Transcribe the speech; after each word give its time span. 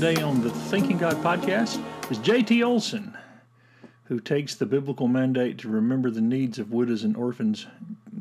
today 0.00 0.22
on 0.22 0.40
the 0.40 0.48
Thinking 0.48 0.96
God 0.96 1.16
podcast 1.16 1.78
is 2.10 2.16
J.T. 2.16 2.62
Olson, 2.62 3.14
who 4.04 4.18
takes 4.18 4.54
the 4.54 4.64
biblical 4.64 5.08
mandate 5.08 5.58
to 5.58 5.68
remember 5.68 6.10
the 6.10 6.22
needs 6.22 6.58
of 6.58 6.72
widows 6.72 7.04
and 7.04 7.14
orphans 7.18 7.66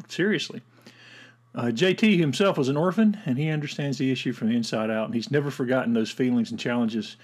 seriously. 0.09 0.61
Uh, 1.55 1.67
JT 1.67 2.19
himself 2.19 2.57
was 2.57 2.67
an 2.67 2.75
orphan, 2.75 3.17
and 3.25 3.37
he 3.37 3.47
understands 3.47 3.97
the 3.97 4.11
issue 4.11 4.33
from 4.33 4.49
the 4.49 4.57
inside 4.57 4.91
out, 4.91 5.05
and 5.05 5.15
he's 5.15 5.31
never 5.31 5.49
forgotten 5.49 5.93
those 5.93 6.11
feelings 6.11 6.51
and 6.51 6.59
challenges 6.59 7.15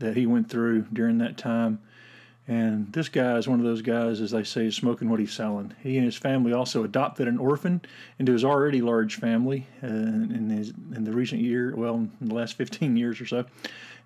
that 0.00 0.16
he 0.16 0.26
went 0.26 0.50
through 0.50 0.86
during 0.92 1.18
that 1.18 1.38
time. 1.38 1.78
And 2.48 2.92
this 2.92 3.08
guy 3.08 3.36
is 3.36 3.46
one 3.46 3.60
of 3.60 3.64
those 3.64 3.82
guys, 3.82 4.20
as 4.20 4.32
they 4.32 4.42
say, 4.42 4.66
is 4.66 4.74
smoking 4.74 5.08
what 5.08 5.20
he's 5.20 5.32
selling. 5.32 5.72
He 5.84 5.98
and 5.98 6.04
his 6.04 6.16
family 6.16 6.52
also 6.52 6.82
adopted 6.82 7.28
an 7.28 7.38
orphan 7.38 7.80
into 8.18 8.32
his 8.32 8.44
already 8.44 8.80
large 8.80 9.20
family 9.20 9.68
uh, 9.84 9.86
in, 9.86 10.50
his, 10.50 10.70
in 10.96 11.04
the 11.04 11.12
recent 11.12 11.42
year, 11.42 11.76
well, 11.76 11.94
in 11.94 12.10
the 12.20 12.34
last 12.34 12.56
15 12.56 12.96
years 12.96 13.20
or 13.20 13.26
so, 13.26 13.44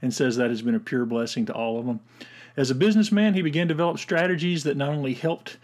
and 0.04 0.12
says 0.12 0.36
that 0.36 0.50
has 0.50 0.60
been 0.60 0.74
a 0.74 0.80
pure 0.80 1.06
blessing 1.06 1.46
to 1.46 1.54
all 1.54 1.78
of 1.78 1.86
them. 1.86 1.98
As 2.58 2.70
a 2.70 2.74
businessman, 2.74 3.32
he 3.32 3.40
began 3.40 3.66
to 3.66 3.74
develop 3.74 3.98
strategies 3.98 4.62
that 4.64 4.76
not 4.76 4.90
only 4.90 5.15
helped 5.15 5.56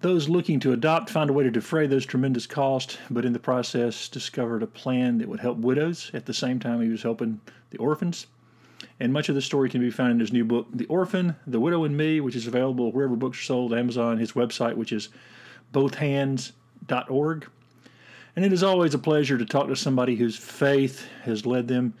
those 0.00 0.30
looking 0.30 0.58
to 0.60 0.72
adopt 0.72 1.10
find 1.10 1.28
a 1.28 1.32
way 1.32 1.44
to 1.44 1.50
defray 1.50 1.86
those 1.86 2.06
tremendous 2.06 2.46
costs, 2.46 2.96
but 3.10 3.26
in 3.26 3.34
the 3.34 3.38
process 3.38 4.08
discovered 4.08 4.62
a 4.62 4.66
plan 4.66 5.18
that 5.18 5.28
would 5.28 5.40
help 5.40 5.58
widows 5.58 6.10
at 6.14 6.24
the 6.24 6.32
same 6.32 6.58
time 6.58 6.80
he 6.80 6.88
was 6.88 7.02
helping 7.02 7.38
the 7.68 7.78
orphans. 7.78 8.26
And 8.98 9.12
much 9.12 9.28
of 9.28 9.34
the 9.34 9.42
story 9.42 9.68
can 9.68 9.82
be 9.82 9.90
found 9.90 10.12
in 10.12 10.20
his 10.20 10.32
new 10.32 10.44
book, 10.44 10.66
The 10.72 10.86
Orphan, 10.86 11.36
The 11.46 11.60
Widow 11.60 11.84
and 11.84 11.94
Me, 11.94 12.20
which 12.20 12.34
is 12.34 12.46
available 12.46 12.90
wherever 12.92 13.14
books 13.14 13.38
are 13.38 13.44
sold, 13.44 13.74
Amazon, 13.74 14.16
his 14.16 14.32
website, 14.32 14.74
which 14.74 14.90
is 14.92 15.10
bothhands.org. 15.72 17.46
And 18.34 18.44
it 18.44 18.52
is 18.54 18.62
always 18.62 18.94
a 18.94 18.98
pleasure 18.98 19.36
to 19.36 19.44
talk 19.44 19.68
to 19.68 19.76
somebody 19.76 20.16
whose 20.16 20.36
faith 20.36 21.06
has 21.24 21.44
led 21.44 21.68
them 21.68 21.92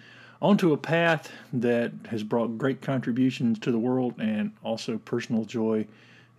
onto 0.42 0.72
a 0.72 0.76
path 0.76 1.30
that 1.52 1.92
has 2.10 2.24
brought 2.24 2.58
great 2.58 2.82
contributions 2.82 3.58
to 3.60 3.70
the 3.70 3.78
world 3.78 4.14
and 4.18 4.52
also 4.64 4.98
personal 4.98 5.44
joy 5.44 5.86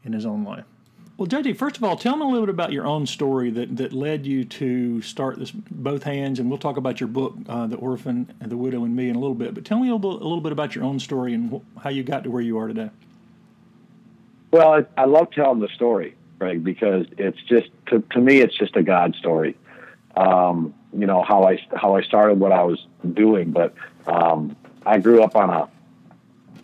in 0.04 0.12
his 0.12 0.26
own 0.26 0.44
life. 0.44 0.66
Well, 1.16 1.28
JT, 1.28 1.56
first 1.58 1.78
of 1.78 1.84
all, 1.84 1.96
tell 1.96 2.18
me 2.18 2.24
a 2.24 2.26
little 2.26 2.46
bit 2.46 2.50
about 2.50 2.74
your 2.74 2.86
own 2.86 3.06
story 3.06 3.50
that, 3.52 3.78
that 3.78 3.94
led 3.94 4.26
you 4.26 4.44
to 4.46 5.02
start 5.02 5.40
this 5.40 5.52
both 5.52 6.04
hands, 6.04 6.40
and 6.40 6.50
we'll 6.50 6.58
talk 6.58 6.76
about 6.76 7.00
your 7.00 7.08
book, 7.08 7.36
uh, 7.48 7.68
"The 7.68 7.78
Orphan, 7.78 8.34
and 8.42 8.52
the 8.52 8.58
Widow, 8.58 8.84
and 8.84 8.96
Me," 8.96 9.10
in 9.10 9.16
a 9.16 9.20
little 9.20 9.36
bit. 9.36 9.54
But 9.54 9.64
tell 9.64 9.80
me 9.80 9.90
a 9.90 9.96
little, 9.96 10.14
a 10.14 10.26
little 10.26 10.42
bit 10.42 10.52
about 10.52 10.76
your 10.76 10.84
own 10.84 11.00
story 11.00 11.36
and 11.36 11.52
wh- 11.52 11.82
how 11.82 11.92
you 11.92 12.04
got 12.04 12.24
to 12.24 12.32
where 12.32 12.42
you 12.42 12.58
are 12.58 12.68
today. 12.68 12.90
Well, 14.52 14.74
I, 14.74 15.02
I 15.02 15.06
love 15.06 15.30
telling 15.32 15.60
the 15.60 15.70
story, 15.70 16.16
Greg, 16.40 16.64
because 16.64 17.06
it's 17.18 17.42
just 17.44 17.70
to, 17.88 18.04
to 18.12 18.20
me, 18.20 18.40
it's 18.40 18.58
just 18.58 18.76
a 18.76 18.84
God 18.84 19.16
story. 19.16 19.56
Um, 20.18 20.74
you 20.98 21.06
know 21.06 21.24
how 21.24 21.44
I 21.44 21.60
how 21.76 21.96
I 21.96 22.02
started 22.02 22.40
what 22.40 22.52
I 22.52 22.64
was 22.64 22.86
doing, 23.14 23.52
but 23.52 23.74
um, 24.08 24.56
I 24.86 25.00
grew 25.00 25.24
up 25.24 25.36
on 25.36 25.50
a 25.50 25.70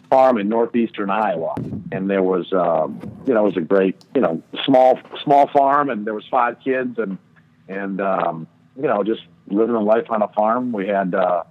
farm 0.10 0.38
in 0.38 0.50
northeastern 0.50 1.10
Iowa, 1.10 1.56
and 1.92 2.10
there 2.10 2.24
was, 2.24 2.52
um, 2.52 3.00
you 3.26 3.34
know, 3.34 3.42
it 3.42 3.56
was 3.56 3.58
a 3.58 3.62
great, 3.62 3.96
you 4.16 4.22
know, 4.22 4.42
small 4.66 5.00
small 5.24 5.48
farm, 5.48 5.90
and 5.90 6.06
there 6.06 6.14
was 6.14 6.26
five 6.30 6.60
kids, 6.64 6.98
and 6.98 7.18
and 7.68 8.02
um, 8.02 8.48
you 8.76 8.88
know, 8.88 9.04
just 9.04 9.22
living 9.48 9.76
a 9.76 9.82
life 9.82 10.10
on 10.10 10.22
a 10.22 10.28
farm. 10.30 10.72
We 10.72 10.88
had, 10.88 11.14
uh, 11.14 11.44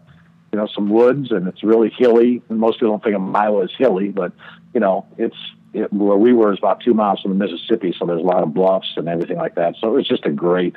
you 0.52 0.58
know, 0.58 0.66
some 0.74 0.88
woods, 0.88 1.30
and 1.30 1.46
it's 1.46 1.62
really 1.62 1.90
hilly. 1.90 2.42
And 2.48 2.58
most 2.58 2.80
people 2.80 2.90
don't 2.90 3.02
think 3.02 3.16
of 3.16 3.34
Iowa 3.34 3.64
as 3.64 3.70
hilly, 3.76 4.08
but 4.08 4.32
you 4.74 4.80
know, 4.80 5.06
it's 5.16 5.36
it, 5.72 5.92
where 5.92 6.16
we 6.16 6.32
were 6.32 6.52
is 6.52 6.58
about 6.58 6.80
two 6.80 6.94
miles 6.94 7.20
from 7.20 7.38
the 7.38 7.46
Mississippi, 7.46 7.94
so 7.98 8.06
there's 8.06 8.20
a 8.20 8.24
lot 8.24 8.42
of 8.42 8.54
bluffs 8.54 8.94
and 8.96 9.08
everything 9.08 9.36
like 9.36 9.54
that. 9.54 9.76
So 9.80 9.88
it 9.88 9.92
was 9.92 10.08
just 10.08 10.24
a 10.26 10.30
great 10.30 10.76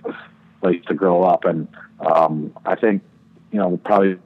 place 0.62 0.84
to 0.88 0.94
grow 0.94 1.24
up, 1.24 1.46
and 1.46 1.68
um, 2.00 2.54
I 2.66 2.76
think, 2.76 3.02
you 3.52 3.60
know, 3.60 3.78
probably 3.78 4.18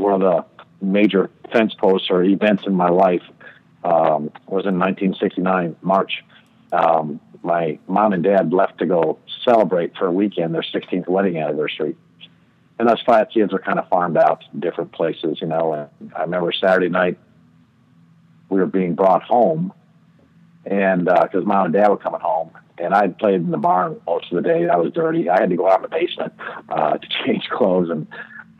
one 0.00 0.14
of 0.14 0.20
the 0.20 0.84
major 0.84 1.30
fence 1.52 1.74
posts 1.74 2.08
or 2.10 2.22
events 2.22 2.64
in 2.66 2.74
my 2.74 2.88
life 2.88 3.22
um, 3.84 4.30
was 4.46 4.66
in 4.66 4.78
1969 4.78 5.76
March. 5.82 6.24
Um, 6.72 7.20
my 7.42 7.78
mom 7.88 8.12
and 8.12 8.22
dad 8.22 8.52
left 8.52 8.78
to 8.78 8.86
go 8.86 9.18
celebrate 9.44 9.96
for 9.96 10.06
a 10.06 10.12
weekend 10.12 10.54
their 10.54 10.62
16th 10.62 11.08
wedding 11.08 11.38
anniversary, 11.38 11.96
and 12.78 12.88
us 12.88 13.00
five 13.04 13.28
kids 13.32 13.52
were 13.52 13.58
kind 13.58 13.78
of 13.78 13.88
farmed 13.88 14.16
out 14.16 14.42
to 14.42 14.58
different 14.58 14.92
places, 14.92 15.38
you 15.40 15.46
know. 15.46 15.72
And 15.72 16.12
I 16.14 16.22
remember 16.22 16.52
Saturday 16.52 16.88
night 16.88 17.18
we 18.50 18.60
were 18.60 18.66
being 18.66 18.94
brought 18.94 19.22
home, 19.22 19.72
and 20.66 21.06
because 21.06 21.42
uh, 21.42 21.46
mom 21.46 21.66
and 21.66 21.74
dad 21.74 21.88
were 21.88 21.96
coming 21.96 22.20
home, 22.20 22.50
and 22.78 22.94
I'd 22.94 23.18
played 23.18 23.36
in 23.36 23.50
the 23.50 23.58
barn 23.58 24.00
most 24.06 24.30
of 24.30 24.42
the 24.42 24.48
day. 24.48 24.68
I 24.68 24.76
was 24.76 24.92
dirty. 24.92 25.28
I 25.28 25.40
had 25.40 25.50
to 25.50 25.56
go 25.56 25.68
out 25.68 25.76
in 25.76 25.82
the 25.82 25.88
basement 25.88 26.32
uh, 26.68 26.98
to 26.98 27.08
change 27.24 27.48
clothes, 27.48 27.90
and 27.90 28.06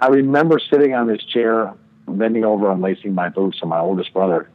I 0.00 0.08
remember 0.08 0.58
sitting 0.58 0.94
on 0.94 1.06
this 1.06 1.22
chair 1.24 1.74
bending 2.08 2.44
over 2.44 2.70
unlacing 2.70 3.14
my 3.14 3.28
boots, 3.28 3.58
and 3.60 3.70
my 3.70 3.78
oldest 3.78 4.12
brother 4.12 4.48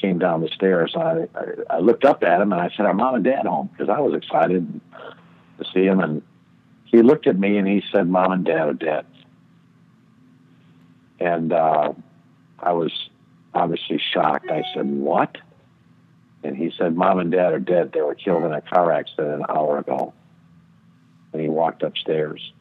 came 0.00 0.18
down 0.18 0.40
the 0.40 0.48
stairs. 0.48 0.94
I, 0.96 1.28
I, 1.34 1.76
I 1.76 1.78
looked 1.78 2.04
up 2.04 2.22
at 2.22 2.40
him 2.40 2.52
and 2.52 2.60
I 2.60 2.70
said, 2.76 2.86
"Are 2.86 2.94
mom 2.94 3.14
and 3.14 3.24
dad 3.24 3.46
home?" 3.46 3.68
Because 3.72 3.88
I 3.88 4.00
was 4.00 4.14
excited 4.14 4.80
to 5.58 5.64
see 5.72 5.84
him, 5.84 6.00
and 6.00 6.22
he 6.84 7.02
looked 7.02 7.26
at 7.26 7.38
me 7.38 7.58
and 7.58 7.68
he 7.68 7.82
said, 7.92 8.08
"Mom 8.08 8.32
and 8.32 8.44
dad 8.44 8.68
are 8.68 8.74
dead." 8.74 9.06
And 11.20 11.52
uh, 11.52 11.92
I 12.58 12.72
was 12.72 12.92
obviously 13.54 14.00
shocked. 14.12 14.50
I 14.50 14.62
said, 14.74 14.86
"What?" 14.86 15.36
And 16.42 16.56
he 16.56 16.72
said, 16.76 16.96
"Mom 16.96 17.18
and 17.18 17.30
dad 17.30 17.52
are 17.52 17.60
dead. 17.60 17.92
They 17.92 18.00
were 18.00 18.14
killed 18.14 18.44
in 18.44 18.52
a 18.52 18.60
car 18.62 18.92
accident 18.92 19.42
an 19.42 19.46
hour 19.48 19.78
ago." 19.78 20.14
And 21.32 21.42
he 21.42 21.48
walked 21.48 21.82
upstairs, 21.82 22.52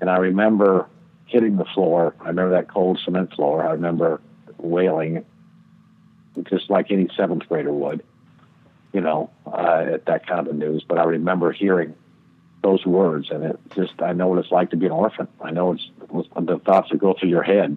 and 0.00 0.10
I 0.10 0.18
remember 0.18 0.88
hitting 1.26 1.56
the 1.56 1.64
floor. 1.64 2.14
I 2.20 2.28
remember 2.28 2.52
that 2.52 2.68
cold 2.68 3.00
cement 3.04 3.34
floor. 3.34 3.66
I 3.66 3.72
remember 3.72 4.20
wailing, 4.58 5.24
just 6.44 6.70
like 6.70 6.90
any 6.90 7.08
seventh 7.16 7.48
grader 7.48 7.72
would, 7.72 8.02
you 8.92 9.00
know, 9.00 9.30
uh, 9.46 9.84
at 9.94 10.06
that 10.06 10.26
kind 10.26 10.46
of 10.46 10.54
news. 10.54 10.84
But 10.88 10.98
I 10.98 11.04
remember 11.04 11.52
hearing 11.52 11.94
those 12.62 12.86
words, 12.86 13.30
and 13.30 13.44
it 13.44 13.60
just, 13.74 14.00
I 14.00 14.12
know 14.12 14.28
what 14.28 14.38
it's 14.38 14.50
like 14.50 14.70
to 14.70 14.76
be 14.76 14.86
an 14.86 14.92
orphan. 14.92 15.28
I 15.40 15.50
know 15.50 15.72
it's, 15.72 15.88
the 16.10 16.58
thoughts 16.64 16.90
that 16.90 16.98
go 16.98 17.14
through 17.18 17.28
your 17.28 17.42
head. 17.42 17.76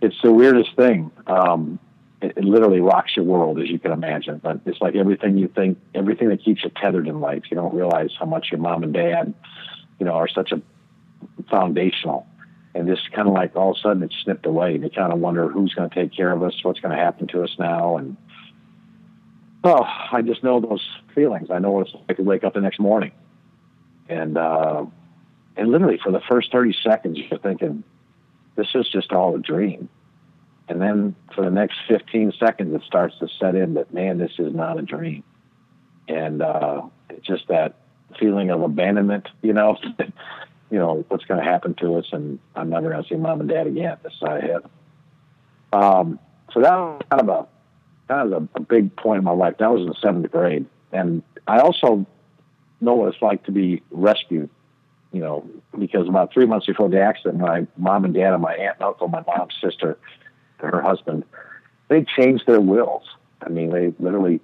It's 0.00 0.20
the 0.22 0.32
weirdest 0.32 0.76
thing. 0.76 1.10
Um, 1.26 1.78
it, 2.20 2.34
it 2.36 2.44
literally 2.44 2.80
rocks 2.80 3.16
your 3.16 3.24
world, 3.24 3.60
as 3.60 3.68
you 3.68 3.78
can 3.78 3.92
imagine. 3.92 4.40
But 4.42 4.60
it's 4.66 4.80
like 4.80 4.94
everything 4.96 5.38
you 5.38 5.48
think, 5.48 5.78
everything 5.94 6.28
that 6.28 6.44
keeps 6.44 6.64
you 6.64 6.70
tethered 6.70 7.06
in 7.06 7.20
life. 7.20 7.44
You 7.50 7.56
don't 7.56 7.74
realize 7.74 8.10
how 8.18 8.26
much 8.26 8.48
your 8.50 8.60
mom 8.60 8.82
and 8.82 8.92
dad, 8.92 9.34
you 9.98 10.06
know, 10.06 10.12
are 10.12 10.28
such 10.28 10.52
a 10.52 10.60
foundational 11.48 12.26
and 12.78 12.86
just 12.86 13.10
kind 13.10 13.26
of 13.26 13.34
like 13.34 13.56
all 13.56 13.72
of 13.72 13.76
a 13.76 13.80
sudden 13.80 14.04
it's 14.04 14.14
snipped 14.22 14.46
away. 14.46 14.72
You 14.72 14.88
kind 14.88 15.12
of 15.12 15.18
wonder 15.18 15.48
who's 15.48 15.74
going 15.74 15.90
to 15.90 15.94
take 15.94 16.14
care 16.14 16.30
of 16.30 16.44
us, 16.44 16.54
what's 16.62 16.78
going 16.78 16.96
to 16.96 17.02
happen 17.02 17.26
to 17.28 17.42
us 17.42 17.50
now, 17.58 17.96
and 17.96 18.16
oh, 19.64 19.82
I 20.12 20.22
just 20.22 20.44
know 20.44 20.60
those 20.60 20.86
feelings. 21.12 21.50
I 21.50 21.58
know 21.58 21.72
what 21.72 21.88
it's 21.88 21.96
like 22.06 22.18
to 22.18 22.22
wake 22.22 22.44
up 22.44 22.54
the 22.54 22.60
next 22.60 22.78
morning, 22.78 23.10
and 24.08 24.38
uh, 24.38 24.86
and 25.56 25.72
literally 25.72 25.98
for 26.00 26.12
the 26.12 26.20
first 26.28 26.52
thirty 26.52 26.72
seconds 26.72 27.18
you're 27.18 27.40
thinking, 27.40 27.82
this 28.54 28.68
is 28.76 28.88
just 28.88 29.10
all 29.10 29.34
a 29.34 29.40
dream, 29.40 29.88
and 30.68 30.80
then 30.80 31.16
for 31.34 31.44
the 31.44 31.50
next 31.50 31.78
fifteen 31.88 32.32
seconds 32.38 32.72
it 32.72 32.86
starts 32.86 33.18
to 33.18 33.26
set 33.40 33.56
in 33.56 33.74
that 33.74 33.92
man, 33.92 34.18
this 34.18 34.32
is 34.38 34.54
not 34.54 34.78
a 34.78 34.82
dream, 34.82 35.24
and 36.06 36.42
uh, 36.42 36.82
it's 37.10 37.26
just 37.26 37.48
that 37.48 37.74
feeling 38.20 38.50
of 38.50 38.62
abandonment, 38.62 39.28
you 39.42 39.52
know. 39.52 39.76
you 40.70 40.78
know, 40.78 41.04
what's 41.08 41.24
going 41.24 41.40
to 41.40 41.46
happen 41.46 41.74
to 41.74 41.96
us, 41.96 42.06
and 42.12 42.38
I'm 42.54 42.70
never 42.70 42.90
going 42.90 43.02
to 43.02 43.08
see 43.08 43.14
mom 43.16 43.40
and 43.40 43.48
dad 43.48 43.66
again 43.66 43.96
this 44.02 44.12
side 44.20 44.44
of 44.44 44.50
heaven. 44.50 44.70
Um, 45.72 46.18
so 46.52 46.60
that 46.60 46.72
was 46.72 47.02
kind 47.10 47.22
of 47.22 47.28
a 47.28 47.46
kind 48.08 48.32
of 48.32 48.42
a, 48.42 48.48
a 48.56 48.60
big 48.60 48.94
point 48.96 49.18
in 49.18 49.24
my 49.24 49.32
life. 49.32 49.56
That 49.58 49.70
was 49.70 49.82
in 49.82 49.88
the 49.88 49.94
seventh 50.00 50.30
grade, 50.30 50.66
and 50.92 51.22
I 51.46 51.60
also 51.60 52.06
know 52.80 52.94
what 52.94 53.12
it's 53.12 53.22
like 53.22 53.44
to 53.44 53.52
be 53.52 53.82
rescued. 53.90 54.50
You 55.12 55.20
know, 55.20 55.48
because 55.78 56.06
about 56.06 56.32
three 56.34 56.44
months 56.44 56.66
before 56.66 56.90
the 56.90 57.00
accident, 57.00 57.38
my 57.38 57.66
mom 57.78 58.04
and 58.04 58.12
dad 58.12 58.34
and 58.34 58.42
my 58.42 58.54
aunt 58.54 58.76
and 58.76 58.88
uncle, 58.88 59.08
my 59.08 59.24
mom's 59.26 59.54
sister, 59.62 59.96
her 60.58 60.82
husband, 60.82 61.24
they 61.88 62.04
changed 62.04 62.46
their 62.46 62.60
wills. 62.60 63.04
I 63.40 63.48
mean, 63.48 63.70
they 63.70 63.94
literally 63.98 64.40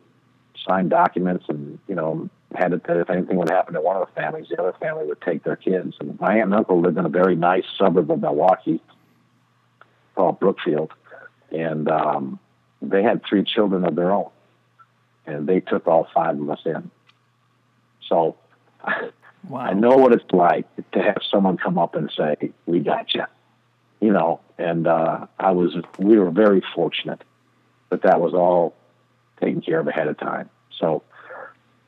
signed 0.67 0.91
documents 0.91 1.45
and 1.49 1.79
you 1.89 1.95
know 1.95 2.31
that 2.59 2.97
if 2.97 3.11
anything 3.11 3.37
would 3.37 3.51
happen 3.51 3.75
to 3.75 3.81
one 3.81 3.97
of 3.97 4.09
the 4.09 4.21
families, 4.21 4.47
the 4.49 4.61
other 4.61 4.75
family 4.81 5.07
would 5.07 5.21
take 5.21 5.45
their 5.45 5.57
kids. 5.57 5.95
And 6.01 6.19
my 6.21 6.35
aunt 6.35 6.45
and 6.45 6.55
uncle 6.55 6.81
lived 6.81 6.99
in 6.99 7.05
a 7.05 7.11
very 7.11 7.37
nice 7.37 7.65
suburb 7.79 8.11
of 8.11 8.21
Milwaukee 8.21 8.81
called 10.15 10.39
Brookfield, 10.41 10.93
and 11.51 11.91
um, 11.91 12.39
they 12.81 13.03
had 13.03 13.23
three 13.29 13.45
children 13.45 13.85
of 13.85 13.97
their 13.97 14.13
own, 14.13 14.31
and 15.27 15.47
they 15.47 15.61
took 15.61 15.87
all 15.87 16.07
five 16.15 16.41
of 16.41 16.49
us 16.51 16.61
in. 16.65 16.91
So 18.09 18.37
wow. 19.49 19.61
I 19.61 19.73
know 19.73 19.97
what 19.97 20.13
it's 20.13 20.25
like 20.33 20.67
to 20.93 21.03
have 21.03 21.19
someone 21.31 21.57
come 21.57 21.79
up 21.79 21.95
and 21.97 22.11
say, 22.17 22.53
"We 22.67 22.81
got 22.81 23.15
you," 23.15 23.25
you 24.01 24.13
know. 24.13 24.41
And 24.57 24.87
uh, 24.87 25.27
I 25.39 25.51
was, 25.51 25.75
we 25.99 26.17
were 26.17 26.31
very 26.31 26.63
fortunate 26.77 27.23
but 27.95 28.03
that 28.03 28.21
was 28.21 28.35
all 28.35 28.75
taken 29.41 29.61
care 29.61 29.79
of 29.79 29.87
ahead 29.87 30.09
of 30.09 30.19
time. 30.19 30.51
So 30.81 31.05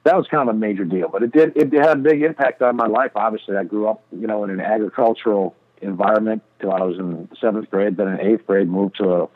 that 0.06 0.16
was 0.16 0.28
kind 0.28 0.48
of 0.48 0.54
a 0.54 0.58
major 0.58 0.84
deal, 0.84 1.08
but 1.08 1.24
it 1.24 1.32
did 1.32 1.56
it 1.56 1.72
had 1.72 1.98
a 1.98 2.00
big 2.00 2.22
impact 2.22 2.62
on 2.62 2.76
my 2.76 2.86
life. 2.86 3.10
Obviously, 3.16 3.56
I 3.56 3.64
grew 3.64 3.88
up, 3.88 4.04
you 4.12 4.26
know, 4.26 4.44
in 4.44 4.50
an 4.50 4.60
agricultural 4.60 5.56
environment 5.82 6.42
till 6.60 6.72
I 6.72 6.82
was 6.82 6.96
in 6.98 7.28
seventh 7.40 7.68
grade. 7.70 7.96
Then 7.96 8.08
in 8.08 8.20
eighth 8.20 8.46
grade, 8.46 8.68
moved 8.68 8.96
to 8.98 9.12
a, 9.12 9.28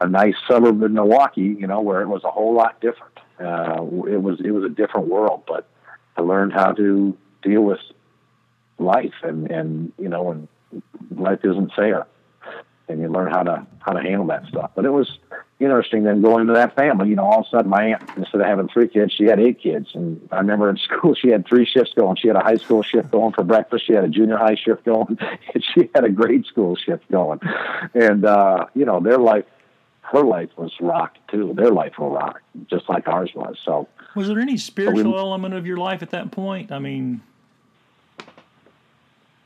a 0.00 0.08
nice 0.08 0.36
suburb 0.46 0.80
in 0.82 0.92
Milwaukee, 0.94 1.56
you 1.58 1.66
know, 1.66 1.80
where 1.80 2.00
it 2.00 2.06
was 2.06 2.22
a 2.22 2.30
whole 2.30 2.54
lot 2.54 2.80
different. 2.80 3.18
Uh, 3.40 3.82
it 4.08 4.22
was 4.22 4.40
it 4.44 4.52
was 4.52 4.62
a 4.64 4.68
different 4.68 5.08
world, 5.08 5.42
but 5.48 5.68
I 6.16 6.22
learned 6.22 6.52
how 6.52 6.72
to 6.72 7.16
deal 7.42 7.62
with 7.62 7.80
life, 8.78 9.14
and 9.24 9.50
and 9.50 9.92
you 9.98 10.08
know, 10.08 10.22
when 10.22 10.48
life 11.10 11.40
isn't 11.42 11.72
fair, 11.74 12.06
and 12.88 13.00
you 13.00 13.08
learn 13.08 13.32
how 13.32 13.42
to 13.42 13.66
how 13.80 13.94
to 13.94 14.00
handle 14.00 14.28
that 14.28 14.46
stuff. 14.46 14.70
But 14.76 14.84
it 14.84 14.90
was 14.90 15.18
interesting 15.60 16.04
then 16.04 16.22
going 16.22 16.46
to 16.46 16.52
that 16.52 16.76
family. 16.76 17.08
You 17.08 17.16
know, 17.16 17.24
all 17.24 17.40
of 17.40 17.46
a 17.46 17.48
sudden 17.50 17.70
my 17.70 17.92
aunt, 17.92 18.02
instead 18.16 18.40
of 18.40 18.46
having 18.46 18.68
three 18.68 18.88
kids, 18.88 19.12
she 19.12 19.24
had 19.24 19.40
eight 19.40 19.60
kids. 19.60 19.88
And 19.94 20.26
I 20.30 20.38
remember 20.38 20.70
in 20.70 20.76
school 20.78 21.14
she 21.14 21.28
had 21.28 21.46
three 21.46 21.66
shifts 21.66 21.92
going. 21.94 22.16
She 22.16 22.28
had 22.28 22.36
a 22.36 22.42
high 22.42 22.56
school 22.56 22.82
shift 22.82 23.10
going 23.10 23.32
for 23.32 23.44
breakfast. 23.44 23.86
She 23.86 23.92
had 23.92 24.04
a 24.04 24.08
junior 24.08 24.36
high 24.36 24.56
shift 24.56 24.84
going. 24.84 25.18
And 25.54 25.64
she 25.74 25.90
had 25.94 26.04
a 26.04 26.10
grade 26.10 26.44
school 26.46 26.76
shift 26.76 27.10
going. 27.10 27.40
And 27.94 28.24
uh, 28.24 28.66
you 28.74 28.84
know, 28.84 29.00
their 29.00 29.18
life 29.18 29.44
her 30.02 30.22
life 30.22 30.50
was 30.56 30.72
rocked 30.80 31.18
too. 31.28 31.52
Their 31.54 31.70
life 31.70 31.98
was 31.98 32.12
rocked, 32.12 32.42
just 32.68 32.88
like 32.88 33.08
ours 33.08 33.30
was. 33.34 33.56
So 33.64 33.88
was 34.14 34.28
there 34.28 34.40
any 34.40 34.56
spiritual 34.56 35.12
we, 35.12 35.18
element 35.18 35.54
of 35.54 35.66
your 35.66 35.76
life 35.76 36.02
at 36.02 36.10
that 36.10 36.30
point? 36.30 36.70
I 36.70 36.78
mean 36.78 37.22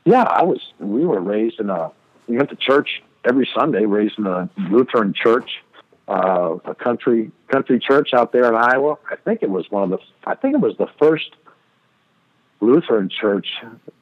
Yeah, 0.05 0.23
I 0.23 0.43
was 0.43 0.61
we 0.79 1.05
were 1.05 1.21
raised 1.21 1.59
in 1.59 1.69
a 1.69 1.91
we 2.27 2.37
went 2.37 2.49
to 2.49 2.55
church 2.55 3.01
every 3.25 3.49
Sunday, 3.55 3.85
raised 3.85 4.19
in 4.19 4.27
a 4.27 4.49
Lutheran 4.69 5.13
church 5.13 5.62
uh, 6.07 6.57
a 6.65 6.75
country 6.75 7.31
country 7.47 7.79
church 7.79 8.13
out 8.13 8.31
there 8.31 8.47
in 8.47 8.55
Iowa. 8.55 8.97
I 9.09 9.15
think 9.15 9.41
it 9.41 9.49
was 9.49 9.65
one 9.69 9.83
of 9.83 9.89
the 9.89 9.99
I 10.25 10.35
think 10.35 10.55
it 10.55 10.61
was 10.61 10.75
the 10.77 10.87
first 10.99 11.31
Lutheran 12.61 13.09
church 13.09 13.47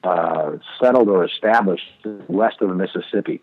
uh, 0.03 0.57
settled 0.79 1.09
or 1.09 1.25
established 1.25 1.83
west 2.27 2.57
of 2.61 2.69
the 2.69 2.75
Mississippi. 2.75 3.41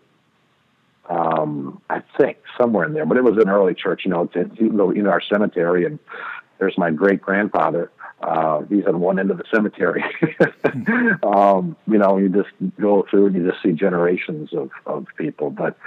Um, 1.09 1.81
I 1.89 2.03
think 2.17 2.37
somewhere 2.57 2.85
in 2.85 2.93
there, 2.93 3.05
but 3.05 3.17
it 3.17 3.23
was 3.23 3.37
an 3.37 3.49
early 3.49 3.73
church. 3.73 4.01
You 4.05 4.11
know, 4.11 4.29
you 4.33 4.69
know, 4.69 4.91
in 4.91 5.07
our 5.07 5.21
cemetery, 5.21 5.85
and 5.85 5.99
there's 6.59 6.77
my 6.77 6.91
great 6.91 7.21
grandfather. 7.21 7.91
Uh, 8.21 8.61
he's 8.69 8.85
on 8.85 8.99
one 8.99 9.17
end 9.17 9.31
of 9.31 9.37
the 9.37 9.45
cemetery. 9.51 10.03
um, 11.23 11.75
you 11.87 11.97
know, 11.97 12.17
you 12.17 12.29
just 12.29 12.49
go 12.79 13.05
through 13.09 13.27
and 13.27 13.35
you 13.35 13.49
just 13.49 13.63
see 13.63 13.71
generations 13.71 14.53
of, 14.53 14.69
of 14.85 15.07
people. 15.17 15.49
But 15.49 15.77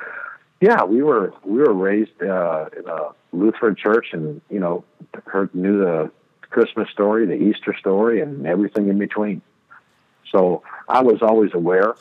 yeah, 0.63 0.85
we 0.85 1.03
were 1.03 1.35
we 1.45 1.59
were 1.59 1.75
raised 1.75 2.23
uh, 2.23 2.67
in 2.79 2.89
a 2.89 3.09
Lutheran 3.33 3.75
church, 3.75 4.07
and 4.13 4.41
you 4.49 4.61
know, 4.61 4.85
heard 5.27 5.53
knew 5.57 5.79
the 5.79 6.13
Christmas 6.51 6.89
story, 6.91 7.27
the 7.27 7.35
Easter 7.35 7.75
story, 7.77 8.21
and 8.21 8.47
everything 8.47 8.89
in 8.89 8.97
between. 8.97 9.43
So 10.31 10.63
I 10.89 11.03
was 11.03 11.21
always 11.21 11.51
aware 11.53 11.97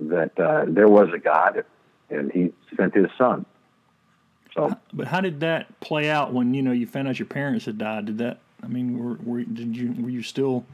that 0.00 0.38
uh, 0.40 0.64
there 0.66 0.88
was 0.88 1.10
a 1.14 1.18
God, 1.18 1.64
and 2.10 2.32
He 2.32 2.52
sent 2.76 2.94
His 2.96 3.06
Son. 3.16 3.46
So, 4.56 4.76
but 4.92 5.06
how 5.06 5.20
did 5.20 5.38
that 5.40 5.78
play 5.78 6.10
out 6.10 6.32
when 6.32 6.52
you 6.52 6.62
know 6.62 6.72
you 6.72 6.88
found 6.88 7.06
out 7.06 7.20
your 7.20 7.26
parents 7.26 7.66
had 7.66 7.78
died? 7.78 8.06
Did 8.06 8.18
that? 8.18 8.40
I 8.60 8.66
mean, 8.66 8.98
were, 8.98 9.18
were 9.22 9.44
did 9.44 9.76
you 9.76 9.94
were 10.02 10.10
you 10.10 10.24
still? 10.24 10.66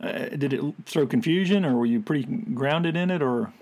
Uh, 0.00 0.28
did 0.28 0.52
it 0.52 0.62
throw 0.86 1.04
confusion, 1.04 1.64
or 1.64 1.74
were 1.74 1.86
you 1.86 2.00
pretty 2.00 2.26
grounded 2.54 2.96
in 2.96 3.10
it, 3.10 3.22
or? 3.22 3.52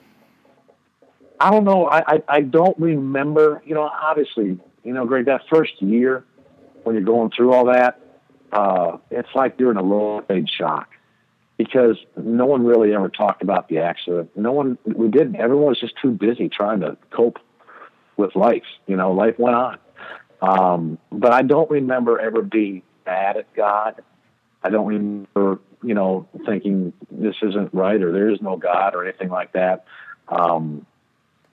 I 1.43 1.51
don't 1.51 1.65
know. 1.65 1.87
I, 1.87 2.03
I, 2.07 2.23
I 2.29 2.41
don't 2.41 2.79
remember. 2.79 3.63
You 3.67 3.75
know, 3.75 3.83
obviously, 3.83 4.61
you 4.85 4.93
know, 4.93 5.05
Greg, 5.05 5.27
that 5.27 5.43
first 5.51 5.83
year 5.83 6.25
when 6.85 6.95
you're 6.95 7.05
going 7.05 7.33
through 7.37 7.53
all 7.53 7.65
that, 7.67 8.01
uh, 8.53 8.99
it's 9.11 9.29
like 9.35 9.59
you're 9.59 9.73
in 9.73 9.77
a 9.77 9.83
low 9.83 10.23
stage 10.25 10.49
shock 10.57 10.89
because 11.57 11.97
no 12.17 12.47
one 12.47 12.65
really 12.65 12.95
ever 12.95 13.09
talked 13.09 13.43
about 13.43 13.69
the 13.69 13.79
accident. 13.79 14.31
No 14.37 14.53
one, 14.53 14.79
we 14.85 15.09
didn't. 15.09 15.35
Everyone 15.35 15.67
was 15.67 15.81
just 15.81 15.95
too 16.01 16.13
busy 16.13 16.49
trying 16.49 16.79
to 16.81 16.97
cope 17.11 17.39
with 18.17 18.37
life. 18.37 18.63
You 18.87 18.97
know, 18.97 19.13
life 19.13 19.37
went 19.37 19.57
on. 19.57 19.79
Um, 20.41 20.99
but 21.11 21.33
I 21.33 21.43
don't 21.43 21.71
remember 21.71 22.21
ever 22.21 22.43
being 22.43 22.83
mad 23.05 23.37
at 23.37 23.53
God. 23.55 24.01
I 24.63 24.71
don't 24.71 24.87
remember, 24.87 25.59
you 25.83 25.95
know, 25.95 26.29
thinking 26.47 26.93
this 27.11 27.35
isn't 27.43 27.75
right 27.75 28.01
or 28.01 28.13
there 28.13 28.31
is 28.31 28.41
no 28.41 28.57
God 28.57 28.95
or 28.95 29.05
anything 29.05 29.29
like 29.29 29.53
that. 29.55 29.87
Um, 30.29 30.87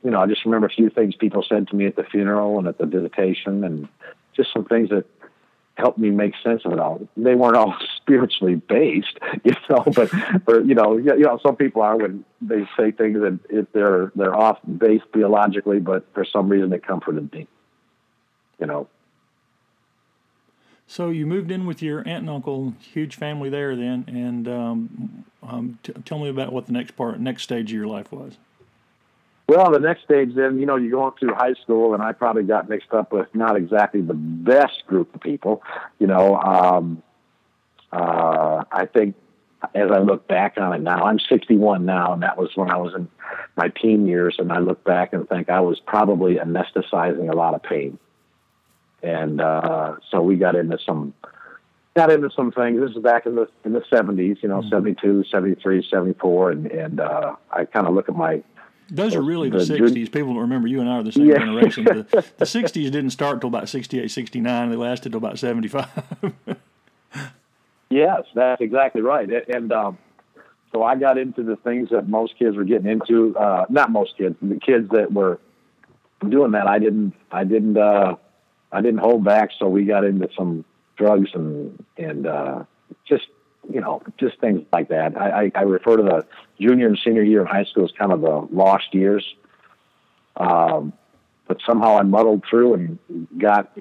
you 0.04 0.12
know, 0.12 0.22
I 0.22 0.28
just 0.28 0.46
remember 0.46 0.68
a 0.68 0.72
few 0.72 0.90
things 0.90 1.16
people 1.16 1.44
said 1.48 1.68
to 1.70 1.76
me 1.76 1.86
at 1.86 1.96
the 1.96 2.04
funeral 2.04 2.58
and 2.58 2.68
at 2.68 2.78
the 2.78 2.86
visitation, 2.86 3.64
and 3.64 3.88
just 4.36 4.54
some 4.54 4.66
things 4.66 4.90
that 4.90 5.06
helped 5.76 5.98
me 5.98 6.10
make 6.10 6.34
sense 6.44 6.62
of 6.66 6.74
it 6.74 6.80
all. 6.80 7.08
They 7.18 7.36
weren't 7.36 7.56
all 7.56 7.76
spiritually 7.98 8.56
based, 8.56 9.18
you 9.44 9.54
know, 9.70 9.84
but 9.96 10.12
or 10.48 10.62
you 10.62 10.76
know, 10.76 10.98
you 10.98 11.18
know, 11.20 11.40
some 11.42 11.56
people 11.56 11.82
are 11.82 11.98
when 11.98 12.26
they 12.42 12.68
say 12.78 12.92
things 12.92 13.20
that 13.20 13.40
if 13.50 13.72
they're 13.72 14.12
they're 14.16 14.36
off 14.36 14.60
base 14.78 15.02
theologically, 15.14 15.80
but 15.80 16.06
for 16.14 16.26
some 16.26 16.50
reason 16.50 16.72
it 16.74 16.86
comforted 16.86 17.32
me, 17.34 17.48
you 18.60 18.68
know. 18.68 18.88
So 20.88 21.10
you 21.10 21.28
moved 21.28 21.52
in 21.52 21.68
with 21.68 21.84
your 21.84 22.00
aunt 22.00 22.22
and 22.22 22.30
uncle, 22.32 22.74
huge 22.80 23.16
family 23.16 23.50
there 23.50 23.76
then, 23.76 24.06
and 24.08 24.48
um, 24.48 25.26
um, 25.44 25.78
t- 25.84 25.94
tell 26.04 26.18
me 26.18 26.30
about 26.30 26.52
what 26.52 26.66
the 26.66 26.72
next 26.72 26.96
part, 26.96 27.20
next 27.20 27.44
stage 27.44 27.72
of 27.72 27.78
your 27.78 27.86
life 27.86 28.12
was. 28.12 28.40
Well, 29.50 29.72
the 29.72 29.80
next 29.80 30.04
stage, 30.04 30.36
then, 30.36 30.60
you 30.60 30.68
know, 30.68 30.76
you 30.76 30.92
go 30.92 30.98
going 31.00 31.14
through 31.20 31.34
high 31.34 31.56
school, 31.64 31.96
and 31.96 32.04
I 32.04 32.12
probably 32.12 32.44
got 32.44 32.70
mixed 32.70 32.94
up 32.94 33.12
with 33.12 33.34
not 33.34 33.56
exactly 33.56 34.00
the 34.00 34.14
best 34.14 34.86
group 34.86 35.16
of 35.16 35.22
people. 35.22 35.64
You 35.98 36.06
know, 36.06 36.36
um, 36.38 37.02
uh, 37.92 38.64
I 38.72 38.86
think 38.86 39.16
as 39.74 39.90
I 39.90 39.98
look 40.02 40.28
back 40.28 40.60
on 40.60 40.74
it 40.74 40.82
now, 40.82 41.04
I'm 41.04 41.18
61 41.18 41.84
now, 41.84 42.14
and 42.14 42.22
that 42.22 42.38
was 42.38 42.52
when 42.54 42.70
I 42.70 42.78
was 42.78 42.94
in 42.94 43.08
my 43.58 43.70
teen 43.70 44.06
years, 44.06 44.36
and 44.38 44.52
I 44.52 44.60
look 44.60 44.84
back 44.84 45.14
and 45.14 45.28
think 45.28 45.50
I 45.50 45.62
was 45.62 45.80
probably 45.80 46.36
anesthetizing 46.36 47.28
a 47.32 47.36
lot 47.36 47.56
of 47.56 47.64
pain. 47.64 47.98
And 49.02 49.42
uh, 49.42 49.96
so 50.12 50.22
we 50.22 50.36
got 50.36 50.54
into 50.54 50.78
some 50.86 51.16
got 51.96 52.12
into 52.12 52.30
some 52.36 52.52
things. 52.52 52.80
This 52.80 52.92
is 52.92 53.02
back 53.02 53.26
in 53.26 53.34
the 53.34 53.50
in 53.66 53.74
the 53.74 53.82
70s, 53.92 54.44
you 54.44 54.50
know, 54.50 54.60
mm-hmm. 54.60 54.70
72, 54.70 55.24
73, 55.32 55.88
74, 55.90 56.52
and 56.52 56.68
and 56.68 57.00
uh, 57.00 57.36
I 57.52 57.66
kind 57.66 57.88
of 57.88 57.96
look 57.96 58.10
at 58.10 58.16
my 58.16 58.44
those 58.90 59.16
are 59.16 59.22
really 59.22 59.50
the, 59.50 59.60
the 59.60 59.66
60s. 59.66 60.12
People 60.12 60.34
don't 60.34 60.38
remember 60.38 60.68
you 60.68 60.82
and 60.82 60.90
I 60.90 60.94
are 60.94 61.04
the 61.04 61.12
same 61.12 61.26
yeah. 61.26 61.40
generation. 61.40 61.84
The, 61.84 62.04
the 62.38 62.46
60s 62.46 62.74
didn't 62.74 63.12
start 63.12 63.36
until 63.36 63.50
about 63.50 63.70
68, 63.70 64.10
69. 64.10 64.70
They 64.70 64.76
lasted 64.76 65.12
till 65.12 65.18
about 65.18 65.40
75. 65.40 65.88
yes, 67.90 68.24
that's 68.34 68.62
exactly 68.62 69.02
right. 69.02 69.30
And 69.48 69.72
um, 69.72 69.98
so 70.72 70.84
I 70.84 70.96
got 70.96 71.18
into 71.18 71.44
the 71.44 71.56
things 71.58 71.90
that 71.90 72.08
most 72.08 72.38
kids 72.38 72.56
were 72.56 72.64
getting 72.64 72.90
into. 72.90 73.38
Uh, 73.38 73.66
not 73.70 73.92
most 73.92 74.18
kids, 74.18 74.36
the 74.42 74.60
kids 74.60 74.90
that 74.92 75.12
were 75.12 75.40
doing 76.28 76.52
that. 76.52 76.68
I 76.68 76.80
didn't. 76.80 77.14
I 77.32 77.44
didn't. 77.44 77.78
Uh, 77.78 78.16
I 78.72 78.82
didn't 78.82 79.00
hold 79.00 79.24
back. 79.24 79.50
So 79.58 79.68
we 79.68 79.86
got 79.86 80.04
into 80.04 80.30
some 80.38 80.66
drugs 80.96 81.30
and 81.34 81.84
and 81.98 82.28
uh, 82.28 82.64
just 83.08 83.26
you 83.72 83.82
know, 83.82 84.02
just 84.18 84.40
things 84.40 84.66
like 84.72 84.90
that. 84.90 85.18
I, 85.18 85.46
I, 85.46 85.52
I, 85.56 85.62
refer 85.62 85.98
to 85.98 86.04
the 86.04 86.26
junior 86.60 86.88
and 86.88 86.98
senior 87.04 87.24
year 87.24 87.42
of 87.42 87.48
high 87.48 87.66
school 87.66 87.86
as 87.86 87.92
kind 87.92 88.12
of 88.12 88.22
the 88.22 88.48
lost 88.52 88.94
years. 88.94 89.26
Um, 90.38 90.94
but 91.48 91.58
somehow 91.66 91.98
I 91.98 92.04
muddled 92.04 92.44
through 92.50 92.76
and 92.76 93.28
got 93.38 93.78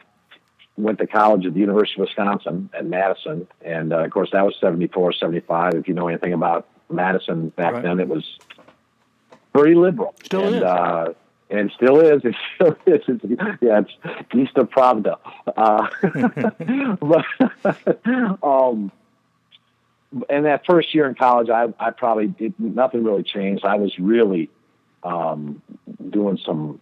went 0.77 0.99
to 0.99 1.07
college 1.07 1.45
at 1.45 1.55
the 1.55 1.61
University 1.61 2.01
of 2.01 2.09
Wisconsin 2.09 2.71
at 2.73 2.87
Madison, 2.87 3.47
and 3.63 3.93
uh, 3.93 4.05
of 4.05 4.11
course 4.11 4.31
that 4.33 4.45
was 4.45 4.55
74, 4.61 5.13
75. 5.13 5.75
If 5.75 5.89
you 5.89 5.95
know 5.95 6.09
anything 6.09 6.33
about 6.33 6.67
Madison 6.89 7.51
back 7.51 7.75
right. 7.75 7.83
then, 7.83 8.01
it 8.01 8.09
was 8.09 8.25
pretty 9.53 9.75
liberal. 9.75 10.15
Still 10.25 10.47
and, 10.47 10.57
is. 10.57 10.63
Uh, 10.63 11.13
and 11.51 11.73
still 11.73 12.01
is. 12.01 12.23
It 12.25 12.35
still 12.55 12.77
is. 12.87 13.03
It's, 13.09 13.25
yeah, 13.61 13.81
it's 13.81 14.35
east 14.35 14.57
of 14.57 14.71
Pravda. 14.71 15.19
Uh, 15.57 15.89
but, 17.65 18.43
um, 18.43 18.93
and 20.29 20.47
that 20.47 20.65
first 20.67 20.95
year 20.95 21.09
in 21.09 21.15
college, 21.15 21.51
I, 21.51 21.73
I 21.79 21.91
probably 21.91 22.29
did 22.29 22.55
nothing 22.59 23.05
really 23.05 23.23
changed. 23.23 23.65
I 23.65 23.77
was 23.77 23.99
really 23.99 24.51
um, 25.03 25.63
doing 26.11 26.39
some 26.45 26.81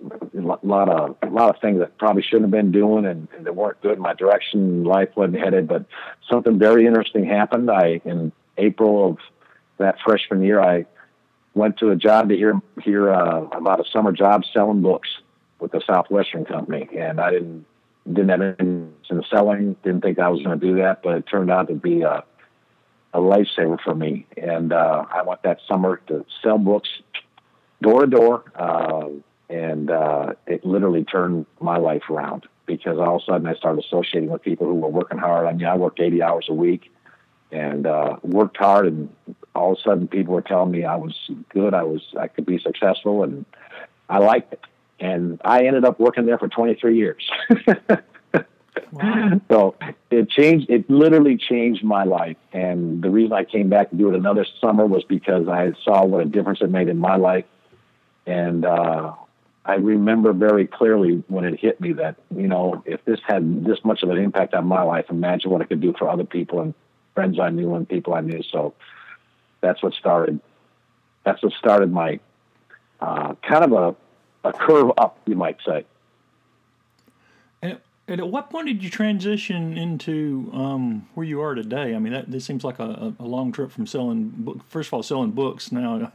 a 0.00 0.40
lot 0.40 0.88
of 0.88 1.16
a 1.22 1.26
lot 1.26 1.54
of 1.54 1.60
things 1.60 1.80
that 1.80 1.98
probably 1.98 2.22
shouldn't 2.22 2.44
have 2.44 2.50
been 2.50 2.70
doing 2.70 3.04
and, 3.04 3.26
and 3.36 3.44
that 3.46 3.56
weren't 3.56 3.80
good. 3.82 3.94
In 3.96 4.00
my 4.00 4.14
direction 4.14 4.84
life 4.84 5.08
wasn't 5.16 5.38
headed, 5.38 5.66
but 5.66 5.86
something 6.30 6.58
very 6.58 6.86
interesting 6.86 7.24
happened. 7.24 7.70
I 7.70 8.00
in 8.04 8.32
April 8.56 9.10
of 9.10 9.18
that 9.78 9.96
freshman 10.04 10.42
year, 10.42 10.60
I 10.60 10.86
went 11.54 11.78
to 11.78 11.90
a 11.90 11.96
job 11.96 12.28
to 12.28 12.36
hear 12.36 12.60
hear 12.82 13.12
uh, 13.12 13.42
about 13.52 13.80
a 13.80 13.90
summer 13.90 14.12
job 14.12 14.44
selling 14.52 14.82
books 14.82 15.08
with 15.58 15.72
the 15.72 15.80
Southwestern 15.84 16.44
Company, 16.44 16.88
and 16.96 17.20
I 17.20 17.30
didn't 17.30 17.66
didn't 18.06 18.28
have 18.28 18.40
any 18.40 18.54
in 19.10 19.24
selling. 19.28 19.74
Didn't 19.82 20.02
think 20.02 20.18
I 20.18 20.28
was 20.28 20.42
going 20.42 20.58
to 20.58 20.66
do 20.66 20.76
that, 20.76 21.02
but 21.02 21.16
it 21.16 21.26
turned 21.26 21.50
out 21.50 21.68
to 21.68 21.74
be 21.74 22.02
a 22.02 22.22
a 23.14 23.18
lifesaver 23.18 23.80
for 23.80 23.94
me. 23.94 24.26
And 24.36 24.72
uh, 24.72 25.04
I 25.10 25.22
went 25.22 25.42
that 25.42 25.58
summer 25.66 26.00
to 26.08 26.24
sell 26.42 26.58
books 26.58 26.88
door 27.82 28.02
to 28.02 28.06
door, 28.06 28.44
uh, 28.54 29.08
and 29.48 29.90
uh, 29.90 30.34
it 30.46 30.64
literally 30.64 31.04
turned 31.04 31.46
my 31.60 31.78
life 31.78 32.02
around 32.10 32.46
because 32.66 32.98
all 32.98 33.16
of 33.16 33.22
a 33.22 33.24
sudden 33.24 33.46
I 33.46 33.54
started 33.54 33.84
associating 33.84 34.30
with 34.30 34.42
people 34.42 34.66
who 34.66 34.74
were 34.74 34.88
working 34.88 35.18
hard. 35.18 35.46
I 35.46 35.52
mean, 35.52 35.66
I 35.66 35.76
worked 35.76 36.00
80 36.00 36.22
hours 36.22 36.46
a 36.50 36.54
week 36.54 36.92
and 37.50 37.86
uh, 37.86 38.16
worked 38.22 38.58
hard, 38.58 38.86
and 38.86 39.08
all 39.54 39.72
of 39.72 39.78
a 39.78 39.82
sudden 39.82 40.06
people 40.06 40.34
were 40.34 40.42
telling 40.42 40.70
me 40.70 40.84
I 40.84 40.96
was 40.96 41.14
good, 41.48 41.72
I 41.72 41.82
was 41.82 42.02
I 42.18 42.28
could 42.28 42.44
be 42.44 42.58
successful, 42.58 43.22
and 43.22 43.46
I 44.08 44.18
liked 44.18 44.52
it. 44.52 44.60
And 45.00 45.40
I 45.44 45.64
ended 45.64 45.84
up 45.84 45.98
working 46.00 46.26
there 46.26 46.38
for 46.38 46.48
23 46.48 46.96
years. 46.96 47.30
Wow. 48.92 49.40
so 49.50 49.74
it 50.10 50.30
changed. 50.30 50.70
It 50.70 50.88
literally 50.90 51.36
changed 51.36 51.84
my 51.84 52.04
life. 52.04 52.36
And 52.52 53.02
the 53.02 53.10
reason 53.10 53.32
I 53.32 53.44
came 53.44 53.68
back 53.68 53.90
to 53.90 53.96
do 53.96 54.08
it 54.08 54.14
another 54.14 54.46
summer 54.60 54.86
was 54.86 55.04
because 55.04 55.48
I 55.48 55.72
saw 55.84 56.04
what 56.04 56.20
a 56.20 56.24
difference 56.24 56.60
it 56.60 56.70
made 56.70 56.88
in 56.88 56.98
my 56.98 57.16
life. 57.16 57.44
And 58.26 58.64
uh, 58.64 59.14
I 59.64 59.74
remember 59.74 60.32
very 60.32 60.66
clearly 60.66 61.22
when 61.28 61.44
it 61.44 61.58
hit 61.60 61.80
me 61.80 61.92
that 61.94 62.16
you 62.34 62.48
know 62.48 62.82
if 62.86 63.04
this 63.04 63.20
had 63.26 63.64
this 63.64 63.78
much 63.84 64.02
of 64.02 64.10
an 64.10 64.18
impact 64.18 64.54
on 64.54 64.66
my 64.66 64.82
life, 64.82 65.06
imagine 65.10 65.50
what 65.50 65.60
it 65.60 65.68
could 65.68 65.80
do 65.80 65.94
for 65.98 66.08
other 66.08 66.24
people 66.24 66.60
and 66.60 66.74
friends 67.14 67.38
I 67.38 67.50
knew 67.50 67.74
and 67.74 67.88
people 67.88 68.14
I 68.14 68.20
knew. 68.20 68.42
So 68.42 68.74
that's 69.60 69.82
what 69.82 69.94
started. 69.94 70.40
That's 71.24 71.42
what 71.42 71.52
started 71.52 71.92
my 71.92 72.20
uh, 73.00 73.34
kind 73.42 73.64
of 73.64 73.72
a, 73.72 74.48
a 74.48 74.52
curve 74.52 74.92
up, 74.96 75.18
you 75.26 75.34
might 75.34 75.58
say. 75.66 75.84
And, 78.08 78.20
at 78.20 78.28
what 78.28 78.50
point 78.50 78.66
did 78.66 78.82
you 78.82 78.90
transition 78.90 79.76
into 79.76 80.50
um, 80.54 81.06
where 81.14 81.26
you 81.26 81.40
are 81.42 81.54
today? 81.54 81.94
I 81.94 81.98
mean, 81.98 82.12
that 82.14 82.30
this 82.30 82.44
seems 82.44 82.64
like 82.64 82.78
a, 82.78 83.14
a 83.18 83.24
long 83.24 83.52
trip 83.52 83.70
from 83.70 83.86
selling 83.86 84.30
book. 84.30 84.60
First 84.68 84.88
of 84.88 84.94
all, 84.94 85.02
selling 85.02 85.32
books 85.32 85.70
now, 85.70 86.10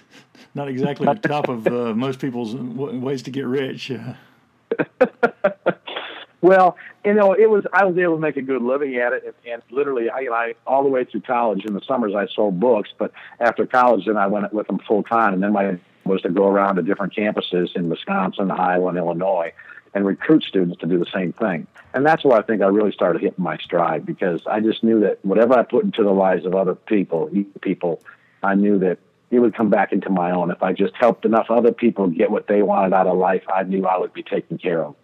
not 0.54 0.68
exactly 0.68 1.06
the 1.06 1.14
top 1.14 1.48
of 1.48 1.66
uh, 1.66 1.94
most 1.94 2.18
people's 2.18 2.54
ways 2.54 3.22
to 3.22 3.30
get 3.30 3.46
rich. 3.46 3.92
Well, 6.44 6.76
you 7.06 7.14
know, 7.14 7.32
it 7.32 7.48
was 7.48 7.64
I 7.72 7.86
was 7.86 7.96
able 7.96 8.16
to 8.16 8.20
make 8.20 8.36
a 8.36 8.42
good 8.42 8.60
living 8.60 8.96
at 8.96 9.14
it, 9.14 9.24
and, 9.24 9.34
and 9.50 9.62
literally, 9.70 10.10
I, 10.10 10.28
I 10.30 10.54
all 10.66 10.82
the 10.82 10.90
way 10.90 11.04
through 11.04 11.22
college. 11.22 11.64
In 11.64 11.72
the 11.72 11.80
summers, 11.88 12.14
I 12.14 12.26
sold 12.26 12.60
books, 12.60 12.90
but 12.98 13.12
after 13.40 13.64
college, 13.64 14.04
then 14.04 14.18
I 14.18 14.26
went 14.26 14.52
with 14.52 14.66
them 14.66 14.78
full 14.86 15.02
time, 15.02 15.32
and 15.32 15.42
then 15.42 15.54
my 15.54 15.78
was 16.04 16.20
to 16.20 16.28
go 16.28 16.46
around 16.46 16.76
to 16.76 16.82
different 16.82 17.14
campuses 17.14 17.74
in 17.74 17.88
Wisconsin, 17.88 18.50
Iowa, 18.50 18.88
and 18.88 18.98
Illinois, 18.98 19.54
and 19.94 20.04
recruit 20.04 20.42
students 20.42 20.78
to 20.80 20.86
do 20.86 20.98
the 20.98 21.06
same 21.12 21.32
thing. 21.32 21.66
And 21.94 22.04
that's 22.04 22.24
where 22.24 22.36
I 22.36 22.42
think 22.42 22.62
I 22.62 22.66
really 22.66 22.92
started 22.92 23.22
hitting 23.22 23.42
my 23.42 23.56
stride 23.58 24.04
because 24.04 24.42
I 24.46 24.60
just 24.60 24.82
knew 24.82 25.00
that 25.00 25.24
whatever 25.24 25.54
I 25.54 25.62
put 25.62 25.84
into 25.84 26.02
the 26.02 26.10
lives 26.10 26.44
of 26.44 26.54
other 26.54 26.74
people, 26.74 27.30
people, 27.60 28.02
I 28.42 28.54
knew 28.54 28.78
that 28.80 28.98
it 29.30 29.38
would 29.38 29.54
come 29.54 29.70
back 29.70 29.92
into 29.92 30.10
my 30.10 30.32
own. 30.32 30.50
If 30.50 30.62
I 30.62 30.72
just 30.72 30.94
helped 30.96 31.24
enough 31.24 31.46
other 31.50 31.72
people 31.72 32.08
get 32.08 32.30
what 32.30 32.48
they 32.48 32.62
wanted 32.62 32.92
out 32.92 33.06
of 33.06 33.16
life, 33.16 33.44
I 33.52 33.62
knew 33.62 33.86
I 33.86 33.98
would 33.98 34.12
be 34.12 34.22
taken 34.22 34.58
care 34.58 34.84
of 34.84 34.96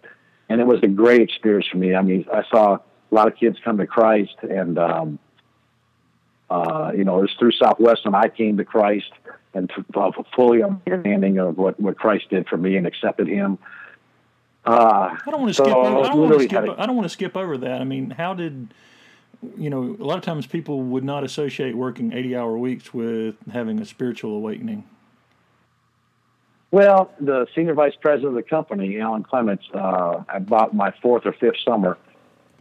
and 0.51 0.59
it 0.59 0.67
was 0.67 0.83
a 0.83 0.87
great 0.87 1.21
experience 1.21 1.67
for 1.67 1.77
me. 1.77 1.95
I 1.95 2.01
mean, 2.01 2.25
I 2.31 2.43
saw 2.49 2.75
a 2.75 2.81
lot 3.15 3.27
of 3.27 3.37
kids 3.37 3.57
come 3.63 3.77
to 3.77 3.87
Christ, 3.87 4.35
and 4.41 4.77
um, 4.77 5.19
uh, 6.49 6.91
you 6.95 7.05
know, 7.05 7.19
it 7.19 7.21
was 7.21 7.33
through 7.39 7.53
Southwestern 7.53 8.13
I 8.13 8.27
came 8.27 8.57
to 8.57 8.65
Christ 8.65 9.11
and 9.53 9.69
to, 9.69 9.85
uh, 9.97 10.11
fully 10.35 10.61
understanding 10.61 11.37
of 11.37 11.57
what 11.57 11.79
what 11.79 11.97
Christ 11.97 12.29
did 12.29 12.49
for 12.49 12.57
me 12.57 12.75
and 12.75 12.85
accepted 12.85 13.27
Him. 13.27 13.59
Uh, 14.65 15.15
I 15.25 15.31
don't 15.31 15.41
want 15.41 15.49
to 15.49 15.53
so 15.55 15.63
skip. 15.63 15.75
Over, 15.75 15.99
I 15.99 16.07
don't 16.09 16.19
want 16.19 16.33
to 16.39 16.43
skip. 16.43 16.63
a- 16.63 16.81
I 16.81 16.85
don't 16.85 16.95
want 16.95 17.05
to 17.05 17.09
skip 17.09 17.35
over 17.35 17.57
that. 17.57 17.81
I 17.81 17.83
mean, 17.83 18.11
how 18.11 18.33
did 18.33 18.73
you 19.57 19.69
know? 19.69 19.97
A 19.99 20.03
lot 20.03 20.17
of 20.17 20.23
times 20.23 20.45
people 20.45 20.81
would 20.83 21.03
not 21.03 21.23
associate 21.23 21.75
working 21.75 22.13
eighty-hour 22.13 22.57
weeks 22.57 22.93
with 22.93 23.35
having 23.51 23.79
a 23.79 23.85
spiritual 23.85 24.35
awakening. 24.35 24.83
Well, 26.69 27.11
the 27.19 27.47
senior 27.53 27.73
vice 27.73 27.95
president 27.99 28.29
of 28.29 28.35
the 28.35 28.49
company, 28.49 28.99
Alan 28.99 29.23
Clements, 29.23 29.65
uh, 29.73 30.23
about 30.29 30.73
my 30.73 30.93
fourth 31.01 31.25
or 31.25 31.33
fifth 31.33 31.57
summer, 31.65 31.97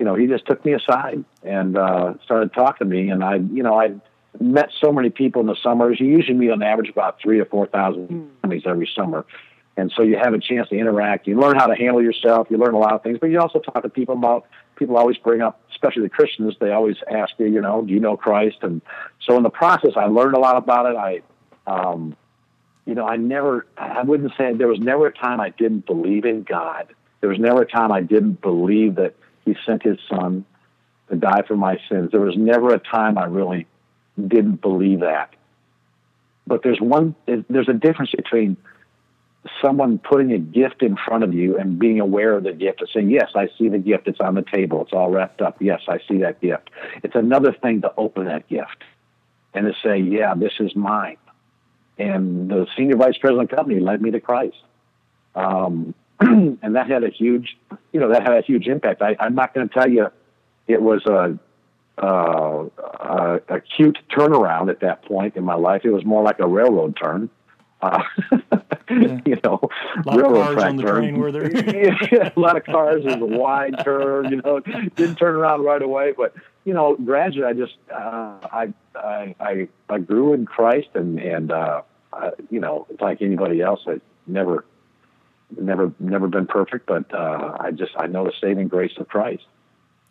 you 0.00 0.04
know, 0.04 0.16
he 0.16 0.26
just 0.26 0.46
took 0.46 0.64
me 0.64 0.72
aside 0.72 1.24
and 1.44 1.76
uh, 1.76 2.14
started 2.24 2.52
talking 2.52 2.88
to 2.88 2.92
me. 2.92 3.10
And 3.10 3.22
I, 3.22 3.36
you 3.36 3.62
know, 3.62 3.80
I 3.80 3.92
met 4.40 4.70
so 4.80 4.90
many 4.90 5.10
people 5.10 5.40
in 5.42 5.46
the 5.46 5.54
summers. 5.62 6.00
You 6.00 6.06
usually 6.06 6.36
meet 6.36 6.50
on 6.50 6.60
average 6.60 6.88
about 6.88 7.20
three 7.20 7.38
or 7.38 7.44
four 7.44 7.66
thousand 7.66 8.30
families 8.40 8.62
every 8.66 8.90
summer, 8.96 9.26
and 9.80 9.92
so 9.96 10.02
you 10.02 10.16
have 10.16 10.34
a 10.34 10.38
chance 10.38 10.68
to 10.68 10.76
interact. 10.76 11.26
You 11.26 11.40
learn 11.40 11.56
how 11.56 11.66
to 11.66 11.74
handle 11.74 12.02
yourself. 12.02 12.48
You 12.50 12.58
learn 12.58 12.74
a 12.74 12.78
lot 12.78 12.92
of 12.92 13.02
things, 13.02 13.18
but 13.20 13.30
you 13.30 13.40
also 13.40 13.58
talk 13.58 13.82
to 13.82 13.88
people 13.88 14.14
about. 14.14 14.46
People 14.76 14.96
always 14.96 15.18
bring 15.18 15.42
up, 15.42 15.60
especially 15.72 16.02
the 16.02 16.08
Christians. 16.08 16.54
They 16.58 16.70
always 16.70 16.96
ask 17.10 17.34
you, 17.38 17.46
you 17.46 17.60
know, 17.60 17.82
do 17.82 17.92
you 17.92 18.00
know 18.00 18.16
Christ? 18.16 18.58
And 18.62 18.80
so 19.26 19.36
in 19.36 19.42
the 19.42 19.50
process, 19.50 19.90
I 19.94 20.06
learned 20.06 20.34
a 20.34 20.38
lot 20.38 20.56
about 20.56 20.86
it. 20.86 20.96
I 20.96 21.22
um, 21.66 22.16
you 22.86 22.94
know, 22.94 23.06
I 23.06 23.16
never, 23.16 23.66
I 23.76 24.02
wouldn't 24.02 24.32
say 24.36 24.52
there 24.52 24.68
was 24.68 24.80
never 24.80 25.06
a 25.06 25.12
time 25.12 25.40
I 25.40 25.50
didn't 25.50 25.86
believe 25.86 26.24
in 26.24 26.42
God. 26.42 26.92
There 27.20 27.30
was 27.30 27.38
never 27.38 27.62
a 27.62 27.66
time 27.66 27.92
I 27.92 28.00
didn't 28.00 28.40
believe 28.40 28.96
that 28.96 29.14
He 29.44 29.54
sent 29.66 29.82
His 29.82 29.98
Son 30.08 30.44
to 31.08 31.16
die 31.16 31.42
for 31.46 31.56
my 31.56 31.78
sins. 31.88 32.10
There 32.10 32.20
was 32.20 32.36
never 32.36 32.74
a 32.74 32.78
time 32.78 33.18
I 33.18 33.26
really 33.26 33.66
didn't 34.18 34.60
believe 34.60 35.00
that. 35.00 35.34
But 36.46 36.62
there's 36.62 36.80
one, 36.80 37.14
there's 37.26 37.68
a 37.68 37.74
difference 37.74 38.10
between 38.10 38.56
someone 39.62 39.98
putting 39.98 40.32
a 40.32 40.38
gift 40.38 40.82
in 40.82 40.96
front 40.96 41.24
of 41.24 41.32
you 41.32 41.58
and 41.58 41.78
being 41.78 42.00
aware 42.00 42.34
of 42.34 42.44
the 42.44 42.52
gift 42.52 42.80
and 42.80 42.90
saying, 42.92 43.10
Yes, 43.10 43.30
I 43.34 43.48
see 43.58 43.68
the 43.68 43.78
gift. 43.78 44.08
It's 44.08 44.20
on 44.20 44.34
the 44.34 44.42
table. 44.42 44.82
It's 44.82 44.92
all 44.92 45.10
wrapped 45.10 45.40
up. 45.40 45.56
Yes, 45.60 45.82
I 45.88 45.98
see 46.08 46.18
that 46.18 46.40
gift. 46.40 46.70
It's 47.02 47.14
another 47.14 47.52
thing 47.52 47.80
to 47.82 47.92
open 47.96 48.26
that 48.26 48.48
gift 48.48 48.84
and 49.54 49.66
to 49.66 49.74
say, 49.82 49.98
Yeah, 49.98 50.34
this 50.34 50.52
is 50.60 50.76
mine 50.76 51.16
and 52.00 52.50
the 52.50 52.66
senior 52.76 52.96
vice 52.96 53.18
president 53.18 53.44
of 53.44 53.50
the 53.50 53.56
company 53.56 53.78
led 53.78 54.00
me 54.00 54.10
to 54.10 54.20
Christ. 54.20 54.56
Um, 55.34 55.94
and 56.20 56.74
that 56.74 56.88
had 56.88 57.04
a 57.04 57.10
huge, 57.10 57.58
you 57.92 58.00
know, 58.00 58.08
that 58.08 58.22
had 58.22 58.38
a 58.38 58.40
huge 58.42 58.66
impact. 58.66 59.02
I, 59.02 59.16
I'm 59.20 59.34
not 59.34 59.54
going 59.54 59.68
to 59.68 59.74
tell 59.74 59.88
you 59.88 60.08
it 60.66 60.80
was 60.80 61.04
a, 61.06 61.38
uh, 62.02 62.68
a, 63.48 63.60
turnaround 64.10 64.70
at 64.70 64.80
that 64.80 65.04
point 65.04 65.36
in 65.36 65.44
my 65.44 65.54
life. 65.54 65.82
It 65.84 65.90
was 65.90 66.04
more 66.04 66.22
like 66.22 66.40
a 66.40 66.46
railroad 66.46 66.96
turn. 66.96 67.28
Uh, 67.82 68.02
you 68.90 69.38
know, 69.44 69.60
A 69.96 70.02
lot 70.04 70.20
of 70.20 70.32
cars 70.32 70.62
on 70.62 70.76
the 70.76 70.82
train 70.82 71.18
were 71.18 71.32
there. 71.32 71.50
yeah, 72.12 72.30
a 72.34 72.38
lot 72.38 72.56
of 72.56 72.64
cars. 72.64 73.02
It 73.04 73.18
was 73.20 73.30
a 73.32 73.36
wide 73.38 73.74
turn. 73.84 74.30
You 74.30 74.42
know, 74.42 74.60
didn't 74.60 75.16
turn 75.16 75.34
around 75.34 75.62
right 75.64 75.80
away, 75.82 76.12
but 76.16 76.34
you 76.64 76.74
know, 76.74 76.96
gradually, 76.96 77.46
I 77.46 77.52
just 77.54 77.74
uh, 77.92 78.36
I, 78.52 78.72
I 78.94 79.34
I 79.40 79.68
I 79.88 79.98
grew 79.98 80.34
in 80.34 80.44
Christ, 80.46 80.88
and 80.94 81.18
and 81.18 81.50
uh, 81.52 81.82
uh, 82.12 82.30
you 82.50 82.60
know, 82.60 82.86
like 83.00 83.22
anybody 83.22 83.60
else, 83.62 83.80
I 83.86 84.00
never 84.26 84.64
never 85.58 85.92
never 85.98 86.28
been 86.28 86.46
perfect, 86.46 86.86
but 86.86 87.12
uh, 87.14 87.56
I 87.58 87.70
just 87.70 87.92
I 87.96 88.06
know 88.08 88.24
the 88.24 88.32
saving 88.40 88.68
grace 88.68 88.92
of 88.98 89.08
Christ. 89.08 89.44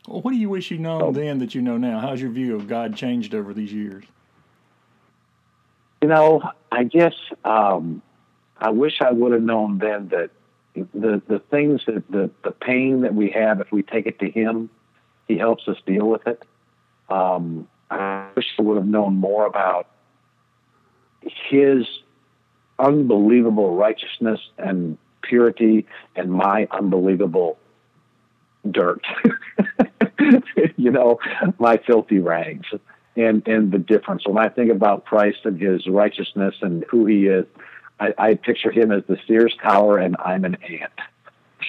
Well, 0.08 0.22
what 0.22 0.32
do 0.32 0.38
you 0.38 0.50
wish 0.50 0.72
you 0.72 0.78
known 0.80 1.02
Oh. 1.04 1.12
then 1.12 1.38
that 1.40 1.54
you 1.54 1.62
know 1.62 1.78
now? 1.78 2.00
How's 2.00 2.22
your 2.22 2.32
view 2.32 2.56
of 2.56 2.68
God 2.68 2.96
changed 2.96 3.36
over 3.36 3.54
these 3.54 3.72
years? 3.72 4.06
You 6.02 6.08
know, 6.08 6.42
I 6.72 6.84
guess 6.84 7.14
um, 7.44 8.02
I 8.58 8.70
wish 8.70 9.02
I 9.02 9.12
would 9.12 9.34
have 9.34 9.42
known 9.42 9.80
then 9.80 10.10
that 10.10 10.30
the 10.76 11.22
the 11.28 11.40
things 11.52 11.82
that 11.88 12.10
the 12.10 12.30
the 12.44 12.52
pain 12.52 13.02
that 13.02 13.14
we 13.14 13.30
have, 13.32 13.60
if 13.60 13.72
we 13.72 13.84
take 13.84 14.06
it 14.06 14.20
to 14.20 14.30
Him, 14.30 14.70
He 15.28 15.38
helps 15.38 15.68
us 15.68 15.78
deal 15.86 16.08
with 16.08 16.26
it. 16.28 16.42
Um, 17.10 17.68
I 17.90 18.28
wish 18.36 18.46
I 18.58 18.62
would 18.62 18.78
have 18.78 18.86
known 18.86 19.16
more 19.16 19.46
about 19.46 19.88
His 21.22 21.86
unbelievable 22.78 23.76
righteousness 23.76 24.40
and 24.58 24.98
purity, 25.22 25.86
and 26.16 26.32
my 26.32 26.68
unbelievable 26.72 27.58
dirt. 28.70 29.06
you 30.78 30.92
know, 30.92 31.20
my 31.58 31.78
filthy 31.86 32.20
rags 32.20 32.68
and 33.20 33.48
and 33.48 33.72
the 33.72 33.78
difference. 33.78 34.28
When 34.28 34.38
I 34.38 34.50
think 34.50 34.72
about 34.72 35.06
Christ 35.06 35.40
and 35.44 35.60
His 35.60 35.88
righteousness 35.88 36.56
and 36.62 36.86
who 36.90 37.06
He 37.06 37.28
is, 37.28 37.46
I, 38.00 38.14
I 38.18 38.34
picture 38.36 38.72
Him 38.72 38.92
as 38.92 39.04
the 39.08 39.18
Sears 39.28 39.56
Tower, 39.62 39.98
and 39.98 40.16
I'm 40.24 40.46
an 40.46 40.58
ant. 40.64 40.92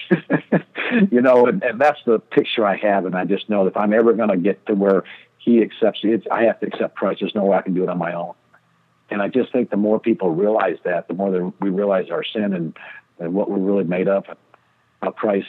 you 1.11 1.21
know, 1.21 1.45
and, 1.45 1.63
and 1.63 1.79
that's 1.79 1.99
the 2.05 2.19
picture 2.19 2.65
I 2.65 2.77
have, 2.77 3.05
and 3.05 3.15
I 3.15 3.25
just 3.25 3.49
know 3.49 3.65
that 3.65 3.71
if 3.71 3.77
I'm 3.77 3.93
ever 3.93 4.13
going 4.13 4.29
to 4.29 4.37
get 4.37 4.65
to 4.67 4.73
where 4.73 5.03
He 5.37 5.61
accepts 5.61 5.99
it, 6.03 6.27
I 6.31 6.43
have 6.43 6.59
to 6.61 6.67
accept 6.67 6.95
Christ. 6.95 7.19
There's 7.21 7.35
no 7.35 7.45
way 7.45 7.57
I 7.57 7.61
can 7.61 7.73
do 7.73 7.83
it 7.83 7.89
on 7.89 7.97
my 7.97 8.13
own. 8.13 8.33
And 9.09 9.21
I 9.21 9.27
just 9.27 9.51
think 9.51 9.69
the 9.69 9.77
more 9.77 9.99
people 9.99 10.29
realize 10.31 10.77
that, 10.85 11.09
the 11.09 11.13
more 11.13 11.53
we 11.59 11.69
realize 11.69 12.09
our 12.09 12.23
sin 12.23 12.53
and, 12.53 12.77
and 13.19 13.33
what 13.33 13.51
we're 13.51 13.57
really 13.57 13.83
made 13.83 14.07
of, 14.07 14.23
how 15.01 15.11
Christ 15.11 15.47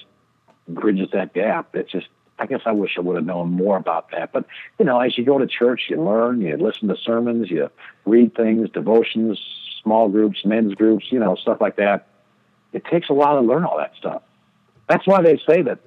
bridges 0.68 1.08
that 1.12 1.32
gap. 1.32 1.74
It's 1.74 1.92
just 1.92 2.08
I 2.42 2.46
guess 2.46 2.62
I 2.66 2.72
wish 2.72 2.94
I 2.98 3.00
would 3.02 3.14
have 3.14 3.24
known 3.24 3.52
more 3.52 3.76
about 3.76 4.10
that. 4.10 4.32
But 4.32 4.46
you 4.80 4.84
know, 4.84 4.98
as 4.98 5.16
you 5.16 5.24
go 5.24 5.38
to 5.38 5.46
church, 5.46 5.82
you 5.88 6.02
learn, 6.02 6.40
you 6.40 6.56
listen 6.56 6.88
to 6.88 6.96
sermons, 6.96 7.48
you 7.48 7.70
read 8.04 8.34
things, 8.34 8.68
devotions, 8.70 9.40
small 9.80 10.08
groups, 10.08 10.44
men's 10.44 10.74
groups, 10.74 11.06
you 11.12 11.20
know, 11.20 11.36
stuff 11.36 11.60
like 11.60 11.76
that. 11.76 12.08
It 12.72 12.84
takes 12.86 13.08
a 13.10 13.14
while 13.14 13.40
to 13.40 13.46
learn 13.46 13.64
all 13.64 13.78
that 13.78 13.92
stuff. 13.96 14.22
That's 14.88 15.06
why 15.06 15.22
they 15.22 15.40
say 15.46 15.62
that 15.62 15.78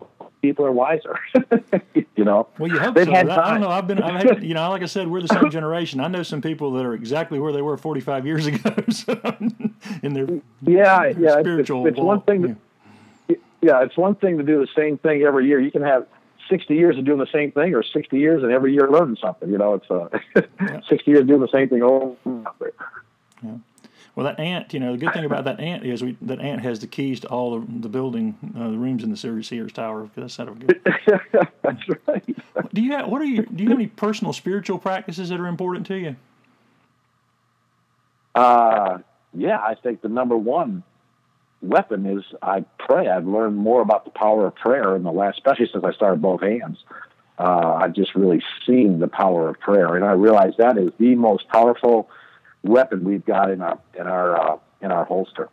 people 0.41 0.65
are 0.65 0.71
wiser. 0.71 1.19
you 2.15 2.23
know, 2.23 2.47
Well, 2.57 2.71
you 2.71 2.79
hope 2.79 2.95
They've 2.95 3.05
so. 3.05 3.11
had 3.11 3.29
I 3.29 3.51
don't 3.51 3.59
know. 3.59 3.69
I've 3.69 3.87
been, 3.87 4.01
I've 4.01 4.23
had, 4.23 4.43
you 4.43 4.53
know, 4.53 4.69
like 4.69 4.81
I 4.81 4.85
said, 4.85 5.09
we're 5.09 5.21
the 5.21 5.27
same 5.27 5.49
generation. 5.51 5.99
I 5.99 6.07
know 6.07 6.23
some 6.23 6.41
people 6.41 6.71
that 6.73 6.85
are 6.85 6.93
exactly 6.93 7.37
where 7.37 7.51
they 7.51 7.61
were 7.61 7.75
45 7.75 8.25
years 8.25 8.45
ago 8.45 8.73
so, 8.89 9.19
in 10.01 10.13
their 10.13 10.27
yeah, 10.61 11.07
yeah. 11.17 11.39
It's, 11.39 11.69
it's, 11.69 11.69
it's 11.69 11.99
one 11.99 12.21
thing. 12.21 12.57
To, 13.27 13.37
yeah, 13.61 13.83
it's 13.83 13.97
one 13.97 14.15
thing 14.15 14.37
to 14.37 14.43
do 14.43 14.59
the 14.61 14.69
same 14.73 14.97
thing 14.99 15.23
every 15.23 15.47
year. 15.47 15.59
You 15.59 15.71
can 15.71 15.81
have 15.81 16.07
60 16.49 16.75
years 16.75 16.97
of 16.97 17.05
doing 17.05 17.19
the 17.19 17.27
same 17.31 17.51
thing, 17.51 17.73
or 17.73 17.83
60 17.83 18.17
years 18.17 18.43
and 18.43 18.51
every 18.51 18.73
year 18.73 18.89
learning 18.89 19.17
something. 19.21 19.49
You 19.49 19.57
know, 19.57 19.75
it's 19.75 19.89
uh, 19.89 20.81
60 20.89 21.11
years 21.11 21.27
doing 21.27 21.41
the 21.41 21.47
same 21.47 21.69
thing 21.69 21.81
over. 21.81 22.15
and 22.25 22.47
over. 22.47 22.73
Well, 24.15 24.23
that 24.25 24.39
ant, 24.39 24.73
you 24.73 24.79
know, 24.79 24.93
the 24.93 24.97
good 24.97 25.13
thing 25.13 25.25
about 25.25 25.43
that 25.43 25.59
ant 25.59 25.85
is 25.85 26.01
we, 26.01 26.17
that 26.21 26.39
ant 26.39 26.61
has 26.61 26.79
the 26.79 26.87
keys 26.87 27.19
to 27.21 27.27
all 27.27 27.59
the, 27.59 27.65
the 27.81 27.89
building, 27.89 28.37
uh, 28.57 28.69
the 28.69 28.77
rooms 28.77 29.03
in 29.03 29.11
the 29.11 29.17
Sears 29.17 29.49
Sears 29.49 29.73
Tower. 29.73 30.09
That's 30.15 30.39
not 30.39 30.47
a 30.47 30.51
good. 30.51 30.81
That's 31.61 31.81
right. 32.07 32.73
Do 32.73 32.81
you 32.81 32.93
have 32.93 33.09
what 33.09 33.21
are 33.21 33.25
your 33.25 33.43
Do 33.43 33.61
you 33.61 33.69
have 33.69 33.77
any 33.77 33.87
personal 33.87 34.31
spiritual 34.31 34.79
practices 34.79 35.29
that 35.29 35.39
are 35.39 35.47
important 35.47 35.85
to 35.87 35.95
you? 35.95 36.15
Uh, 38.35 38.99
yeah, 39.33 39.59
I 39.59 39.75
think 39.75 40.01
the 40.01 40.09
number 40.09 40.37
one 40.37 40.83
weapon 41.61 42.05
is 42.05 42.23
I 42.41 42.65
pray. 42.79 43.07
I've 43.07 43.27
learned 43.27 43.57
more 43.57 43.81
about 43.81 44.05
the 44.05 44.11
power 44.11 44.47
of 44.47 44.55
prayer 44.55 44.95
in 44.95 45.03
the 45.03 45.11
last, 45.11 45.37
especially 45.37 45.69
since 45.71 45.83
I 45.83 45.93
started 45.93 46.21
both 46.21 46.41
hands. 46.41 46.77
Uh, 47.37 47.79
I've 47.81 47.93
just 47.93 48.15
really 48.15 48.41
seen 48.65 48.99
the 48.99 49.07
power 49.07 49.49
of 49.49 49.59
prayer, 49.59 49.95
and 49.95 50.05
I 50.05 50.11
realize 50.11 50.53
that 50.57 50.77
is 50.77 50.91
the 50.99 51.15
most 51.15 51.47
powerful 51.49 52.09
weapon 52.63 53.03
we've 53.03 53.25
got 53.25 53.51
in 53.51 53.61
our 53.61 53.79
in 53.97 54.07
our 54.07 54.39
uh, 54.39 54.57
in 54.81 54.91
our 54.91 55.05
holster 55.05 55.49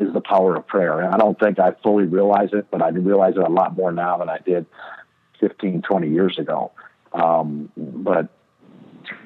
is 0.00 0.12
the 0.14 0.20
power 0.20 0.56
of 0.56 0.66
prayer. 0.66 1.00
And 1.00 1.14
I 1.14 1.18
don't 1.18 1.38
think 1.38 1.58
I 1.58 1.72
fully 1.82 2.04
realize 2.04 2.48
it, 2.52 2.66
but 2.70 2.82
I 2.82 2.88
realize 2.88 3.34
it 3.36 3.42
a 3.42 3.50
lot 3.50 3.76
more 3.76 3.92
now 3.92 4.16
than 4.16 4.30
I 4.30 4.38
did 4.38 4.64
15, 5.40 5.82
20 5.82 6.08
years 6.08 6.38
ago. 6.38 6.72
Um, 7.12 7.70
but 7.76 8.28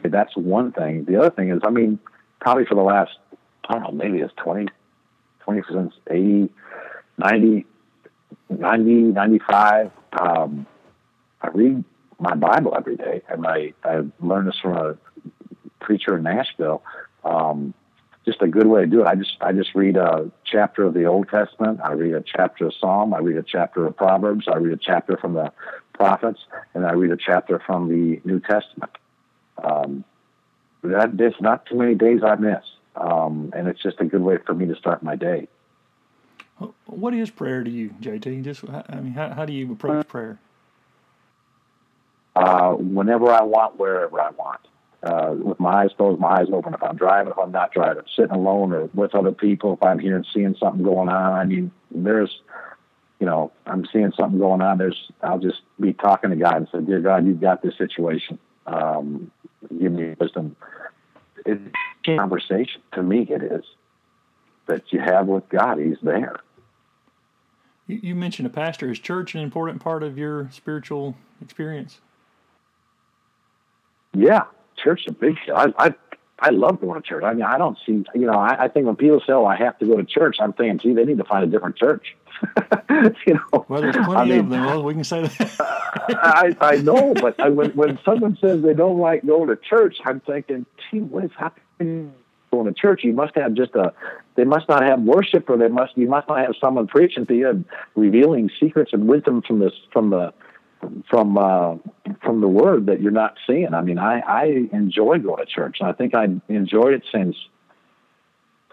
that's 0.03 0.37
one 0.37 0.73
thing. 0.73 1.05
The 1.05 1.17
other 1.17 1.31
thing 1.31 1.51
is, 1.51 1.61
I 1.65 1.71
mean, 1.71 1.99
probably 2.41 2.65
for 2.65 2.75
the 2.75 2.83
last, 2.83 3.13
I 3.69 3.75
don't 3.75 3.83
know, 3.85 3.91
maybe 3.93 4.19
it's 4.19 4.35
20, 4.37 4.69
20 5.45 5.63
since 5.71 5.95
80, 6.11 6.51
90, 7.19 7.67
90, 8.51 8.93
95. 8.93 9.91
Um, 10.13 10.67
I 11.43 11.49
read 11.49 11.85
my 12.19 12.35
Bible 12.35 12.75
every 12.77 12.97
day, 12.97 13.23
and 13.29 13.47
I, 13.47 13.75
I 13.85 14.03
learned 14.21 14.49
this 14.49 14.59
from 14.61 14.77
a 14.77 14.97
preacher 15.81 16.17
in 16.17 16.23
Nashville. 16.25 16.83
Um, 17.25 17.75
just 18.25 18.41
a 18.41 18.49
good 18.49 18.67
way 18.67 18.83
to 18.83 18.87
do 18.87 19.03
it. 19.03 19.07
I 19.07 19.15
just 19.17 19.37
I 19.41 19.53
just 19.53 19.75
read 19.75 19.97
a 19.97 20.31
chapter 20.45 20.85
of 20.85 20.95
the 20.95 21.05
Old 21.05 21.29
Testament. 21.29 21.81
I 21.85 21.93
read 21.93 22.15
a 22.15 22.23
chapter 22.23 22.67
of 22.67 22.75
Psalm. 22.81 23.13
I 23.13 23.19
read 23.19 23.37
a 23.37 23.43
chapter 23.43 23.87
of 23.87 23.97
Proverbs. 23.97 24.47
I 24.49 24.57
read 24.57 24.73
a 24.73 24.81
chapter 24.81 25.19
from 25.19 25.35
the 25.35 25.53
prophets, 25.93 26.41
and 26.73 26.87
I 26.87 26.93
read 26.93 27.11
a 27.11 27.19
chapter 27.19 27.59
from 27.59 27.89
the 27.89 28.21
New 28.25 28.41
Testament. 28.41 28.93
Um, 29.63 30.05
that 30.83 31.17
there's 31.17 31.35
not 31.41 31.67
too 31.67 31.77
many 31.77 31.95
days 31.95 32.21
I 32.23 32.37
miss, 32.37 32.65
um, 32.97 33.53
and 33.55 33.69
it's 33.69 33.83
just 33.83 34.01
a 34.01 34.05
good 34.05 34.23
way 34.23 34.39
for 34.47 34.55
me 34.55 34.67
to 34.67 34.77
start 34.77 35.03
my 35.03 35.17
day. 35.17 35.49
What 36.87 37.15
is 37.15 37.31
prayer 37.31 37.65
to 37.65 37.71
you, 37.71 37.91
JT? 38.01 38.45
Just 38.45 38.65
I 38.69 39.01
mean, 39.01 39.13
how, 39.13 39.31
how 39.31 39.45
do 39.45 39.53
you 39.53 39.73
approach 39.73 40.07
prayer? 40.07 40.39
Uh, 42.37 42.73
whenever 42.73 43.31
I 43.31 43.43
want, 43.43 43.79
wherever 43.79 44.21
I 44.21 44.31
want. 44.31 44.61
Uh, 45.03 45.35
with 45.37 45.61
my 45.61 45.83
eyes 45.83 45.91
closed, 45.97 46.19
my 46.19 46.41
eyes 46.41 46.47
open. 46.51 46.73
If 46.73 46.83
I'm 46.83 46.97
driving, 46.97 47.31
if 47.31 47.39
I'm 47.39 47.53
not 47.53 47.73
driving, 47.73 48.05
sitting 48.17 48.35
alone 48.35 48.73
or 48.73 48.89
with 48.95 49.15
other 49.15 49.33
people, 49.33 49.75
if 49.75 49.83
I'm 49.83 49.99
here 49.99 50.17
and 50.17 50.27
seeing 50.33 50.57
something 50.59 50.83
going 50.83 51.11
on, 51.11 51.33
I 51.35 51.45
mean, 51.45 51.71
there's, 51.91 52.41
you 53.21 53.27
know, 53.27 53.53
I'm 53.67 53.87
seeing 53.93 54.13
something 54.19 54.39
going 54.39 54.63
on. 54.63 54.79
There's, 54.79 55.13
I'll 55.23 55.39
just 55.39 55.61
be 55.79 55.93
talking 55.93 56.31
to 56.31 56.37
God 56.37 56.57
and 56.57 56.69
say, 56.73 56.81
"Dear 56.81 57.01
God, 57.01 57.27
you've 57.27 57.41
got 57.41 57.61
this 57.63 57.77
situation. 57.77 58.39
Um, 58.67 59.31
give 59.79 59.93
me 59.93 60.15
wisdom." 60.19 60.57
It's 61.45 61.61
a 62.07 62.17
conversation. 62.17 62.83
To 62.93 63.03
me, 63.03 63.27
it 63.29 63.43
is 63.43 63.65
that 64.67 64.93
you 64.93 65.01
have 65.01 65.27
with 65.27 65.49
God. 65.49 65.79
He's 65.79 65.99
there. 66.03 66.37
You, 67.87 68.01
you 68.03 68.15
mentioned 68.15 68.47
a 68.47 68.51
pastor. 68.51 68.91
Is 68.91 68.99
church 68.99 69.35
an 69.35 69.41
important 69.41 69.83
part 69.83 70.03
of 70.03 70.17
your 70.17 70.49
spiritual 70.53 71.17
experience? 71.43 72.01
Yeah, 74.15 74.45
church 74.77 75.03
is 75.07 75.09
a 75.09 75.13
big 75.13 75.37
deal. 75.45 75.57
I, 75.57 75.73
I 75.79 75.95
I 76.39 76.51
love 76.51 76.81
going 76.81 77.01
to 77.01 77.07
church. 77.07 77.23
I 77.25 77.33
mean, 77.33 77.45
I 77.45 77.59
don't 77.59 77.79
see, 77.87 78.05
you 78.15 78.27
know, 78.27 78.33
I, 78.39 78.65
I 78.65 78.69
think 78.69 78.87
when 78.87 78.97
people 78.97 79.21
say, 79.21 79.33
"Oh, 79.33 79.47
I 79.47 79.57
have 79.57 79.79
to 79.79 79.87
go 79.87 79.97
to 79.97 80.05
church," 80.05 80.37
I'm 80.41 80.53
thinking, 80.53 80.79
"Gee, 80.79 80.95
they 80.95 81.05
need 81.05 81.19
to 81.19 81.25
find 81.25 81.45
a 81.45 81.47
different 81.47 81.77
church." 81.77 82.17
you 83.27 83.35
know, 83.35 83.65
Well, 83.69 83.83
there's 83.83 83.97
plenty 83.97 84.15
I 84.15 84.25
mean, 84.25 84.41
of 84.41 84.51
them. 84.51 84.65
Well, 84.65 84.83
we 84.83 84.95
can 84.95 85.05
say 85.05 85.23
that. 85.23 85.57
I 86.09 86.57
I 86.61 86.77
know, 86.77 87.15
but 87.15 87.39
I, 87.41 87.49
when 87.49 87.71
when 87.71 87.99
someone 88.05 88.37
says 88.41 88.63
they 88.63 88.75
don't 88.75 88.99
like 88.99 89.25
going 89.25 89.49
to 89.49 89.57
church, 89.57 89.97
I'm 90.05 90.21
thinking, 90.21 90.67
"Gee, 90.91 91.01
what 91.01 91.25
is 91.25 91.31
happening?" 91.39 92.13
Going 92.51 92.67
to 92.67 92.73
church, 92.73 93.03
you 93.03 93.13
must 93.13 93.35
have 93.37 93.55
just 93.55 93.75
a. 93.75 93.93
They 94.37 94.45
must 94.45 94.69
not 94.69 94.83
have 94.83 95.01
worship, 95.01 95.49
or 95.51 95.57
they 95.57 95.69
must. 95.69 95.97
You 95.97 96.09
must 96.09 96.29
not 96.29 96.39
have 96.39 96.55
someone 96.61 96.87
preaching 96.87 97.27
to 97.27 97.35
you 97.35 97.49
and 97.49 97.65
revealing 97.97 98.51
secrets 98.61 98.93
and 98.93 99.09
wisdom 99.09 99.43
from 99.43 99.59
this 99.59 99.73
from 99.93 100.11
the 100.11 100.33
from 101.11 101.37
uh, 101.39 101.77
from 102.23 102.41
the 102.41 102.49
word 102.49 102.87
that 102.87 103.01
you're 103.01 103.11
not 103.11 103.37
seeing. 103.47 103.75
I 103.75 103.81
mean, 103.83 103.99
I, 103.99 104.21
I 104.21 104.45
enjoy 104.73 105.19
going 105.19 105.45
to 105.45 105.47
church. 105.47 105.79
I 105.83 105.93
think 105.93 106.15
I 106.15 106.27
enjoyed 106.49 106.95
it 106.95 107.03
since 107.13 107.37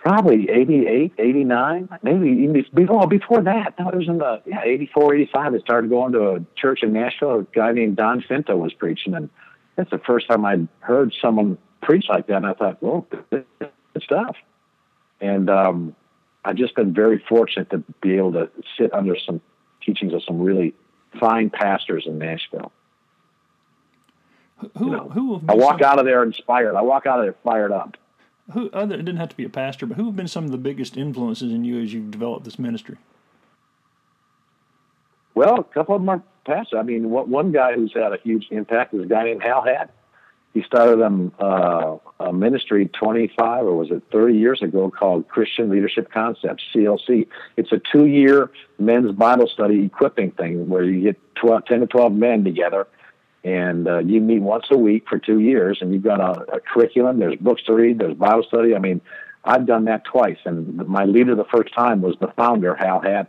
probably 0.02 0.50
88, 0.50 1.14
89, 1.18 1.90
maybe 2.02 2.30
even 2.30 2.66
before, 2.74 3.08
before 3.08 3.42
that. 3.44 3.76
No, 3.80 3.90
it 3.90 3.96
was 3.96 4.08
in 4.08 4.18
the 4.18 4.42
yeah, 4.48 4.64
84, 4.64 5.16
85. 5.16 5.54
I 5.54 5.58
started 5.60 5.90
going 5.90 6.12
to 6.14 6.30
a 6.32 6.40
church 6.56 6.80
in 6.82 6.92
Nashville. 6.92 7.40
A 7.40 7.44
guy 7.44 7.72
named 7.72 7.98
Don 7.98 8.22
Finto 8.22 8.58
was 8.58 8.74
preaching, 8.74 9.14
and 9.14 9.30
that's 9.76 9.92
the 9.92 10.00
first 10.00 10.28
time 10.28 10.44
I'd 10.44 10.68
heard 10.80 11.14
someone 11.22 11.58
preach 11.84 12.06
like 12.10 12.28
that. 12.28 12.38
And 12.38 12.48
I 12.48 12.54
thought, 12.54 12.82
well, 12.82 13.06
good 13.30 13.46
stuff. 14.02 14.36
And 15.22 15.50
um, 15.52 15.96
I've 16.44 16.56
just 16.56 16.76
been 16.76 16.94
very 16.94 17.24
fortunate 17.30 17.70
to 17.70 17.84
be 18.02 18.18
able 18.18 18.34
to 18.34 18.50
sit 18.78 18.92
under 18.94 19.16
some 19.24 19.40
teachings 19.86 20.14
of 20.14 20.24
some 20.24 20.42
really 20.42 20.74
fine 21.20 21.52
pastors 21.52 22.06
in 22.08 22.18
Nashville. 22.18 22.72
Who 24.78 24.86
You 24.86 24.92
know, 24.92 25.10
who 25.10 25.42
I 25.48 25.54
walk 25.54 25.80
some, 25.80 25.92
out 25.92 26.00
of 26.00 26.06
there 26.06 26.24
inspired. 26.24 26.76
I 26.76 26.82
walk 26.82 27.06
out 27.06 27.20
of 27.20 27.26
there 27.26 27.36
fired 27.44 27.72
up. 27.72 27.98
Who 28.54 28.70
other 28.72 28.96
it 28.96 29.06
didn't 29.06 29.18
have 29.18 29.30
to 29.30 29.38
be 29.38 29.46
a 29.46 29.50
pastor, 29.50 29.86
but 29.86 29.98
who 29.98 30.06
have 30.06 30.16
been 30.16 30.28
some 30.28 30.46
of 30.46 30.52
the 30.52 30.58
biggest 30.58 30.98
influences 30.98 31.52
in 31.54 31.64
you 31.64 31.82
as 31.82 31.94
you've 31.94 32.12
developed 32.12 32.44
this 32.44 32.60
ministry? 32.60 32.98
Well, 35.36 35.60
a 35.60 35.64
couple 35.64 35.96
of 35.96 36.02
them 36.02 36.10
are 36.10 36.24
pastors. 36.46 36.78
I 36.78 36.84
mean, 36.84 37.10
one 37.10 37.52
guy 37.52 37.74
who's 37.74 37.94
had 37.94 38.14
a 38.14 38.18
huge 38.18 38.48
impact 38.52 38.94
is 38.94 39.04
a 39.04 39.06
guy 39.06 39.24
named 39.24 39.44
Hal 39.44 39.64
Hadden. 39.64 39.90
He 40.54 40.64
started 40.64 41.02
um, 41.02 41.32
uh, 41.40 41.96
a 42.20 42.34
ministry 42.34 42.88
25 42.88 43.66
or 43.66 43.74
was 43.74 43.90
it 43.90 44.04
30 44.12 44.38
years 44.38 44.62
ago 44.62 44.92
called 44.92 45.30
Christian 45.30 45.70
Leadership 45.70 46.12
Concepts, 46.12 46.62
CLC. 46.76 47.28
It's 47.56 47.72
a 47.72 47.80
two 47.80 48.06
year 48.06 48.52
men's 48.78 49.14
Bible 49.14 49.48
study 49.48 49.86
equipping 49.86 50.32
thing 50.32 50.68
where 50.68 50.84
you 50.84 51.02
get 51.02 51.36
12, 51.36 51.66
10 51.66 51.80
to 51.82 51.88
12 51.88 52.12
men 52.12 52.44
together 52.44 52.86
and 53.44 53.88
uh, 53.88 54.00
you 54.00 54.22
meet 54.22 54.42
once 54.42 54.66
a 54.72 54.78
week 54.78 55.06
for 55.10 55.18
two 55.18 55.40
years 55.40 55.80
and 55.82 55.94
you've 55.94 56.04
got 56.04 56.20
a, 56.20 56.56
a 56.56 56.60
curriculum. 56.60 57.20
There's 57.20 57.38
books 57.38 57.64
to 57.64 57.74
read, 57.74 58.00
there's 58.00 58.16
Bible 58.16 58.44
study. 58.44 58.76
I 58.76 58.80
mean, 58.80 59.02
I've 59.44 59.66
done 59.66 59.86
that 59.86 60.06
twice. 60.06 60.38
And 60.46 60.78
my 60.88 61.06
leader 61.06 61.36
the 61.36 61.46
first 61.46 61.74
time 61.74 62.02
was 62.02 62.16
the 62.20 62.32
founder, 62.38 62.76
Hal 62.76 63.02
Hadden. 63.02 63.28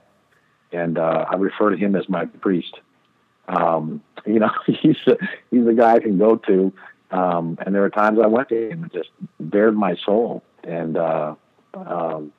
And 0.72 0.98
uh, 0.98 1.26
I 1.30 1.36
refer 1.36 1.70
to 1.70 1.76
him 1.76 1.96
as 1.96 2.08
my 2.08 2.26
priest. 2.26 2.74
Um, 3.48 4.02
you 4.26 4.38
know, 4.38 4.50
he's 4.66 4.96
a, 5.06 5.16
he's 5.50 5.66
a 5.66 5.72
guy 5.72 5.94
I 5.94 6.00
can 6.00 6.18
go 6.18 6.36
to. 6.36 6.72
Um, 7.10 7.58
and 7.64 7.74
there 7.74 7.82
were 7.82 7.90
times 7.90 8.18
I 8.22 8.26
went 8.26 8.48
to 8.50 8.70
him 8.70 8.84
and 8.84 8.92
just 8.92 9.10
bared 9.40 9.76
my 9.76 9.96
soul. 10.04 10.42
And 10.64 10.96
uh, 10.96 11.34
um, 11.74 12.32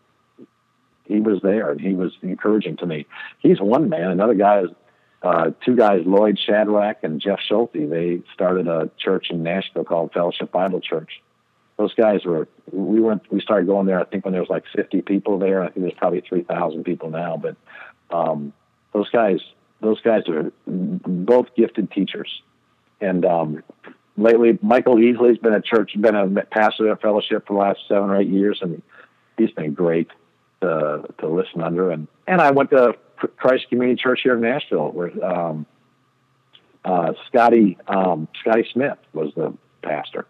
he 1.06 1.20
was 1.20 1.42
there 1.42 1.72
and 1.72 1.82
he 1.82 1.94
was 1.94 2.12
encouraging 2.22 2.78
to 2.78 2.86
me. 2.86 3.06
He's 3.40 3.60
one 3.60 3.90
man. 3.90 4.12
Another 4.12 4.34
guy 4.36 4.62
is 4.62 4.70
uh, 5.24 5.52
two 5.66 5.76
guys, 5.76 6.02
Lloyd 6.06 6.38
Shadrach 6.38 6.98
and 7.04 7.22
Jeff 7.22 7.40
Schulte. 7.48 7.72
They 7.90 8.22
started 8.34 8.68
a 8.68 8.90
church 9.00 9.28
in 9.30 9.42
Nashville 9.42 9.86
called 9.86 10.12
Fellowship 10.12 10.52
Bible 10.52 10.82
Church. 10.82 11.22
Those 11.78 11.94
guys 11.94 12.26
were 12.26 12.48
we 12.72 13.00
went 13.00 13.32
we 13.32 13.40
started 13.40 13.68
going 13.68 13.88
there. 13.88 14.00
I 14.00 14.04
think 14.04 14.26
when 14.26 14.34
there 14.34 14.42
was 14.42 14.50
like 14.50 14.66
50 14.76 15.02
people 15.02 15.40
there. 15.40 15.64
I 15.64 15.70
think 15.70 15.86
there's 15.86 15.98
probably 15.98 16.22
3,000 16.22 16.84
people 16.84 17.10
now. 17.10 17.38
But 17.38 17.56
um, 18.12 18.54
those 18.92 19.10
guys 19.10 19.40
those 19.82 20.02
guys 20.02 20.24
are 20.28 20.52
both 20.68 21.48
gifted 21.56 21.92
teachers. 21.92 22.42
And 23.00 23.26
um, 23.26 23.64
lately, 24.18 24.60
Michael 24.62 24.96
Easley's 24.96 25.38
been 25.38 25.54
a 25.54 25.62
church, 25.62 25.92
been 26.00 26.16
a 26.16 26.28
pastor 26.46 26.92
at 26.92 27.02
Fellowship 27.02 27.48
for 27.48 27.54
the 27.54 27.60
last 27.60 27.80
seven 27.88 28.10
or 28.10 28.18
eight 28.18 28.30
years, 28.30 28.60
and 28.62 28.82
he's 29.38 29.52
been 29.52 29.74
great 29.74 30.10
to 30.64 31.04
to 31.20 31.28
listen 31.28 31.62
under. 31.62 31.92
And 31.92 32.08
and 32.28 32.42
I 32.42 32.52
went 32.52 32.70
to 32.72 32.96
Christ 33.38 33.70
Community 33.70 34.02
Church 34.02 34.22
here 34.24 34.36
in 34.36 34.42
Nashville, 34.42 34.92
where 34.92 35.12
um, 35.24 35.66
uh, 36.84 37.14
Scotty 37.28 37.78
um, 37.88 38.28
Scotty 38.42 38.66
Smith 38.74 38.98
was 39.14 39.32
the 39.36 39.54
pastor, 39.82 40.26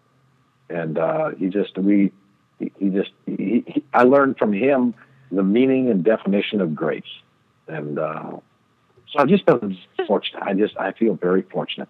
and 0.68 0.98
uh, 0.98 1.30
he 1.30 1.48
just 1.48 1.76
we 1.78 2.12
he, 2.58 2.90
just 2.90 3.10
he, 3.26 3.64
he, 3.66 3.84
I 3.92 4.04
learned 4.04 4.38
from 4.38 4.52
him 4.52 4.94
the 5.30 5.42
meaning 5.42 5.90
and 5.90 6.04
definition 6.04 6.60
of 6.60 6.74
grace, 6.74 7.02
and 7.66 7.98
uh, 7.98 8.36
So 9.14 9.20
I've 9.20 9.28
just 9.28 9.46
been 9.46 9.76
fortunate. 10.06 10.42
I 10.42 10.54
just 10.54 10.76
I 10.76 10.92
feel 10.92 11.14
very 11.14 11.42
fortunate. 11.42 11.88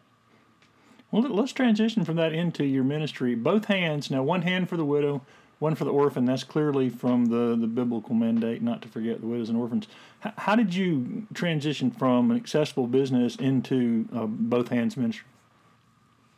Well, 1.10 1.22
let's 1.22 1.52
transition 1.52 2.04
from 2.04 2.16
that 2.16 2.32
into 2.32 2.64
your 2.64 2.84
ministry. 2.84 3.34
Both 3.34 3.66
hands 3.66 4.10
now, 4.10 4.22
one 4.22 4.42
hand 4.42 4.68
for 4.68 4.76
the 4.76 4.84
widow, 4.84 5.22
one 5.58 5.74
for 5.74 5.84
the 5.84 5.92
orphan. 5.92 6.24
That's 6.24 6.44
clearly 6.44 6.88
from 6.88 7.26
the, 7.26 7.56
the 7.58 7.66
biblical 7.66 8.14
mandate 8.14 8.62
not 8.62 8.82
to 8.82 8.88
forget 8.88 9.20
the 9.20 9.26
widows 9.26 9.48
and 9.48 9.58
orphans. 9.58 9.88
H- 10.24 10.32
how 10.38 10.56
did 10.56 10.74
you 10.74 11.26
transition 11.34 11.90
from 11.90 12.30
an 12.30 12.36
accessible 12.36 12.86
business 12.86 13.36
into 13.36 14.08
uh, 14.14 14.26
both 14.26 14.68
hands 14.68 14.96
ministry? 14.96 15.26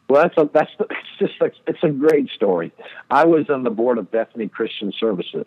Well, 0.09 0.23
that's 0.23 0.37
a, 0.37 0.49
that's 0.53 0.71
it's 0.79 1.19
just 1.19 1.41
a, 1.41 1.51
it's 1.67 1.83
a 1.83 1.89
great 1.89 2.31
story. 2.31 2.73
I 3.11 3.25
was 3.25 3.51
on 3.51 3.65
the 3.65 3.71
board 3.71 3.99
of 3.99 4.11
Bethany 4.11 4.49
Christian 4.49 4.93
Services, 5.01 5.47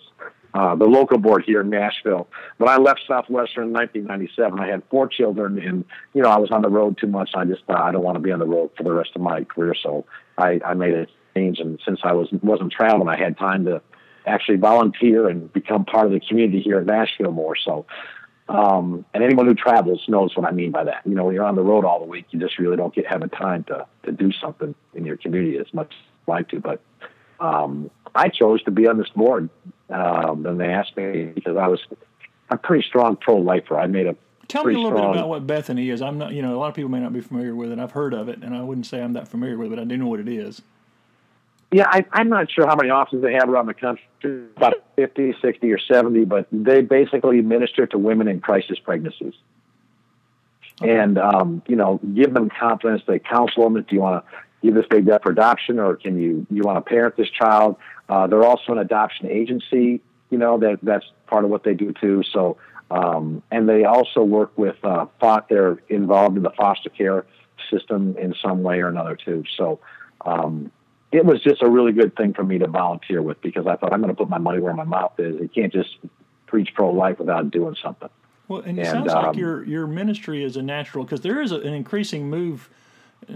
uh, 0.54 0.76
the 0.76 0.86
local 0.86 1.18
board 1.18 1.44
here 1.46 1.62
in 1.62 1.70
Nashville. 1.70 2.28
When 2.58 2.70
I 2.70 2.78
left 2.78 3.02
Southwestern 3.08 3.68
in 3.68 3.74
1997, 3.74 4.60
I 4.60 4.68
had 4.68 4.84
four 4.90 5.08
children, 5.08 5.60
and 5.60 5.86
you 6.14 6.22
know 6.22 6.30
I 6.30 6.38
was 6.38 6.52
on 6.52 6.62
the 6.62 6.70
road 6.70 6.98
too 6.98 7.08
much. 7.08 7.30
I 7.36 7.46
just 7.46 7.64
thought 7.66 7.82
I 7.82 7.92
don't 7.94 8.04
want 8.04 8.16
to 8.16 8.20
be 8.20 8.32
on 8.32 8.40
the 8.40 8.46
road 8.46 8.72
for 8.76 8.84
the 8.84 8.92
rest 8.92 9.12
of 9.16 9.22
my 9.22 9.46
career, 9.46 9.76
so 9.82 10.06
I, 10.38 10.60
I 10.66 10.74
made 10.74 10.94
a 10.94 11.08
change. 11.40 11.60
And 11.60 11.80
since 11.86 12.00
I 12.04 12.14
was 12.14 12.30
wasn't 12.42 12.72
traveling, 12.72 13.08
I 13.08 13.18
had 13.18 13.38
time 13.38 13.66
to 13.66 13.82
actually 14.26 14.58
volunteer 14.58 15.28
and 15.30 15.52
become 15.52 15.86
part 15.86 16.06
of 16.06 16.12
the 16.12 16.20
community 16.20 16.62
here 16.62 16.80
in 16.80 16.86
Nashville 16.86 17.32
more. 17.32 17.56
So 17.56 17.86
um, 18.50 19.06
and 19.14 19.24
anyone 19.24 19.46
who 19.46 19.54
travels 19.54 20.04
knows 20.08 20.36
what 20.36 20.46
I 20.46 20.52
mean 20.52 20.72
by 20.72 20.84
that. 20.84 21.02
You 21.06 21.14
know, 21.14 21.26
when 21.26 21.36
you're 21.36 21.46
on 21.46 21.56
the 21.56 21.62
road 21.62 21.86
all 21.86 22.00
the 22.00 22.08
week, 22.08 22.26
you 22.32 22.40
just 22.40 22.58
really 22.58 22.78
don't 22.78 22.94
get 22.94 23.06
having 23.06 23.30
time 23.30 23.64
to 23.66 23.86
to 24.04 24.12
do 24.12 24.32
something 24.32 24.74
in 24.94 25.06
your 25.06 25.18
community 25.18 25.58
as 25.58 25.72
much 25.74 25.92
as 25.92 26.12
I 26.28 26.32
like 26.32 26.50
to. 26.50 26.60
But 26.60 26.82
um, 27.40 27.92
I 28.16 28.30
chose 28.30 28.64
to 28.64 28.72
be 28.72 28.88
on 28.88 28.98
this 28.98 29.10
board, 29.10 29.50
um, 29.90 30.46
and 30.48 30.60
they 30.60 30.66
asked 30.66 30.98
me 30.98 31.26
because 31.26 31.58
I 31.58 31.68
was 31.68 31.80
a 32.50 32.58
pretty 32.58 32.88
strong 32.88 33.18
pro 33.18 33.38
lifer. 33.38 33.80
I 33.80 33.86
made 33.86 34.08
a 34.08 34.16
Tell 34.48 34.66
me 34.66 34.74
a 34.74 34.78
little 34.78 34.98
strong, 34.98 35.12
bit 35.12 35.20
about 35.20 35.30
what 35.30 35.46
Bethany 35.46 35.92
is. 35.92 36.02
I'm 36.02 36.18
not, 36.18 36.34
you 36.34 36.42
know, 36.42 36.56
a 36.56 36.58
lot 36.58 36.70
of 36.70 36.74
people 36.74 36.90
may 36.90 37.00
not 37.00 37.14
be 37.14 37.22
familiar 37.22 37.54
with 37.54 37.72
it. 37.72 37.78
I've 37.78 37.92
heard 37.92 38.16
of 38.16 38.30
it, 38.30 38.42
and 38.42 38.56
I 38.56 38.64
wouldn't 38.64 38.88
say 38.88 39.00
I'm 39.00 39.14
that 39.14 39.28
familiar 39.28 39.60
with 39.60 39.68
it, 39.68 39.76
but 39.76 39.80
I 39.80 39.84
do 39.84 39.96
know 39.96 40.08
what 40.08 40.20
it 40.20 40.28
is. 40.28 40.64
Yeah, 41.72 41.86
I, 41.88 42.04
I'm 42.12 42.30
not 42.30 42.52
sure 42.52 42.66
how 42.66 42.76
many 42.76 42.90
offices 42.90 43.22
they 43.22 43.34
have 43.34 43.48
around 43.48 43.68
the 43.68 43.76
country, 43.76 44.04
about 44.58 44.74
50, 44.96 45.36
60, 45.40 45.72
or 45.72 45.78
70, 45.78 46.26
but 46.26 46.48
they 46.52 46.82
basically 46.82 47.42
minister 47.42 47.86
to 47.88 47.98
women 47.98 48.28
in 48.28 48.42
crisis 48.42 48.80
pregnancies. 48.80 49.36
Okay. 50.82 50.98
And, 50.98 51.18
um, 51.20 51.62
you 51.68 51.76
know, 51.76 52.00
give 52.16 52.34
them 52.34 52.50
confidence. 52.50 53.04
They 53.06 53.20
counsel 53.20 53.70
them. 53.70 53.74
Do 53.84 53.96
you 53.96 54.02
want 54.02 54.26
to 54.26 54.32
give 54.64 54.74
this 54.74 54.86
baby 54.90 55.12
up 55.12 55.24
for 55.24 55.32
adoption 55.32 55.78
or 55.78 55.96
can 55.96 56.18
you, 56.20 56.48
you 56.50 56.64
want 56.64 56.84
to 56.84 56.90
parent 56.90 57.16
this 57.18 57.30
child? 57.30 57.76
Uh, 58.08 58.26
they're 58.26 58.44
also 58.44 58.72
an 58.72 58.80
adoption 58.80 59.28
agency, 59.28 60.02
you 60.32 60.38
know, 60.38 60.58
that 60.58 60.80
that's 60.82 61.06
part 61.28 61.44
of 61.44 61.52
what 61.52 61.64
they 61.64 61.76
do 61.76 61.94
too. 61.94 62.24
So, 62.34 62.58
um, 62.90 63.44
and 63.52 63.70
they 63.70 63.84
also 63.84 64.24
work 64.24 64.58
with, 64.58 64.78
uh, 64.84 65.06
they're 65.50 65.78
involved 65.90 66.36
in 66.38 66.44
the 66.44 66.50
foster 66.52 66.90
care 66.90 67.26
system 67.70 68.16
in 68.18 68.34
some 68.42 68.64
way 68.64 68.80
or 68.80 68.88
another 68.88 69.16
too. 69.16 69.44
So, 69.56 69.80
um, 70.26 70.72
it 71.12 71.26
was 71.26 71.42
just 71.42 71.62
a 71.62 71.70
really 71.70 71.92
good 71.92 72.16
thing 72.16 72.34
for 72.34 72.44
me 72.44 72.60
to 72.60 72.68
volunteer 72.68 73.22
with 73.22 73.42
because 73.42 73.66
I 73.68 73.76
thought 73.76 73.94
I'm 73.94 74.02
going 74.02 74.14
to 74.14 74.18
put 74.18 74.30
my 74.30 74.38
money 74.38 74.60
where 74.60 74.74
my 74.74 74.84
mouth 74.84 75.20
is. 75.20 75.40
You 75.40 75.50
can't 75.50 75.74
just 75.74 75.98
preach 76.46 76.74
pro 76.74 76.92
life 76.92 77.20
without 77.20 77.52
doing 77.52 77.76
something. 77.82 78.10
Well, 78.48 78.62
and 78.62 78.78
it 78.80 78.82
and, 78.82 78.90
sounds 78.90 79.14
um, 79.14 79.26
like 79.26 79.36
your 79.36 79.64
your 79.64 79.88
ministry 79.88 80.44
is 80.44 80.58
a 80.58 80.62
natural 80.62 81.04
because 81.04 81.22
there 81.22 81.42
is 81.42 81.52
a, 81.52 81.60
an 81.60 81.74
increasing 81.74 82.30
move 82.30 82.70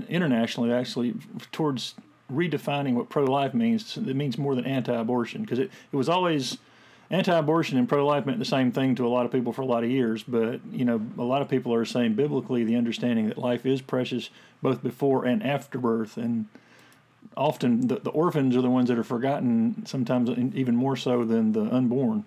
internationally 0.08 0.72
actually 0.72 1.16
towards 1.52 1.96
redefining 2.32 2.94
what 2.94 3.10
pro 3.10 3.24
life 3.26 3.54
means. 3.54 3.98
It 3.98 4.16
means 4.16 4.38
more 4.38 4.56
than 4.56 4.66
anti 4.66 4.94
abortion 4.94 5.42
because 5.42 5.60
it, 5.60 5.72
it 5.92 5.96
was 5.96 6.10
always 6.10 6.58
anti 7.10 7.38
abortion 7.38 7.78
and 7.78 7.88
pro 7.88 8.06
life 8.06 8.26
meant 8.26 8.40
the 8.40 8.46
same 8.46 8.72
thing 8.72 8.96
to 8.96 9.06
a 9.06 9.10
lot 9.10 9.26
of 9.26 9.32
people 9.32 9.54
for 9.54 9.62
a 9.62 9.66
lot 9.66 9.84
of 9.84 9.90
years. 9.90 10.24
But, 10.24 10.62
you 10.72 10.86
know, 10.86 11.02
a 11.18 11.24
lot 11.24 11.42
of 11.42 11.50
people 11.50 11.74
are 11.74 11.86
saying 11.86 12.14
biblically 12.14 12.64
the 12.64 12.76
understanding 12.76 13.28
that 13.30 13.38
life 13.38 13.66
is 13.66 13.82
precious 13.82 14.30
both 14.62 14.82
before 14.82 15.26
and 15.26 15.44
after 15.44 15.78
birth. 15.78 16.18
And 16.18 16.48
often 17.38 17.88
the, 17.88 17.96
the 17.96 18.10
orphans 18.10 18.56
are 18.56 18.62
the 18.62 18.70
ones 18.70 18.90
that 18.90 18.98
are 18.98 19.04
forgotten, 19.04 19.86
sometimes 19.86 20.30
even 20.56 20.76
more 20.76 20.96
so 20.96 21.24
than 21.24 21.52
the 21.52 21.62
unborn. 21.62 22.26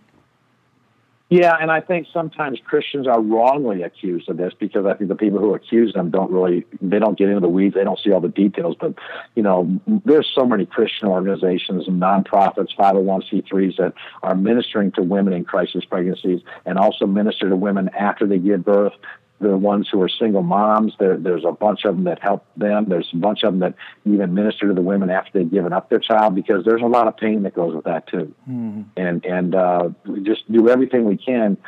Yeah, 1.29 1.57
and 1.61 1.73
I 1.73 1.81
think 1.81 2.07
sometimes 2.13 2.61
Christians 2.65 3.09
are 3.09 3.21
wrongly 3.21 3.83
accused 3.83 4.29
of 4.29 4.37
this 4.37 4.53
because 4.57 4.87
I 4.87 4.95
think 4.95 5.09
the 5.09 5.17
people 5.17 5.41
who 5.41 5.55
accuse 5.55 5.93
them 5.93 6.09
don't 6.11 6.31
really 6.31 6.65
they 6.81 7.01
don't 7.01 7.19
get 7.19 7.29
into 7.29 7.41
the 7.41 7.49
weeds, 7.49 7.75
they 7.75 7.83
don't 7.83 7.99
see 7.99 8.13
all 8.13 8.21
the 8.21 8.29
details. 8.29 8.77
But 8.79 8.95
you 9.35 9.43
know, 9.43 9.81
there's 10.05 10.31
so 10.33 10.47
many 10.47 10.67
Christian 10.67 11.09
organizations 11.09 11.89
and 11.89 12.01
nonprofits, 12.01 12.77
501c3s 12.79 13.77
that 13.79 13.95
are 14.23 14.37
ministering 14.37 14.93
to 14.93 15.03
women 15.03 15.33
in 15.33 15.45
crisis 15.45 15.85
pregnancies 15.85 16.43
and 16.65 16.79
also 16.79 17.07
minister 17.07 17.49
to 17.49 17.57
women 17.57 17.89
after 17.89 18.25
they 18.25 18.39
give 18.39 18.65
birth 18.65 18.95
the 19.41 19.57
ones 19.57 19.89
who 19.91 20.01
are 20.01 20.09
single 20.09 20.43
moms. 20.43 20.95
There, 20.99 21.17
there's 21.17 21.45
a 21.45 21.53
bunch 21.53 21.85
of 21.85 21.97
them 21.97 22.05
that 22.05 22.21
help 22.21 22.47
them. 22.57 22.87
There's 22.89 23.09
a 23.13 23.17
bunch 23.17 23.43
of 23.43 23.53
them 23.53 23.61
that 23.61 23.75
even 24.05 24.35
minister 24.35 24.69
to 24.69 24.75
the 24.75 24.83
women 24.83 25.11
after 25.11 25.31
they've 25.39 25.51
given 25.51 25.73
up 25.73 25.91
their 25.91 25.99
child 25.99 26.35
because 26.35 26.65
there's 26.65 26.83
a 26.83 26.87
lot 26.87 27.07
of 27.07 27.17
pain 27.17 27.43
that 27.43 27.55
goes 27.55 27.75
with 27.75 27.85
that 27.85 28.07
too. 28.07 28.35
Mm-hmm. 28.49 28.83
And 28.97 29.25
and 29.25 29.55
uh, 29.55 29.91
we 30.07 30.23
just 30.23 30.51
do 30.51 30.69
everything 30.69 31.05
we 31.05 31.17
can 31.17 31.59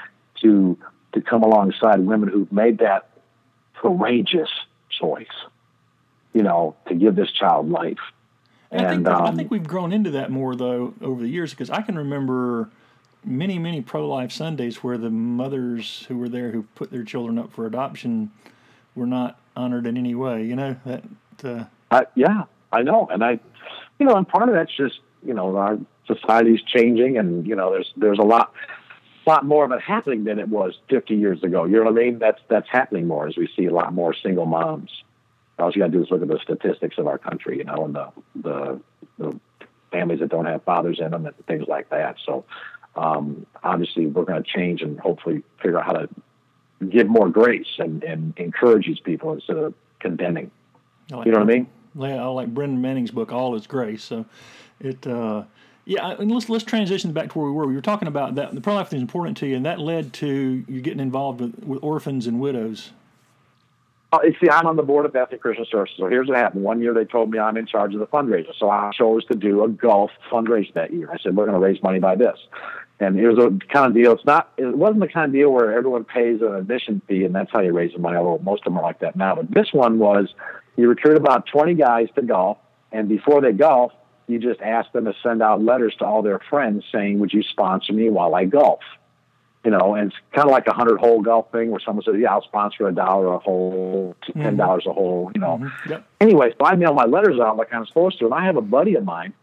to 0.43 0.79
to 1.13 1.21
come 1.21 1.43
alongside 1.43 2.01
women 2.01 2.29
who've 2.29 2.53
made 2.53 2.79
that 2.79 3.11
courageous 3.75 4.51
choice. 4.89 5.27
You 6.33 6.43
know, 6.43 6.77
to 6.89 6.95
give 6.95 7.17
this 7.17 7.31
child 7.33 7.69
life. 7.69 7.99
And, 8.71 8.87
I, 8.87 8.95
think, 8.95 9.09
um, 9.09 9.23
I 9.23 9.35
think 9.35 9.51
we've 9.51 9.67
grown 9.67 9.93
into 9.93 10.11
that 10.11 10.31
more 10.31 10.55
though 10.55 10.95
over 11.01 11.23
the 11.23 11.29
years 11.29 11.51
because 11.51 11.71
I 11.71 11.81
can 11.83 11.97
remember 11.97 12.71
many, 13.29 13.59
many 13.59 13.81
pro 13.81 14.09
life 14.09 14.33
Sundays 14.33 14.83
where 14.83 14.99
the 14.99 15.11
mothers 15.11 16.05
who 16.09 16.19
were 16.19 16.29
there 16.29 16.51
who 16.51 16.63
put 16.75 16.91
their 16.91 17.05
children 17.05 17.39
up 17.39 17.53
for 17.53 17.67
adoption 17.67 18.31
were 18.95 19.07
not 19.07 19.39
honored 19.57 19.87
in 19.87 19.97
any 19.97 20.15
way. 20.15 20.45
You 20.45 20.57
know 20.57 20.77
that. 20.85 21.05
Uh, 21.43 21.65
uh, 21.91 22.03
yeah, 22.15 22.45
I 22.73 22.83
know, 22.83 23.07
and 23.11 23.25
I, 23.25 23.39
you 23.99 24.07
know, 24.07 24.15
and 24.15 24.27
part 24.27 24.49
of 24.49 24.55
that's 24.55 24.75
just 24.77 25.01
you 25.25 25.35
know 25.35 25.57
our 25.57 25.79
society's 26.07 26.63
changing, 26.63 27.19
and 27.19 27.47
you 27.47 27.55
know 27.55 27.71
there's 27.71 27.93
there's 27.97 28.19
a 28.19 28.25
lot 28.25 28.53
lot 29.27 29.45
more 29.45 29.65
of 29.65 29.71
it 29.73 29.81
happening 29.83 30.25
than 30.25 30.39
it 30.39 30.49
was 30.49 30.79
50 30.89 31.15
years 31.15 31.43
ago. 31.43 31.65
You 31.65 31.77
know 31.77 31.91
what 31.91 32.01
I 32.01 32.05
mean? 32.05 32.19
That's 32.19 32.41
that's 32.49 32.69
happening 32.69 33.07
more 33.07 33.29
as 33.29 33.37
we 33.37 33.49
see 33.55 33.67
a 33.67 33.73
lot 33.73 33.93
more 33.93 34.15
single 34.15 34.47
moms. 34.47 34.91
All 35.59 35.71
you 35.73 35.81
got 35.81 35.87
to 35.87 35.93
do 35.93 36.03
is 36.03 36.11
look 36.11 36.23
at 36.23 36.29
the 36.29 36.39
statistics 36.43 36.99
of 36.99 37.07
our 37.07 37.19
country, 37.19 37.59
you 37.59 37.65
know, 37.65 37.85
and 37.85 37.95
the 37.95 38.11
the, 38.37 38.81
the 39.19 39.41
families 39.91 40.21
that 40.21 40.31
don't 40.31 40.47
have 40.47 40.63
fathers 40.65 40.99
in 41.01 41.11
them 41.11 41.27
and 41.27 41.35
things 41.47 41.67
like 41.69 41.91
that. 41.91 42.17
So, 42.25 42.45
um, 42.99 43.47
obviously 43.63 44.07
we're 44.07 44.25
going 44.25 44.43
to 44.43 44.49
change 44.49 44.83
and 44.83 44.99
hopefully 44.99 45.43
figure 45.63 45.79
out 45.79 45.87
how 45.87 45.93
to 45.93 46.09
give 46.89 47.09
more 47.09 47.29
grace 47.29 47.67
and, 47.79 48.03
and 48.05 48.35
encourage 48.37 48.87
these 48.87 49.01
people 49.01 49.33
instead 49.33 49.57
of 49.57 49.75
condemning. 50.01 50.51
Like 51.11 51.27
you 51.27 51.33
know 51.33 51.39
what 51.39 51.51
I 51.51 51.53
mean? 51.53 51.67
Yeah, 51.95 52.23
I 52.23 52.27
like 52.27 52.53
Brennan 52.53 52.81
Manning's 52.81 53.11
book, 53.11 53.33
All 53.33 53.55
Is 53.55 53.67
Grace. 53.67 54.05
So 54.05 54.27
it, 54.81 55.07
uh, 55.07 55.45
yeah, 55.85 56.11
and 56.19 56.31
let's 56.31 56.49
let's 56.49 56.65
transition 56.65 57.13
back 57.13 57.33
to 57.33 57.39
where 57.39 57.49
we 57.49 57.53
were. 57.53 57.67
We 57.67 57.75
were 57.75 57.81
talking 57.81 58.09
about 58.09 58.35
that 58.35 58.55
the 58.55 58.61
pro 58.61 58.75
life 58.75 58.89
thing 58.89 58.99
is 58.99 59.03
important 59.03 59.39
to 59.39 59.47
you, 59.47 59.57
and 59.57 59.65
that 59.65 59.81
led 59.81 60.13
to 60.15 60.65
you 60.69 60.81
getting 60.81 61.01
involved 61.01 61.41
with, 61.41 61.65
with 61.65 61.83
orphans 61.83 62.27
and 62.27 62.41
widows. 62.41 62.91
Uh, 64.11 64.21
see, 64.41 64.49
I'm 64.49 64.67
on 64.67 64.77
the 64.77 64.83
board 64.83 65.05
of 65.05 65.13
Bethany 65.13 65.39
Christian 65.39 65.67
Services. 65.71 65.97
So 65.99 66.07
here's 66.07 66.29
what 66.29 66.39
happened. 66.39 66.65
One 66.65 66.81
year 66.81 66.95
they 66.95 67.05
told 67.05 67.31
me 67.31 67.39
I'm 67.39 67.59
in 67.59 67.67
charge 67.67 67.93
of 67.93 68.01
the 68.01 68.07
fundraiser. 68.07 68.55
So 68.59 68.71
I 68.71 68.91
chose 68.97 69.25
to 69.27 69.35
do 69.35 69.65
a 69.65 69.69
golf 69.69 70.11
fundraiser 70.31 70.73
that 70.75 70.95
year. 70.95 71.11
I 71.13 71.19
said, 71.19 71.37
we're 71.37 71.45
going 71.45 71.61
to 71.61 71.65
raise 71.65 71.83
money 71.83 71.99
by 71.99 72.17
this. 72.17 72.39
And 73.01 73.19
it 73.19 73.29
was 73.29 73.39
a 73.39 73.51
kind 73.73 73.87
of 73.87 73.95
deal. 73.95 74.13
It's 74.13 74.25
not, 74.25 74.53
it 74.57 74.77
wasn't 74.77 75.01
the 75.01 75.09
kind 75.09 75.27
of 75.27 75.33
deal 75.33 75.51
where 75.51 75.73
everyone 75.73 76.05
pays 76.05 76.41
an 76.41 76.55
admission 76.55 77.01
fee 77.07 77.25
and 77.25 77.35
that's 77.35 77.51
how 77.53 77.61
you 77.61 77.73
raise 77.73 77.93
the 77.93 77.99
money, 77.99 78.17
although 78.17 78.43
most 78.43 78.61
of 78.61 78.65
them 78.65 78.79
are 78.79 78.83
like 78.83 79.01
that 79.01 79.15
now. 79.15 79.37
But 79.37 79.51
this 79.53 79.73
one 79.73 79.99
was 79.99 80.35
you 80.77 80.89
recruit 80.89 81.17
about 81.17 81.47
20 81.47 81.75
guys 81.75 82.09
to 82.17 82.23
golf. 82.23 82.59
And 82.91 83.09
before 83.09 83.41
they 83.41 83.53
golf, 83.53 83.93
you 84.27 84.39
just 84.39 84.61
ask 84.61 84.91
them 84.93 85.05
to 85.05 85.15
send 85.23 85.43
out 85.43 85.63
letters 85.63 85.95
to 85.99 86.05
all 86.05 86.23
their 86.23 86.41
friends 86.51 86.85
saying, 86.91 87.21
would 87.21 87.33
you 87.33 87.43
sponsor 87.43 87.93
me 87.93 88.11
while 88.11 88.35
I 88.35 88.47
golf? 88.47 88.81
you 89.65 89.71
know, 89.71 89.95
and 89.95 90.11
it's 90.11 90.17
kind 90.33 90.47
of 90.47 90.53
like 90.53 90.67
a 90.67 90.73
hundred 90.73 90.99
hole 90.99 91.21
golf 91.21 91.51
thing 91.53 91.71
where 91.71 91.81
someone 91.81 92.05
says, 92.05 92.15
"Yeah, 92.19 92.33
I'll 92.33 92.43
sponsor 92.43 92.87
a 92.89 92.95
dollar 92.95 93.35
a 93.35 93.39
hole, 93.39 94.17
to 94.23 94.33
ten 94.33 94.43
mm-hmm. 94.43 94.57
dollars 94.57 94.85
mm-hmm. 94.85 94.91
a 94.91 94.95
hole," 94.95 95.33
you 95.35 95.41
know. 95.41 95.59
Mm-hmm. 95.59 95.91
Yep. 95.91 96.07
Anyway, 96.21 96.55
so 96.59 96.65
I 96.65 96.77
mail 96.77 96.95
my 96.95 97.05
letters 97.05 97.41
out 97.41 97.57
like 97.57 97.73
I'm 97.75 97.85
supposed 97.87 98.19
to, 98.21 98.27
and 98.27 98.35
I 98.35 98.45
have 98.45 98.57
a 98.57 98.63
buddy 98.63 98.95
of 98.95 99.05
mine 99.05 99.35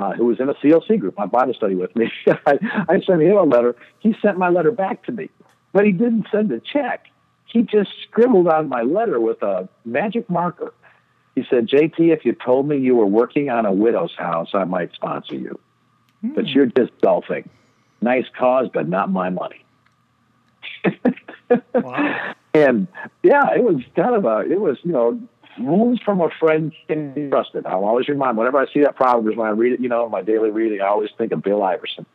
uh, 0.00 0.12
who 0.12 0.26
was 0.26 0.40
in 0.40 0.48
a 0.48 0.54
CLC 0.54 0.98
group, 0.98 1.16
my 1.18 1.26
Bible 1.26 1.54
study 1.54 1.74
with 1.74 1.94
me. 1.96 2.10
I, 2.26 2.58
I 2.88 3.00
sent 3.00 3.22
him 3.22 3.36
a 3.36 3.42
letter. 3.42 3.76
He 3.98 4.14
sent 4.22 4.38
my 4.38 4.48
letter 4.48 4.70
back 4.70 5.04
to 5.04 5.12
me, 5.12 5.30
but 5.72 5.84
he 5.84 5.92
didn't 5.92 6.26
send 6.30 6.50
a 6.52 6.60
check. 6.60 7.06
He 7.46 7.62
just 7.62 7.90
scribbled 8.08 8.48
on 8.48 8.68
my 8.68 8.82
letter 8.82 9.20
with 9.20 9.42
a 9.42 9.68
magic 9.84 10.30
marker. 10.30 10.72
He 11.34 11.44
said, 11.48 11.68
"JT, 11.68 11.98
if 11.98 12.24
you 12.24 12.32
told 12.32 12.68
me 12.68 12.78
you 12.78 12.94
were 12.96 13.06
working 13.06 13.50
on 13.50 13.66
a 13.66 13.72
widow's 13.72 14.14
house, 14.16 14.50
I 14.54 14.64
might 14.64 14.92
sponsor 14.94 15.34
you, 15.34 15.58
mm. 16.24 16.34
but 16.34 16.46
you're 16.46 16.66
just 16.66 16.92
golfing." 17.02 17.48
nice 18.00 18.26
cause, 18.36 18.68
but 18.72 18.88
not 18.88 19.10
my 19.10 19.30
money. 19.30 19.64
wow. 21.74 22.34
And 22.54 22.88
yeah, 23.22 23.54
it 23.54 23.62
was 23.62 23.82
kind 23.94 24.14
of 24.14 24.24
a, 24.24 24.40
it 24.40 24.60
was, 24.60 24.78
you 24.82 24.92
know, 24.92 25.20
rules 25.60 26.00
from 26.04 26.20
a 26.20 26.30
friend 26.38 26.72
can 26.88 27.12
be 27.12 27.28
trusted. 27.28 27.66
I'll 27.66 27.84
always 27.84 28.08
remind, 28.08 28.36
whenever 28.36 28.58
I 28.58 28.66
see 28.72 28.80
that 28.80 28.96
Proverbs, 28.96 29.36
when 29.36 29.46
I 29.46 29.50
read 29.50 29.74
it, 29.74 29.80
you 29.80 29.88
know, 29.88 30.06
in 30.06 30.10
my 30.10 30.22
daily 30.22 30.50
reading, 30.50 30.80
I 30.80 30.86
always 30.86 31.10
think 31.16 31.32
of 31.32 31.42
Bill 31.42 31.62
Iverson, 31.62 32.06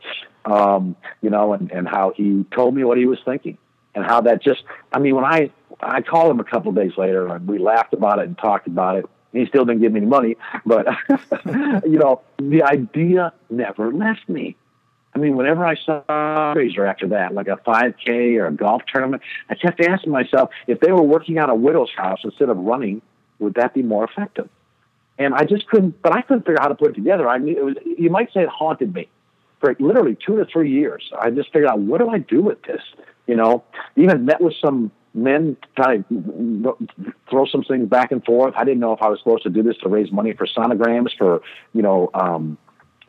um, 0.46 0.96
you 1.22 1.30
know, 1.30 1.54
and, 1.54 1.72
and 1.72 1.88
how 1.88 2.14
he 2.16 2.46
told 2.52 2.76
me 2.76 2.84
what 2.84 2.98
he 2.98 3.06
was 3.06 3.20
thinking. 3.26 3.58
and 3.96 4.06
how 4.06 4.22
that 4.22 4.44
just, 4.44 4.64
I 4.92 5.00
mean, 5.00 5.16
when 5.16 5.26
I, 5.26 5.50
I 5.80 6.02
called 6.02 6.32
him 6.32 6.40
a 6.40 6.44
couple 6.44 6.70
of 6.70 6.76
days 6.76 6.92
later 6.98 7.34
and 7.34 7.48
we 7.48 7.58
laughed 7.58 7.94
about 7.94 8.20
it 8.20 8.26
and 8.26 8.38
talked 8.38 8.68
about 8.68 8.98
it. 8.98 9.06
He 9.32 9.46
still 9.48 9.66
didn't 9.66 9.82
give 9.82 9.92
me 9.92 10.00
any 10.00 10.08
money, 10.08 10.38
but 10.66 10.88
you 11.86 11.98
know, 11.98 12.22
the 12.38 12.64
idea 12.64 13.34
never 13.50 13.92
left 13.92 14.30
me. 14.30 14.56
I 15.14 15.18
mean, 15.18 15.36
whenever 15.36 15.66
I 15.66 15.76
saw 15.76 16.04
fundraiser 16.10 16.90
after 16.90 17.08
that, 17.10 17.34
like 17.34 17.48
a 17.48 17.58
5K 17.58 18.38
or 18.38 18.48
a 18.48 18.52
golf 18.52 18.84
tournament, 18.92 19.24
I 19.50 19.56
kept 19.56 19.82
asking 19.82 20.12
myself 20.12 20.50
if 20.68 20.80
they 20.80 20.92
were 20.92 21.02
working 21.02 21.38
on 21.40 21.50
a 21.50 21.56
widow's 21.56 21.92
house 21.96 22.20
instead 22.24 22.50
of 22.50 22.58
running, 22.58 23.02
would 23.40 23.56
that 23.56 23.74
be 23.74 23.84
more 23.84 24.04
effective? 24.04 24.50
And 25.18 25.34
I 25.34 25.46
just 25.46 25.68
couldn't, 25.68 26.02
but 26.02 26.14
I 26.14 26.22
couldn't 26.22 26.42
figure 26.42 26.60
out 26.60 26.64
how 26.64 26.68
to 26.70 26.76
put 26.76 26.92
it 26.92 26.96
together. 26.96 27.28
I 27.28 27.38
mean, 27.38 27.58
it 27.58 27.64
was, 27.64 27.76
you 27.86 28.10
might 28.10 28.34
say 28.34 28.42
it 28.42 28.50
haunted 28.50 28.94
me 28.94 29.10
for 29.62 29.76
literally 29.80 30.18
two 30.26 30.36
to 30.38 30.46
three 30.46 30.72
years. 30.72 31.10
I 31.20 31.30
just 31.30 31.52
figured 31.54 31.70
out 31.70 31.80
what 31.80 32.00
do 32.02 32.10
I 32.10 32.18
do 32.20 32.42
with 32.42 32.62
this? 32.64 32.82
You 33.28 33.36
know, 33.36 33.64
even 33.96 34.26
met 34.26 34.42
with 34.42 34.54
some 34.64 34.92
men, 35.14 35.56
kind 35.82 36.04
of 36.66 36.78
throw 37.30 37.46
some 37.46 37.64
things 37.64 37.88
back 37.88 38.12
and 38.12 38.24
forth. 38.26 38.54
I 38.58 38.66
didn't 38.66 38.82
know 38.82 38.92
if 38.92 39.02
I 39.02 39.08
was 39.08 39.20
supposed 39.20 39.44
to 39.44 39.50
do 39.50 39.64
this 39.64 39.78
to 39.78 39.90
raise 39.90 40.12
money 40.12 40.34
for 40.34 40.46
sonograms, 40.46 41.18
for, 41.18 41.42
you 41.74 41.82
know, 41.82 42.10
um, 42.14 42.58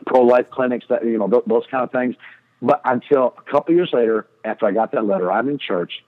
pro 0.07 0.23
life 0.23 0.49
clinics, 0.51 0.87
that, 0.89 1.05
you 1.05 1.19
know, 1.19 1.29
th- 1.29 1.43
those 1.47 1.65
kind 1.71 1.83
of 1.83 1.91
things. 1.91 2.15
But 2.63 2.81
until 2.85 3.35
a 3.37 3.51
couple 3.51 3.75
years 3.75 3.91
later, 3.93 4.27
after 4.45 4.67
I 4.67 4.71
got 4.71 4.93
that 4.93 5.05
letter, 5.05 5.31
I'm 5.33 5.49
in 5.49 5.59
church 5.59 6.05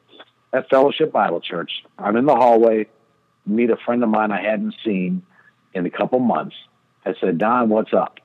at 0.53 0.71
Fellowship 0.71 1.13
Bible 1.13 1.41
Church. 1.41 1.83
I'm 1.99 2.17
in 2.17 2.25
the 2.25 2.35
hallway, 2.35 2.87
meet 3.49 3.71
a 3.71 3.77
friend 3.77 4.03
of 4.03 4.09
mine 4.09 4.33
I 4.33 4.43
hadn't 4.43 4.75
seen 4.85 5.23
in 5.75 5.87
a 5.87 5.91
couple 5.91 6.19
months. 6.19 6.57
I 7.05 7.15
said, 7.21 7.39
Don, 7.39 7.69
what's 7.69 7.93
up? 7.93 8.21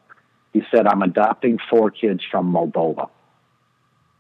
He 0.52 0.62
said, 0.72 0.88
I'm 0.88 1.02
adopting 1.02 1.58
four 1.70 1.90
kids 1.90 2.24
from 2.30 2.52
Moldova. 2.52 3.10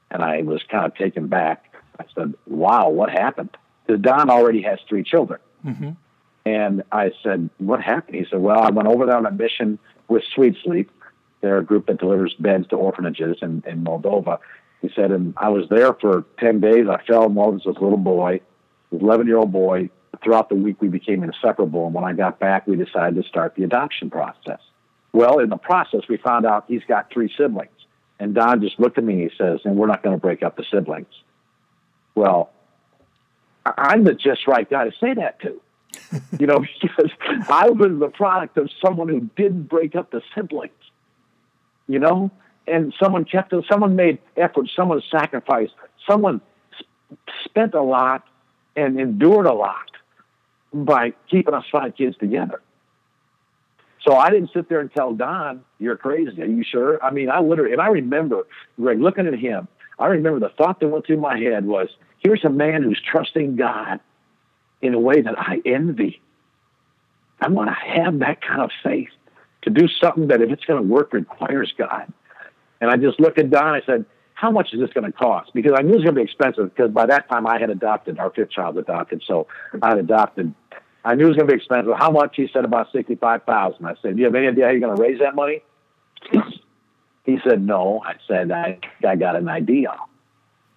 And 0.10 0.24
I 0.24 0.42
was 0.42 0.62
kind 0.70 0.86
of 0.86 0.96
taken 0.96 1.28
back. 1.28 1.74
I 2.00 2.06
said, 2.16 2.34
wow, 2.48 2.90
what 2.90 3.10
happened? 3.10 3.56
Because 3.86 4.02
Don 4.02 4.30
already 4.30 4.62
has 4.64 4.80
three 4.88 5.04
children. 5.04 5.40
Mm-hmm. 5.66 5.92
And 6.46 6.84
I 6.92 7.12
said, 7.22 7.50
what 7.58 7.82
happened? 7.82 8.18
He 8.18 8.26
said, 8.30 8.40
well, 8.40 8.60
I 8.60 8.70
went 8.70 8.88
over 8.88 9.06
there 9.06 9.16
on 9.16 9.26
a 9.26 9.32
mission 9.32 9.80
with 10.08 10.24
Sweet 10.34 10.58
Sleep. 10.64 10.92
They're 11.42 11.60
a 11.60 11.64
group 11.64 11.88
that 11.88 12.00
delivers 12.00 12.34
beds 12.40 12.68
to 12.70 12.76
orphanages 12.76 13.38
in, 13.42 13.64
in 13.66 13.84
Moldova. 13.84 14.40
He 14.82 14.90
said, 14.96 15.12
and 15.12 15.34
I 15.38 15.50
was 15.50 15.70
there 15.70 15.94
for 15.94 16.26
10 16.40 16.60
days. 16.60 16.88
I 16.90 17.02
fell 17.06 17.26
in 17.26 17.36
love 17.36 17.54
with 17.54 17.64
this 17.64 17.82
little 17.82 17.98
boy, 17.98 18.42
this 18.92 19.02
11 19.02 19.28
year 19.28 19.38
old 19.38 19.52
boy. 19.52 19.90
Throughout 20.22 20.50
the 20.50 20.56
week, 20.56 20.82
we 20.82 20.90
became 20.90 21.24
inseparable. 21.24 21.86
And 21.86 21.96
when 21.96 22.04
I 22.04 22.14
got 22.14 22.40
back, 22.40 22.68
we 22.68 22.76
decided 22.76 23.22
to 23.22 23.28
start 23.28 23.56
the 23.56 23.64
adoption 23.64 24.10
process. 24.10 24.60
Well, 25.12 25.40
in 25.40 25.50
the 25.50 25.58
process, 25.58 26.02
we 26.10 26.18
found 26.18 26.46
out 26.46 26.66
he's 26.68 26.84
got 26.88 27.12
three 27.12 27.34
siblings. 27.38 27.72
And 28.20 28.36
Don 28.36 28.62
just 28.62 28.80
looked 28.80 28.98
at 28.98 29.04
me 29.04 29.14
and 29.14 29.32
he 29.32 29.38
says, 29.38 29.62
and 29.64 29.76
we're 29.76 29.88
not 29.88 30.04
going 30.04 30.16
to 30.16 30.22
break 30.22 30.44
up 30.44 30.56
the 30.56 30.66
siblings. 30.72 31.08
Well, 32.16 32.52
I'm 33.66 34.04
the 34.04 34.14
just 34.14 34.48
right 34.48 34.70
guy 34.70 34.86
to 34.86 34.92
say 35.00 35.14
that 35.16 35.42
to. 35.42 35.62
you 36.40 36.48
know, 36.48 36.60
because 36.82 37.12
I 37.50 37.70
was 37.70 38.00
the 38.00 38.10
product 38.10 38.58
of 38.58 38.70
someone 38.84 39.10
who 39.10 39.30
didn't 39.36 39.64
break 39.64 39.96
up 39.96 40.12
the 40.12 40.22
siblings. 40.36 40.74
You 41.88 42.00
know, 42.00 42.32
and 42.68 42.94
someone 43.02 43.26
kept 43.26 43.52
it, 43.52 43.66
someone 43.70 43.96
made 43.96 44.20
effort, 44.38 44.70
someone 44.76 45.02
sacrificed, 45.12 45.74
someone 46.10 46.42
spent 47.44 47.74
a 47.74 47.82
lot 47.82 48.24
and 48.76 49.00
endured 49.00 49.46
a 49.46 49.54
lot 49.54 49.92
by 50.74 51.14
keeping 51.30 51.54
us 51.54 51.66
five 51.72 51.96
kids 51.96 52.18
together. 52.18 52.62
So 54.02 54.16
I 54.16 54.30
didn't 54.32 54.52
sit 54.54 54.68
there 54.68 54.82
and 54.82 54.92
tell 54.92 55.14
Don, 55.14 55.64
"You're 55.80 55.96
crazy." 55.96 56.42
Are 56.42 56.46
you 56.46 56.64
sure? 56.64 57.02
I 57.04 57.12
mean, 57.12 57.30
I 57.30 57.40
literally, 57.40 57.72
and 57.72 57.82
I 57.82 57.88
remember, 57.88 58.46
Greg, 58.80 59.00
looking 59.00 59.28
at 59.28 59.36
him. 59.36 59.68
I 59.98 60.08
remember 60.08 60.40
the 60.40 60.50
thought 60.50 60.80
that 60.82 60.90
went 60.90 61.06
through 61.06 61.22
my 61.22 61.38
head 61.38 61.66
was, 61.66 61.88
"Here's 62.20 62.44
a 62.44 62.50
man 62.50 62.84
who's 62.84 63.02
trusting 63.02 63.56
God 63.56 64.02
in 64.82 64.94
a 64.94 65.00
way 65.00 65.22
that 65.22 65.40
I 65.40 65.62
envy. 65.66 66.20
I 67.40 67.48
want 67.50 67.70
to 67.70 67.74
have 67.74 68.20
that 68.20 68.42
kind 68.42 68.62
of 68.62 68.72
faith 68.84 69.12
to 69.62 69.70
do 69.70 69.88
something 69.88 70.28
that, 70.28 70.42
if 70.42 70.50
it's 70.52 70.66
going 70.66 70.82
to 70.82 70.88
work, 70.88 71.14
requires 71.14 71.74
God." 71.78 72.12
And 72.82 72.92
I 72.92 72.98
just 72.98 73.22
looked 73.22 73.40
at 73.40 73.50
Don. 73.50 73.74
I 73.74 73.82
said, 73.86 74.06
"How 74.34 74.52
much 74.52 74.74
is 74.74 74.82
this 74.82 74.92
going 74.92 75.06
to 75.06 75.14
cost?" 75.14 75.54
Because 75.54 75.74
I 75.78 75.82
knew 75.82 75.94
it 75.94 75.96
was 75.96 76.04
going 76.04 76.16
to 76.16 76.20
be 76.20 76.24
expensive. 76.24 76.76
Because 76.76 76.92
by 76.92 77.06
that 77.06 77.30
time, 77.30 77.48
I 77.48 77.58
had 77.58 77.70
adopted 77.70 78.20
our 78.20 78.32
fifth 78.32 78.50
child 78.50 78.78
adopted, 78.78 79.24
so 79.26 79.48
I 79.82 79.90
had 79.90 80.00
adopted 80.00 80.54
I 81.06 81.16
knew 81.16 81.26
it 81.26 81.30
was 81.30 81.38
going 81.38 81.48
to 81.48 81.54
be 81.54 81.58
expensive. 81.58 81.94
How 81.98 82.12
much? 82.12 82.36
He 82.36 82.48
said 82.54 82.64
about 82.66 82.92
sixty-five 82.92 83.44
thousand. 83.44 83.86
I 83.86 83.96
said, 84.02 84.16
"Do 84.16 84.20
you 84.20 84.26
have 84.26 84.36
any 84.36 84.48
idea 84.48 84.66
how 84.66 84.72
you're 84.72 84.80
going 84.80 84.96
to 84.96 85.02
raise 85.02 85.20
that 85.20 85.36
money?" 85.36 85.62
he 87.26 87.40
said, 87.48 87.62
"No." 87.62 88.02
I 88.06 88.16
said, 88.28 88.52
"I 88.52 88.80
I 89.06 89.16
got 89.16 89.36
an 89.36 89.50
idea." 89.50 89.96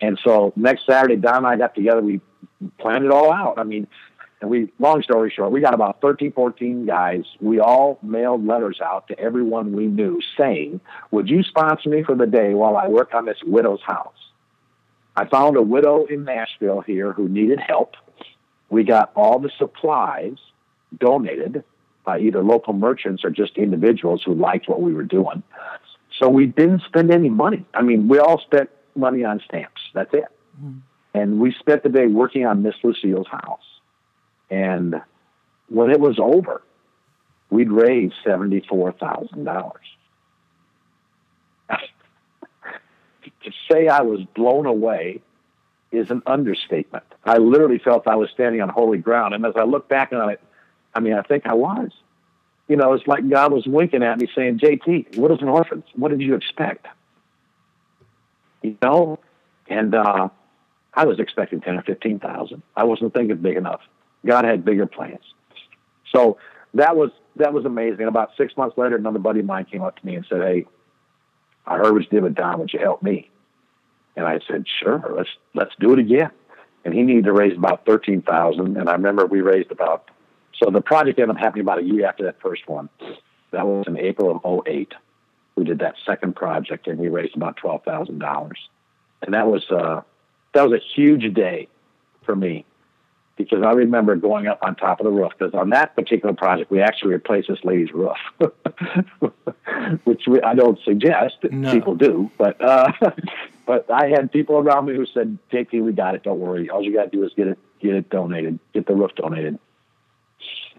And 0.00 0.18
so 0.22 0.52
next 0.56 0.86
Saturday, 0.86 1.16
Don 1.16 1.38
and 1.38 1.46
I 1.46 1.56
got 1.56 1.74
together. 1.74 2.00
We 2.02 2.20
planned 2.78 3.04
it 3.04 3.10
all 3.10 3.32
out. 3.32 3.58
I 3.58 3.62
mean, 3.62 3.86
and 4.40 4.50
we. 4.50 4.72
Long 4.80 5.02
story 5.02 5.30
short, 5.34 5.52
we 5.52 5.60
got 5.60 5.74
about 5.74 6.00
13, 6.00 6.32
14 6.32 6.86
guys. 6.86 7.24
We 7.40 7.60
all 7.60 7.98
mailed 8.02 8.44
letters 8.44 8.80
out 8.84 9.06
to 9.08 9.18
everyone 9.18 9.74
we 9.76 9.86
knew, 9.86 10.20
saying, 10.36 10.80
"Would 11.12 11.30
you 11.30 11.44
sponsor 11.44 11.88
me 11.88 12.02
for 12.02 12.16
the 12.16 12.26
day 12.26 12.52
while 12.54 12.76
I 12.76 12.88
work 12.88 13.14
on 13.14 13.26
this 13.26 13.38
widow's 13.44 13.82
house?" 13.82 14.12
I 15.16 15.24
found 15.26 15.56
a 15.56 15.62
widow 15.62 16.04
in 16.04 16.24
Nashville 16.24 16.82
here 16.82 17.12
who 17.12 17.28
needed 17.28 17.58
help 17.58 17.94
we 18.68 18.84
got 18.84 19.12
all 19.14 19.38
the 19.38 19.50
supplies 19.58 20.36
donated 20.98 21.64
by 22.04 22.20
either 22.20 22.42
local 22.42 22.72
merchants 22.72 23.24
or 23.24 23.30
just 23.30 23.56
individuals 23.56 24.22
who 24.24 24.34
liked 24.34 24.68
what 24.68 24.80
we 24.80 24.94
were 24.94 25.02
doing. 25.02 25.42
So 26.18 26.28
we 26.28 26.46
didn't 26.46 26.82
spend 26.82 27.10
any 27.10 27.28
money. 27.28 27.66
I 27.74 27.82
mean, 27.82 28.08
we 28.08 28.18
all 28.18 28.40
spent 28.40 28.70
money 28.94 29.24
on 29.24 29.42
stamps. 29.44 29.80
That's 29.92 30.14
it. 30.14 30.24
Mm-hmm. 30.60 30.78
And 31.14 31.40
we 31.40 31.52
spent 31.58 31.82
the 31.82 31.88
day 31.88 32.06
working 32.06 32.46
on 32.46 32.62
Miss 32.62 32.74
Lucille's 32.82 33.26
house. 33.26 33.80
And 34.50 35.02
when 35.68 35.90
it 35.90 35.98
was 35.98 36.18
over, 36.18 36.62
we'd 37.50 37.70
raised 37.70 38.14
$74,000. 38.24 39.72
to 41.70 43.52
say 43.70 43.88
I 43.88 44.02
was 44.02 44.20
blown 44.34 44.66
away 44.66 45.22
is 45.90 46.10
an 46.10 46.22
understatement. 46.26 47.04
I 47.26 47.38
literally 47.38 47.78
felt 47.78 48.06
I 48.06 48.16
was 48.16 48.30
standing 48.30 48.60
on 48.60 48.68
holy 48.68 48.98
ground. 48.98 49.34
And 49.34 49.44
as 49.44 49.54
I 49.56 49.64
look 49.64 49.88
back 49.88 50.12
on 50.12 50.30
it, 50.30 50.40
I 50.94 51.00
mean, 51.00 51.14
I 51.14 51.22
think 51.22 51.46
I 51.46 51.54
was. 51.54 51.90
You 52.68 52.76
know, 52.76 52.92
it's 52.94 53.06
like 53.06 53.28
God 53.28 53.52
was 53.52 53.66
winking 53.66 54.02
at 54.02 54.18
me 54.18 54.28
saying, 54.34 54.58
JT, 54.58 55.18
what 55.18 55.30
is 55.30 55.38
an 55.40 55.48
orphan? 55.48 55.84
What 55.94 56.10
did 56.10 56.20
you 56.20 56.34
expect? 56.34 56.86
You 58.62 58.76
know? 58.82 59.18
And 59.68 59.94
uh, 59.94 60.28
I 60.94 61.04
was 61.04 61.18
expecting 61.18 61.60
10 61.60 61.76
or 61.76 61.82
15,000. 61.82 62.62
I 62.76 62.84
wasn't 62.84 63.14
thinking 63.14 63.36
big 63.36 63.56
enough. 63.56 63.80
God 64.24 64.44
had 64.44 64.64
bigger 64.64 64.86
plans. 64.86 65.20
So 66.14 66.38
that 66.74 66.96
was 66.96 67.10
that 67.36 67.52
was 67.52 67.64
amazing. 67.64 68.06
About 68.06 68.30
six 68.36 68.56
months 68.56 68.78
later, 68.78 68.96
another 68.96 69.18
buddy 69.18 69.40
of 69.40 69.46
mine 69.46 69.66
came 69.66 69.82
up 69.82 69.98
to 69.98 70.06
me 70.06 70.14
and 70.14 70.24
said, 70.28 70.40
Hey, 70.40 70.66
I 71.66 71.76
heard 71.76 71.92
what 71.92 72.02
you 72.02 72.08
did 72.08 72.22
with 72.22 72.34
Don. 72.34 72.58
Would 72.60 72.72
you 72.72 72.78
help 72.78 73.02
me? 73.02 73.30
And 74.16 74.24
I 74.24 74.40
said, 74.48 74.64
sure, 74.80 75.12
let's 75.14 75.28
let's 75.54 75.72
do 75.78 75.92
it 75.92 75.98
again. 75.98 76.30
And 76.86 76.94
he 76.94 77.02
needed 77.02 77.24
to 77.24 77.32
raise 77.32 77.56
about 77.56 77.84
thirteen 77.84 78.22
thousand, 78.22 78.76
and 78.76 78.88
I 78.88 78.92
remember 78.92 79.26
we 79.26 79.40
raised 79.40 79.72
about. 79.72 80.08
So 80.62 80.70
the 80.70 80.80
project 80.80 81.18
ended 81.18 81.36
up 81.36 81.42
happening 81.42 81.62
about 81.62 81.80
a 81.80 81.82
year 81.82 82.06
after 82.06 82.22
that 82.24 82.40
first 82.40 82.68
one. 82.68 82.88
That 83.50 83.66
was 83.66 83.86
in 83.88 83.98
April 83.98 84.40
of 84.42 84.66
08. 84.66 84.94
We 85.56 85.64
did 85.64 85.80
that 85.80 85.96
second 86.06 86.36
project, 86.36 86.86
and 86.86 86.96
we 87.00 87.08
raised 87.08 87.34
about 87.34 87.56
twelve 87.56 87.82
thousand 87.82 88.20
dollars, 88.20 88.68
and 89.20 89.34
that 89.34 89.48
was 89.48 89.68
uh, 89.68 90.02
that 90.54 90.62
was 90.62 90.80
a 90.80 90.82
huge 90.94 91.34
day 91.34 91.66
for 92.22 92.36
me 92.36 92.64
because 93.36 93.62
I 93.62 93.72
remember 93.72 94.16
going 94.16 94.46
up 94.46 94.58
on 94.62 94.74
top 94.76 95.00
of 95.00 95.04
the 95.04 95.10
roof 95.10 95.32
because 95.38 95.54
on 95.54 95.70
that 95.70 95.94
particular 95.94 96.34
project 96.34 96.70
we 96.70 96.80
actually 96.80 97.12
replaced 97.12 97.48
this 97.48 97.62
lady's 97.64 97.92
roof, 97.92 98.16
which 100.04 100.22
we, 100.26 100.40
I 100.40 100.54
don't 100.54 100.78
suggest 100.84 101.36
no. 101.50 101.72
people 101.72 101.94
do, 101.94 102.30
but 102.38 102.60
uh, 102.62 102.92
but 103.66 103.90
I 103.90 104.08
had 104.08 104.32
people 104.32 104.56
around 104.56 104.86
me 104.86 104.94
who 104.94 105.06
said, 105.06 105.38
"JT, 105.52 105.84
we 105.84 105.92
got 105.92 106.14
it. 106.14 106.22
Don't 106.22 106.40
worry. 106.40 106.70
All 106.70 106.82
you 106.82 106.94
got 106.94 107.04
to 107.04 107.10
do 107.10 107.24
is 107.24 107.32
get 107.36 107.48
it 107.48 107.58
get 107.80 107.94
it 107.94 108.08
donated, 108.08 108.58
get 108.72 108.86
the 108.86 108.94
roof 108.94 109.14
donated." 109.14 109.58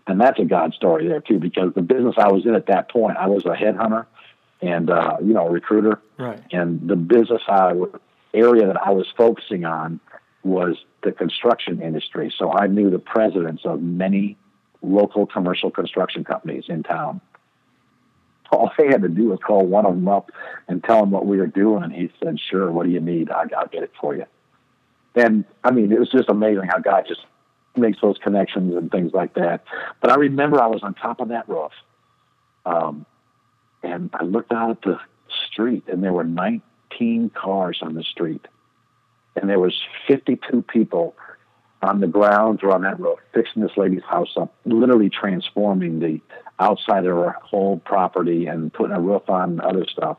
And 0.07 0.21
that's 0.21 0.39
a 0.39 0.45
God 0.45 0.73
story 0.73 1.07
there 1.07 1.19
too, 1.19 1.37
because 1.37 1.73
the 1.73 1.81
business 1.81 2.15
I 2.17 2.31
was 2.31 2.45
in 2.45 2.55
at 2.55 2.67
that 2.67 2.89
point, 2.89 3.17
I 3.17 3.27
was 3.27 3.45
a 3.45 3.49
headhunter 3.49 4.05
and 4.61 4.89
uh, 4.89 5.17
you 5.21 5.33
know 5.33 5.47
a 5.47 5.51
recruiter, 5.51 6.01
right? 6.17 6.41
And 6.51 6.87
the 6.87 6.95
business 6.95 7.41
I 7.47 7.73
area 8.33 8.67
that 8.67 8.81
I 8.81 8.91
was 8.91 9.07
focusing 9.15 9.65
on 9.65 9.99
was 10.43 10.77
the 11.03 11.11
construction 11.11 11.81
industry. 11.81 12.33
So 12.37 12.51
I 12.51 12.67
knew 12.67 12.89
the 12.89 12.99
presidents 12.99 13.63
of 13.65 13.81
many 13.81 14.37
local 14.81 15.25
commercial 15.25 15.71
construction 15.71 16.23
companies 16.23 16.65
in 16.67 16.83
town. 16.83 17.21
All 18.51 18.71
they 18.77 18.87
had 18.87 19.01
to 19.01 19.09
do 19.09 19.29
was 19.29 19.39
call 19.45 19.65
one 19.65 19.85
of 19.85 19.95
them 19.95 20.07
up 20.07 20.31
and 20.67 20.83
tell 20.83 21.03
him 21.03 21.11
what 21.11 21.25
we 21.25 21.37
were 21.37 21.47
doing. 21.47 21.83
And 21.83 21.93
he 21.93 22.09
said, 22.23 22.39
Sure, 22.39 22.71
what 22.71 22.85
do 22.85 22.91
you 22.91 23.01
need? 23.01 23.29
I, 23.29 23.43
will 23.43 23.67
get 23.71 23.83
it 23.83 23.91
for 23.99 24.15
you. 24.15 24.25
And 25.15 25.43
I 25.63 25.71
mean, 25.71 25.91
it 25.91 25.99
was 25.99 26.09
just 26.09 26.29
amazing 26.29 26.63
how 26.69 26.79
God 26.79 27.05
just 27.07 27.21
makes 27.75 27.99
those 28.01 28.17
connections 28.19 28.75
and 28.75 28.89
things 28.89 29.11
like 29.13 29.33
that. 29.33 29.63
But 30.01 30.11
I 30.11 30.15
remember 30.15 30.61
I 30.61 30.67
was 30.67 30.81
on 30.83 30.93
top 30.93 31.19
of 31.19 31.29
that 31.29 31.49
roof. 31.49 31.71
Um, 32.65 33.05
and 33.83 34.09
I 34.13 34.23
looked 34.23 34.51
out 34.51 34.71
at 34.71 34.81
the 34.81 34.99
street, 35.51 35.83
and 35.87 36.03
there 36.03 36.13
were 36.13 36.23
19 36.23 37.31
cars 37.31 37.79
on 37.81 37.93
the 37.93 38.03
street 38.03 38.45
and 39.37 39.49
there 39.49 39.59
was 39.59 39.73
52 40.07 40.63
people 40.63 41.15
on 41.81 41.99
the 41.99 42.07
grounds 42.07 42.61
or 42.63 42.71
on 42.71 42.81
that 42.81 42.99
roof 42.99 43.19
fixing 43.33 43.61
this 43.61 43.77
lady's 43.77 44.03
house 44.03 44.35
up, 44.35 44.53
literally 44.65 45.09
transforming 45.09 45.99
the 45.99 46.19
outside 46.59 47.05
of 47.05 47.15
her 47.15 47.35
whole 47.43 47.77
property 47.77 48.47
and 48.47 48.73
putting 48.73 48.95
a 48.95 48.99
roof 48.99 49.29
on 49.29 49.61
other 49.61 49.85
stuff. 49.85 50.17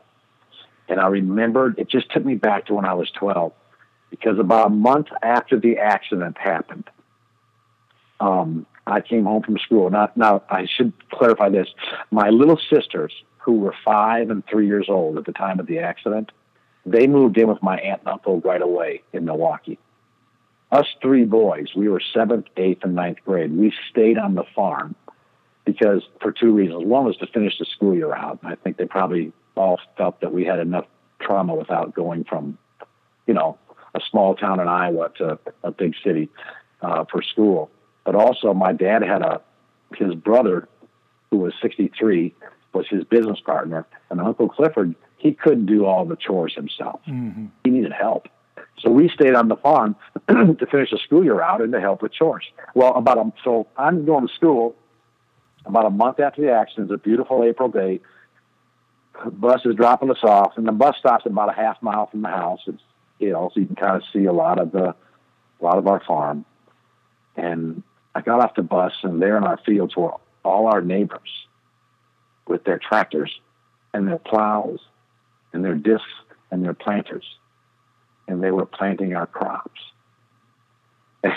And 0.87 0.99
I 0.99 1.07
remembered 1.07 1.77
it 1.77 1.89
just 1.89 2.11
took 2.11 2.25
me 2.25 2.35
back 2.35 2.67
to 2.67 2.73
when 2.73 2.85
I 2.85 2.93
was 2.93 3.11
12 3.11 3.51
because 4.09 4.39
about 4.39 4.67
a 4.67 4.69
month 4.69 5.07
after 5.21 5.59
the 5.59 5.77
accident 5.77 6.37
happened, 6.37 6.89
um, 8.19 8.65
I 8.87 9.01
came 9.01 9.25
home 9.25 9.43
from 9.43 9.57
school. 9.59 9.89
Now, 9.89 10.09
now 10.15 10.43
I 10.49 10.65
should 10.65 10.93
clarify 11.11 11.49
this: 11.49 11.67
my 12.09 12.29
little 12.29 12.59
sisters, 12.73 13.13
who 13.37 13.59
were 13.59 13.75
five 13.85 14.29
and 14.29 14.43
three 14.47 14.67
years 14.67 14.87
old 14.89 15.17
at 15.17 15.25
the 15.25 15.31
time 15.31 15.59
of 15.59 15.67
the 15.67 15.79
accident, 15.79 16.31
they 16.91 17.07
moved 17.07 17.37
in 17.37 17.47
with 17.47 17.61
my 17.61 17.77
aunt 17.77 18.01
and 18.01 18.09
uncle 18.09 18.39
right 18.41 18.61
away 18.61 19.03
in 19.13 19.25
Milwaukee. 19.25 19.77
Us 20.71 20.85
three 21.01 21.25
boys, 21.25 21.67
we 21.75 21.89
were 21.89 22.01
seventh, 22.13 22.45
eighth, 22.57 22.83
and 22.83 22.93
ninth 22.93 23.17
grade. 23.25 23.55
We 23.55 23.73
stayed 23.89 24.17
on 24.17 24.35
the 24.35 24.43
farm 24.55 24.95
because 25.65 26.03
for 26.21 26.31
two 26.31 26.51
reasons. 26.51 26.85
One 26.85 27.05
was 27.05 27.17
to 27.17 27.27
finish 27.27 27.57
the 27.57 27.65
school 27.65 27.95
year 27.95 28.13
out. 28.13 28.39
I 28.43 28.55
think 28.55 28.77
they 28.77 28.85
probably 28.85 29.31
all 29.55 29.79
felt 29.97 30.21
that 30.21 30.31
we 30.31 30.45
had 30.45 30.59
enough 30.59 30.85
trauma 31.19 31.55
without 31.55 31.93
going 31.93 32.23
from, 32.23 32.57
you 33.27 33.33
know, 33.33 33.57
a 33.95 33.99
small 34.09 34.35
town 34.35 34.59
in 34.59 34.67
Iowa 34.67 35.09
to 35.17 35.39
a 35.63 35.71
big 35.71 35.95
city 36.03 36.29
uh, 36.81 37.05
for 37.11 37.21
school. 37.23 37.71
But 38.05 38.15
also, 38.15 38.53
my 38.53 38.73
dad 38.73 39.01
had 39.01 39.21
a 39.21 39.41
his 39.95 40.13
brother, 40.13 40.67
who 41.31 41.37
was 41.37 41.53
63, 41.61 42.33
was 42.73 42.87
his 42.87 43.03
business 43.03 43.39
partner, 43.39 43.87
and 44.09 44.21
Uncle 44.21 44.47
Clifford 44.47 44.95
he 45.19 45.33
couldn't 45.33 45.65
do 45.65 45.85
all 45.85 46.05
the 46.05 46.15
chores 46.15 46.55
himself. 46.55 47.01
Mm-hmm. 47.07 47.47
He 47.63 47.69
needed 47.69 47.91
help. 47.91 48.27
So 48.79 48.89
we 48.89 49.09
stayed 49.09 49.35
on 49.35 49.49
the 49.49 49.57
farm 49.57 49.95
to 50.27 50.65
finish 50.71 50.91
the 50.91 50.99
school 51.03 51.23
year 51.23 51.41
out 51.41 51.61
and 51.61 51.73
to 51.73 51.81
help 51.81 52.01
with 52.01 52.13
chores. 52.13 52.45
Well, 52.73 52.95
about 52.95 53.17
a, 53.17 53.31
so 53.43 53.67
I'm 53.77 54.05
going 54.05 54.27
to 54.27 54.33
school 54.33 54.75
about 55.65 55.85
a 55.85 55.89
month 55.89 56.19
after 56.21 56.41
the 56.41 56.51
accident. 56.53 56.89
It's 56.89 56.95
a 56.95 57.03
beautiful 57.03 57.43
April 57.43 57.67
day. 57.67 57.99
Bus 59.25 59.61
is 59.65 59.75
dropping 59.75 60.09
us 60.09 60.23
off, 60.23 60.53
and 60.55 60.65
the 60.65 60.71
bus 60.71 60.95
stops 60.97 61.25
about 61.25 61.49
a 61.49 61.53
half 61.53 61.81
mile 61.81 62.07
from 62.07 62.21
the 62.21 62.29
house. 62.29 62.61
It's 62.67 62.81
you 63.19 63.33
know, 63.33 63.51
so 63.53 63.59
you 63.59 63.65
can 63.65 63.75
kind 63.75 63.97
of 63.97 64.03
see 64.13 64.23
a 64.25 64.31
lot 64.31 64.59
of 64.59 64.71
the 64.71 64.95
a 65.59 65.63
lot 65.63 65.77
of 65.77 65.87
our 65.87 66.01
farm. 66.05 66.45
And 67.35 67.83
I 68.15 68.21
got 68.21 68.39
off 68.39 68.55
the 68.55 68.63
bus, 68.63 68.93
and 69.03 69.21
there 69.21 69.35
in 69.35 69.43
our 69.43 69.59
fields 69.65 69.97
were 69.97 70.13
all 70.45 70.67
our 70.67 70.81
neighbors 70.81 71.29
with 72.47 72.63
their 72.63 72.79
tractors 72.79 73.41
and 73.93 74.07
their 74.07 74.19
plows 74.19 74.79
and 75.53 75.63
their 75.63 75.75
discs 75.75 76.07
and 76.51 76.63
their 76.63 76.73
planters, 76.73 77.25
and 78.27 78.43
they 78.43 78.51
were 78.51 78.65
planting 78.65 79.15
our 79.15 79.27
crops. 79.27 79.81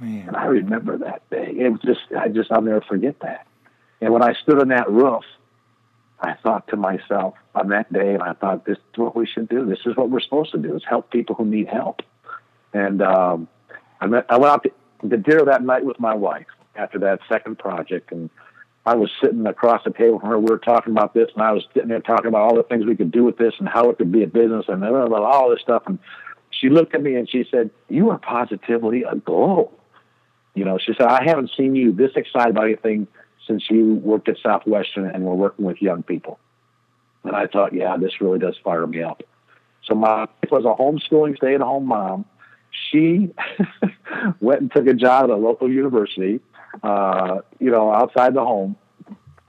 Man. 0.00 0.26
And 0.28 0.36
I 0.36 0.46
remember 0.46 0.98
that 0.98 1.28
day. 1.30 1.54
It 1.56 1.70
was 1.70 1.80
just, 1.84 2.00
I 2.18 2.28
just, 2.28 2.50
I'll 2.50 2.62
never 2.62 2.80
forget 2.80 3.20
that. 3.20 3.46
And 4.00 4.12
when 4.12 4.22
I 4.22 4.34
stood 4.34 4.60
on 4.60 4.68
that 4.68 4.90
roof, 4.90 5.24
I 6.20 6.34
thought 6.42 6.68
to 6.68 6.76
myself 6.76 7.34
on 7.54 7.68
that 7.68 7.92
day, 7.92 8.14
and 8.14 8.22
I 8.22 8.32
thought, 8.32 8.64
this 8.64 8.78
is 8.78 8.98
what 8.98 9.14
we 9.14 9.26
should 9.26 9.48
do. 9.48 9.64
This 9.66 9.80
is 9.86 9.96
what 9.96 10.10
we're 10.10 10.20
supposed 10.20 10.52
to 10.52 10.58
do: 10.58 10.74
is 10.74 10.82
help 10.88 11.10
people 11.10 11.34
who 11.34 11.44
need 11.44 11.68
help. 11.68 12.02
And 12.72 13.02
um, 13.02 13.48
I, 14.00 14.06
met, 14.06 14.26
I 14.28 14.38
went 14.38 14.52
out 14.52 14.62
to, 14.64 15.08
to 15.08 15.16
dinner 15.16 15.44
that 15.44 15.62
night 15.62 15.84
with 15.84 16.00
my 16.00 16.14
wife 16.14 16.46
after 16.76 16.98
that 17.00 17.20
second 17.28 17.58
project, 17.58 18.10
and 18.10 18.30
I 18.86 18.94
was 18.94 19.10
sitting 19.22 19.46
across 19.46 19.82
the 19.84 19.90
table 19.90 20.20
from 20.20 20.28
her. 20.28 20.38
We 20.38 20.50
were 20.50 20.58
talking 20.58 20.92
about 20.92 21.14
this, 21.14 21.30
and 21.34 21.42
I 21.42 21.52
was 21.52 21.64
sitting 21.72 21.88
there 21.88 22.00
talking 22.00 22.26
about 22.26 22.42
all 22.42 22.56
the 22.56 22.62
things 22.64 22.84
we 22.84 22.96
could 22.96 23.10
do 23.10 23.24
with 23.24 23.38
this 23.38 23.54
and 23.58 23.68
how 23.68 23.88
it 23.88 23.96
could 23.96 24.12
be 24.12 24.22
a 24.22 24.26
business 24.26 24.66
and 24.68 24.84
all 24.84 25.50
this 25.50 25.60
stuff. 25.62 25.84
And 25.86 25.98
she 26.50 26.68
looked 26.68 26.94
at 26.94 27.02
me 27.02 27.14
and 27.14 27.28
she 27.28 27.46
said, 27.50 27.70
"You 27.88 28.10
are 28.10 28.18
positively 28.18 29.02
a 29.04 29.12
aglow." 29.12 29.70
You 30.54 30.66
know, 30.66 30.78
she 30.78 30.92
said, 30.94 31.06
"I 31.06 31.24
haven't 31.24 31.50
seen 31.56 31.74
you 31.74 31.92
this 31.92 32.12
excited 32.14 32.50
about 32.50 32.66
anything 32.66 33.06
since 33.46 33.70
you 33.70 33.94
worked 33.94 34.28
at 34.28 34.36
Southwestern 34.38 35.06
and 35.06 35.24
were 35.24 35.34
working 35.34 35.64
with 35.64 35.80
young 35.80 36.02
people." 36.02 36.38
And 37.24 37.34
I 37.34 37.46
thought, 37.46 37.72
"Yeah, 37.72 37.96
this 37.96 38.20
really 38.20 38.38
does 38.38 38.56
fire 38.58 38.86
me 38.86 39.02
up." 39.02 39.22
So 39.84 39.94
my 39.94 40.20
wife 40.20 40.50
was 40.50 40.64
a 40.66 40.74
homeschooling, 40.74 41.36
stay-at-home 41.36 41.86
mom. 41.86 42.26
She 42.70 43.32
went 44.40 44.60
and 44.60 44.72
took 44.72 44.86
a 44.86 44.94
job 44.94 45.24
at 45.24 45.30
a 45.30 45.36
local 45.36 45.70
university 45.70 46.40
uh, 46.82 47.40
you 47.58 47.70
know, 47.70 47.92
outside 47.92 48.34
the 48.34 48.44
home 48.44 48.76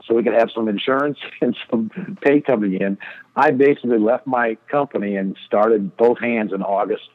so 0.05 0.13
we 0.13 0.23
could 0.23 0.33
have 0.33 0.49
some 0.53 0.67
insurance 0.67 1.17
and 1.41 1.55
some 1.69 1.89
pay 2.21 2.41
coming 2.41 2.73
in. 2.79 2.97
I 3.35 3.51
basically 3.51 3.99
left 3.99 4.27
my 4.27 4.57
company 4.69 5.15
and 5.15 5.35
started 5.45 5.97
both 5.97 6.19
hands 6.19 6.53
in 6.53 6.61
August 6.61 7.09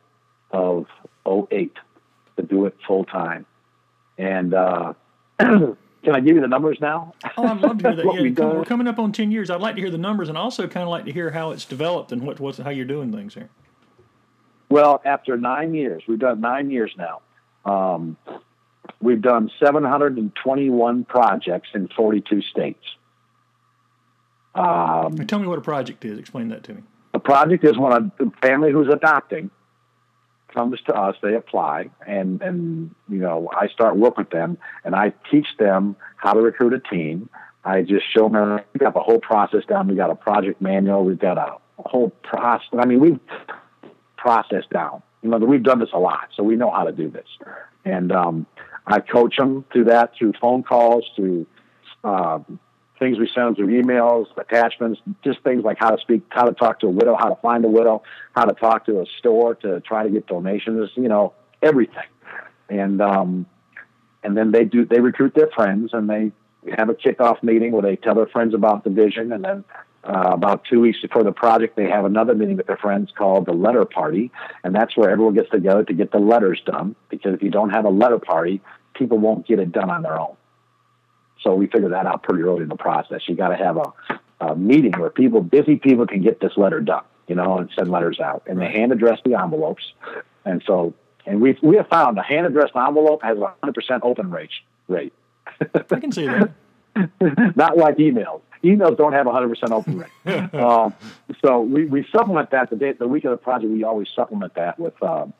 of 0.51 0.87
08 1.27 1.73
to 2.37 2.42
do 2.42 2.66
it 2.66 2.77
full 2.87 3.05
time. 3.05 3.46
And 4.18 4.53
uh, 4.53 4.94
can 5.38 5.77
I 6.05 6.20
give 6.20 6.37
you 6.37 6.42
the 6.42 6.49
numbers 6.49 6.79
now? 6.81 7.14
Oh, 7.37 7.46
I'd 7.46 7.61
love 7.61 7.79
to 7.79 7.88
hear 7.88 7.96
that. 7.96 8.35
Yeah. 8.38 8.44
We're 8.44 8.64
coming 8.64 8.87
up 8.87 8.99
on 8.99 9.12
ten 9.12 9.31
years. 9.31 9.49
I'd 9.49 9.61
like 9.61 9.77
to 9.77 9.81
hear 9.81 9.90
the 9.90 9.96
numbers, 9.99 10.29
and 10.29 10.37
also 10.37 10.66
kind 10.66 10.83
of 10.83 10.90
like 10.90 11.07
to 11.07 11.12
hear 11.12 11.31
how 11.31 11.53
it's 11.53 11.64
developed 11.64 12.12
and 12.12 12.23
what 12.23 12.38
what's 12.38 12.59
how 12.59 12.68
you're 12.68 12.85
doing 12.85 13.12
things 13.12 13.33
here. 13.33 13.49
Well, 14.68 15.01
after 15.05 15.38
nine 15.38 15.75
years, 15.75 16.03
we've 16.07 16.18
done 16.18 16.40
nine 16.40 16.70
years 16.70 16.94
now. 16.99 17.23
Um, 17.64 18.16
we've 19.00 19.22
done 19.22 19.50
721 19.62 21.05
projects 21.05 21.68
in 21.74 21.88
42 21.88 22.42
states. 22.42 22.85
Um, 24.55 25.16
tell 25.26 25.38
me 25.38 25.46
what 25.46 25.59
a 25.59 25.62
project 25.62 26.05
is. 26.05 26.18
Explain 26.18 26.48
that 26.48 26.64
to 26.64 26.74
me. 26.74 26.83
A 27.14 27.18
project 27.18 27.64
is 27.64 27.79
when 27.79 27.92
a 27.92 28.31
family 28.40 28.72
who's 28.72 28.88
adopting 28.88 29.50
comes 30.53 30.81
to 30.87 30.94
us, 30.94 31.16
they 31.22 31.35
apply, 31.35 31.90
and 32.07 32.42
and 32.42 32.94
you 33.09 33.18
know 33.18 33.48
I 33.57 33.68
start 33.68 33.96
work 33.96 34.16
with 34.16 34.31
them, 34.31 34.59
and 34.85 34.94
I 34.94 35.12
teach 35.31 35.46
them 35.59 35.96
how 36.16 36.33
to 36.33 36.40
recruit 36.40 36.74
a 36.74 36.81
team. 36.81 37.29
I 37.64 37.83
just 37.83 38.05
show 38.12 38.29
them 38.29 38.61
we 38.72 38.79
got 38.79 38.94
the 38.94 39.00
whole 39.00 39.20
process 39.20 39.64
down. 39.68 39.88
We 39.88 39.94
got 39.94 40.11
a 40.11 40.14
project 40.14 40.61
manual. 40.61 41.05
We've 41.05 41.18
got 41.18 41.38
a 41.38 41.57
whole 41.79 42.11
process. 42.22 42.68
I 42.79 42.87
mean, 42.87 43.00
we've 43.00 43.20
processed 44.16 44.70
down. 44.70 45.03
You 45.22 45.31
know, 45.31 45.38
we've 45.38 45.62
done 45.62 45.79
this 45.79 45.90
a 45.92 45.98
lot, 45.98 46.29
so 46.35 46.42
we 46.42 46.57
know 46.57 46.70
how 46.70 46.85
to 46.85 46.92
do 46.92 47.11
this. 47.11 47.26
And 47.85 48.12
um, 48.12 48.46
I 48.87 49.01
coach 49.01 49.37
them 49.37 49.64
through 49.73 49.85
that, 49.85 50.14
through 50.16 50.33
phone 50.40 50.62
calls, 50.62 51.05
through 51.14 51.47
um, 52.05 52.59
things 52.99 53.19
we 53.19 53.29
send 53.35 53.49
them 53.49 53.55
through 53.57 53.83
emails, 53.83 54.27
attachments, 54.37 55.01
just 55.25 55.43
things 55.43 55.64
like 55.64 55.79
how 55.79 55.90
to 55.90 56.01
speak, 56.01 56.23
how 56.29 56.45
to 56.45 56.53
talk 56.53 56.81
to 56.81 56.87
a 56.87 56.90
widow, 56.90 57.16
how 57.19 57.29
to 57.29 57.40
find 57.40 57.64
a 57.64 57.69
widow, 57.69 58.03
how 58.35 58.45
to 58.45 58.55
talk 58.55 58.87
to 58.87 59.01
a 59.01 59.07
store 59.19 59.55
to 59.57 59.81
try 59.81 60.03
to 60.05 60.11
get 60.11 60.27
donations, 60.27 60.90
you 60.97 61.09
know, 61.09 61.33
everything. 61.62 62.05
And 62.69 63.01
um, 63.01 63.47
and 64.23 64.37
then 64.37 64.53
they 64.53 64.64
do 64.64 64.85
they 64.85 65.01
recruit 65.01 65.35
their 65.35 65.49
friends 65.49 65.90
and 65.93 66.09
they 66.09 66.33
have 66.77 66.90
a 66.90 66.95
kickoff 66.95 67.43
meeting 67.43 67.73
where 67.73 67.83
they 67.83 67.97
tell 67.97 68.14
their 68.14 68.27
friends 68.27 68.55
about 68.55 68.85
the 68.85 68.90
vision 68.90 69.33
and 69.33 69.43
then 69.43 69.64
uh, 70.05 70.31
about 70.33 70.65
two 70.65 70.81
weeks 70.81 70.99
before 71.03 71.23
the 71.23 71.33
project 71.33 71.77
they 71.77 71.89
have 71.89 72.05
another 72.05 72.35
meeting 72.35 72.57
with 72.57 72.67
their 72.67 72.77
friends 72.77 73.11
called 73.17 73.47
the 73.47 73.53
letter 73.53 73.85
party 73.85 74.31
and 74.65 74.75
that's 74.75 74.97
where 74.97 75.11
everyone 75.11 75.35
gets 75.35 75.51
together 75.51 75.85
to 75.85 75.93
get 75.93 76.11
the 76.11 76.19
letters 76.19 76.61
done 76.65 76.95
because 77.11 77.35
if 77.35 77.43
you 77.43 77.51
don't 77.51 77.71
have 77.71 77.85
a 77.85 77.91
letter 77.91 78.19
party 78.19 78.61
people 78.95 79.19
won't 79.19 79.47
get 79.47 79.59
it 79.59 79.73
done 79.73 79.91
on 79.91 80.03
their 80.03 80.19
own 80.19 80.37
so 81.43 81.55
we 81.55 81.67
figured 81.67 81.93
that 81.93 82.07
out 82.07 82.23
pretty 82.23 82.43
early 82.43 82.63
in 82.63 82.69
the 82.69 82.77
process. 82.77 83.23
You 83.27 83.35
got 83.35 83.49
to 83.49 83.57
have 83.57 83.77
a, 83.77 84.47
a 84.47 84.57
meeting 84.57 84.93
where 84.99 85.11
people, 85.11 85.43
busy 85.43 85.77
people, 85.77 86.07
can 86.07 86.23
get 86.23 86.41
this 86.41 86.53
letter 86.57 86.81
done, 86.81 87.05
you 87.29 87.35
know, 87.35 87.59
and 87.59 87.71
send 87.77 87.91
letters 87.91 88.21
out. 88.21 88.43
And 88.47 88.61
they 88.61 88.71
hand 88.71 88.93
address 88.93 89.19
the 89.25 89.41
envelopes. 89.41 89.83
And 90.45 90.63
so, 90.67 90.95
and 91.27 91.41
we 91.41 91.59
we 91.63 91.77
have 91.77 91.89
found 91.89 92.19
a 92.19 92.23
hand 92.23 92.47
addressed 92.47 92.75
envelope 92.75 93.23
has 93.23 93.39
a 93.39 93.55
hundred 93.63 93.75
percent 93.75 94.03
open 94.05 94.31
rate. 94.31 94.51
Rate, 94.89 95.13
I 95.61 96.01
can 96.01 96.13
see 96.13 96.27
that. 96.27 96.51
not 97.57 97.77
like 97.77 97.97
emails. 97.97 98.41
Emails 98.62 98.96
don't 98.96 99.12
have 99.12 99.27
a 99.27 99.33
hundred 99.33 99.49
percent 99.49 99.73
open 99.73 99.99
rate. 99.99 100.55
um, 100.55 100.94
so 101.42 101.61
we, 101.61 101.87
we 101.87 102.06
supplement 102.13 102.50
that 102.50 102.71
the 102.71 102.77
day 102.77 102.92
the 102.92 103.08
week 103.08 103.25
of 103.25 103.31
the 103.31 103.37
project. 103.37 103.73
We 103.73 103.85
always 103.85 104.08
supplement 104.15 104.54
that 104.54 104.79
with, 104.79 105.00
um, 105.02 105.33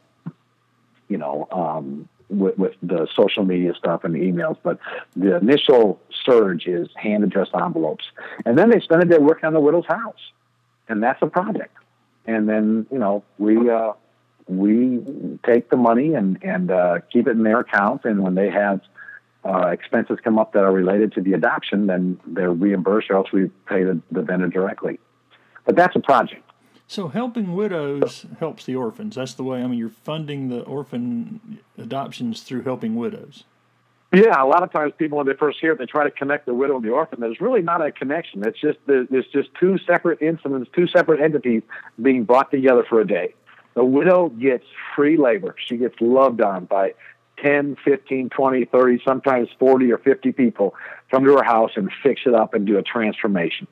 you 1.09 1.19
know, 1.19 1.47
um, 1.53 2.09
with, 2.31 2.57
with 2.57 2.75
the 2.83 3.07
social 3.15 3.45
media 3.45 3.75
stuff 3.75 4.05
and 4.05 4.15
the 4.15 4.21
emails. 4.21 4.57
But 4.63 4.79
the 5.17 5.37
initial 5.37 6.01
surge 6.25 6.67
is 6.67 6.89
hand 6.97 7.25
addressed 7.25 7.55
envelopes, 7.55 8.05
and 8.47 8.57
then 8.57 8.71
they 8.71 8.81
spend 8.81 9.03
a 9.03 9.07
day 9.07 9.19
working 9.19 9.47
on 9.47 9.53
the 9.53 9.61
widow's 9.61 9.87
house, 9.87 10.33
and 10.89 11.03
that's 11.03 11.21
a 11.21 11.27
project. 11.27 11.77
And 12.27 12.49
then 12.49 12.87
you 12.91 12.99
know 12.99 13.23
we 13.39 13.69
uh, 13.69 13.93
we 14.47 15.01
take 15.45 15.69
the 15.69 15.77
money 15.77 16.15
and 16.15 16.43
and 16.43 16.71
uh, 16.71 17.01
keep 17.13 17.27
it 17.27 17.33
in 17.33 17.43
their 17.43 17.61
account, 17.61 18.05
and 18.05 18.23
when 18.23 18.35
they 18.35 18.49
have 18.49 18.81
uh, 19.45 19.69
expenses 19.69 20.19
come 20.23 20.39
up 20.39 20.53
that 20.53 20.65
are 20.65 20.73
related 20.73 21.13
to 21.15 21.21
the 21.21 21.33
adoption, 21.33 21.87
then 21.87 22.21
they're 22.27 22.53
reimbursed, 22.53 23.11
or 23.11 23.17
else 23.17 23.33
we 23.33 23.51
pay 23.67 23.85
the, 23.85 24.01
the 24.11 24.23
vendor 24.23 24.49
directly. 24.49 24.99
But 25.65 25.77
that's 25.77 25.97
a 25.97 26.01
project. 26.01 26.43
So 26.87 27.09
helping 27.09 27.55
widows 27.55 28.27
helps 28.41 28.65
the 28.65 28.75
orphans. 28.75 29.15
That's 29.15 29.35
the 29.35 29.45
way. 29.45 29.63
I 29.63 29.67
mean, 29.67 29.79
you're 29.79 29.89
funding 29.91 30.49
the 30.49 30.63
orphan 30.63 31.61
adoptions 31.79 32.43
through 32.43 32.63
helping 32.63 32.97
widows. 32.97 33.45
Yeah, 34.13 34.43
a 34.43 34.45
lot 34.45 34.65
of 34.65 34.73
times 34.73 34.93
people 34.99 35.19
when 35.19 35.29
they 35.29 35.35
first 35.35 35.61
hear 35.61 35.73
it, 35.73 35.79
they 35.79 35.87
try 35.87 36.03
to 36.03 36.11
connect 36.11 36.47
the 36.47 36.55
widow 36.55 36.75
and 36.77 36.85
the 36.85 36.91
orphan. 36.91 37.21
There's 37.21 37.41
really 37.41 37.63
not 37.63 37.81
a 37.85 37.93
connection. 37.93 38.45
It's 38.45 38.59
just 38.61 38.79
there's 38.87 39.29
just 39.33 39.51
two 39.55 39.79
separate 39.79 40.21
incidents, 40.21 40.69
two 40.75 40.89
separate 40.89 41.21
entities 41.21 41.63
being 42.03 42.25
brought 42.25 42.51
together 42.51 42.85
for 42.89 43.01
a 43.01 43.07
day. 43.07 43.35
The 43.75 43.85
widow 43.85 44.31
gets 44.31 44.65
free 44.97 45.17
labor. 45.17 45.55
She 45.65 45.77
gets 45.77 45.95
loved 46.01 46.41
on 46.41 46.65
by 46.65 46.95
10, 47.43 47.77
15, 47.85 48.31
20, 48.31 48.65
30, 48.65 49.03
sometimes 49.05 49.49
40 49.59 49.93
or 49.93 49.99
50 49.99 50.33
people 50.33 50.75
come 51.11 51.25
to 51.25 51.37
her 51.37 51.43
house 51.43 51.73
and 51.77 51.91
fix 52.03 52.23
it 52.27 52.35
up 52.35 52.55
and 52.55 52.67
do 52.67 52.79
a 52.79 52.83
transformation. 52.83 53.67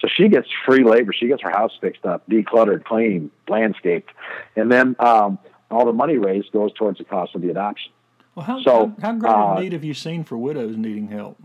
So 0.00 0.08
she 0.14 0.28
gets 0.28 0.48
free 0.66 0.84
labor. 0.84 1.12
She 1.12 1.28
gets 1.28 1.42
her 1.42 1.50
house 1.50 1.72
fixed 1.80 2.04
up, 2.04 2.28
decluttered, 2.28 2.84
clean, 2.84 3.30
landscaped. 3.48 4.10
And 4.56 4.70
then 4.70 4.96
um, 4.98 5.38
all 5.70 5.86
the 5.86 5.92
money 5.92 6.18
raised 6.18 6.52
goes 6.52 6.72
towards 6.74 6.98
the 6.98 7.04
cost 7.04 7.34
of 7.34 7.42
the 7.42 7.50
adoption. 7.50 7.90
Well, 8.34 8.44
how, 8.44 8.62
So, 8.62 8.94
how, 9.00 9.12
how 9.12 9.18
great 9.18 9.30
uh, 9.30 9.54
a 9.56 9.60
need 9.60 9.72
have 9.72 9.84
you 9.84 9.94
seen 9.94 10.24
for 10.24 10.36
widows 10.36 10.76
needing 10.76 11.08
help? 11.08 11.38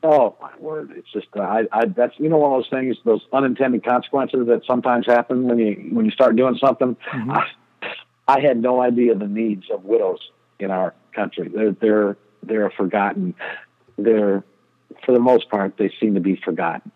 Oh 0.00 0.36
my 0.40 0.52
word! 0.60 0.92
It's 0.94 1.10
just 1.12 1.26
uh, 1.36 1.40
I, 1.40 1.64
I 1.72 1.86
that's 1.86 2.14
you 2.18 2.28
know 2.28 2.36
one 2.36 2.52
of 2.52 2.58
those 2.58 2.70
things, 2.70 2.96
those 3.04 3.20
unintended 3.32 3.84
consequences 3.84 4.46
that 4.46 4.62
sometimes 4.64 5.06
happen 5.06 5.48
when 5.48 5.58
you 5.58 5.88
when 5.92 6.04
you 6.04 6.12
start 6.12 6.36
doing 6.36 6.56
something. 6.56 6.96
Mhm. 7.12 7.36
I, 7.36 7.46
I 8.28 8.40
had 8.40 8.62
no 8.62 8.80
idea 8.80 9.16
the 9.16 9.26
needs 9.26 9.64
of 9.72 9.84
widows 9.84 10.20
in 10.58 10.70
our 10.70 10.94
country. 11.14 11.48
They're 11.48 11.72
they're 11.72 12.16
they're 12.42 12.70
forgotten. 12.70 13.34
They're 13.96 14.44
for 15.04 15.12
the 15.12 15.20
most 15.20 15.50
part 15.50 15.76
they 15.76 15.92
seem 16.00 16.14
to 16.14 16.20
be 16.20 16.36
forgotten. 16.36 16.92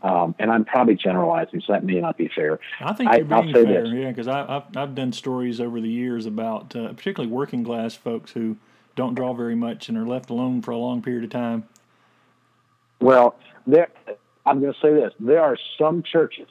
Um, 0.00 0.36
and 0.38 0.52
I'm 0.52 0.64
probably 0.64 0.94
generalizing, 0.94 1.60
so 1.66 1.72
that 1.72 1.84
may 1.84 2.00
not 2.00 2.16
be 2.16 2.30
fair. 2.32 2.60
I 2.80 2.92
think 2.92 3.10
you're 3.12 3.34
I'll 3.34 3.42
being 3.42 3.52
fair, 3.52 3.82
this. 3.82 3.92
yeah, 3.92 4.08
because 4.10 4.28
I've 4.28 4.76
I've 4.76 4.94
done 4.94 5.12
stories 5.12 5.60
over 5.60 5.80
the 5.80 5.88
years 5.88 6.24
about 6.24 6.76
uh, 6.76 6.92
particularly 6.92 7.32
working 7.32 7.64
class 7.64 7.94
folks 7.94 8.32
who 8.32 8.56
don't 8.94 9.14
draw 9.14 9.32
very 9.32 9.56
much 9.56 9.88
and 9.88 9.98
are 9.98 10.06
left 10.06 10.30
alone 10.30 10.62
for 10.62 10.70
a 10.70 10.76
long 10.76 11.02
period 11.02 11.24
of 11.24 11.30
time. 11.30 11.64
Well, 13.00 13.36
there, 13.66 13.88
I'm 14.46 14.60
going 14.60 14.72
to 14.72 14.78
say 14.80 14.92
this: 14.92 15.12
there 15.18 15.42
are 15.42 15.56
some 15.76 16.04
churches 16.04 16.48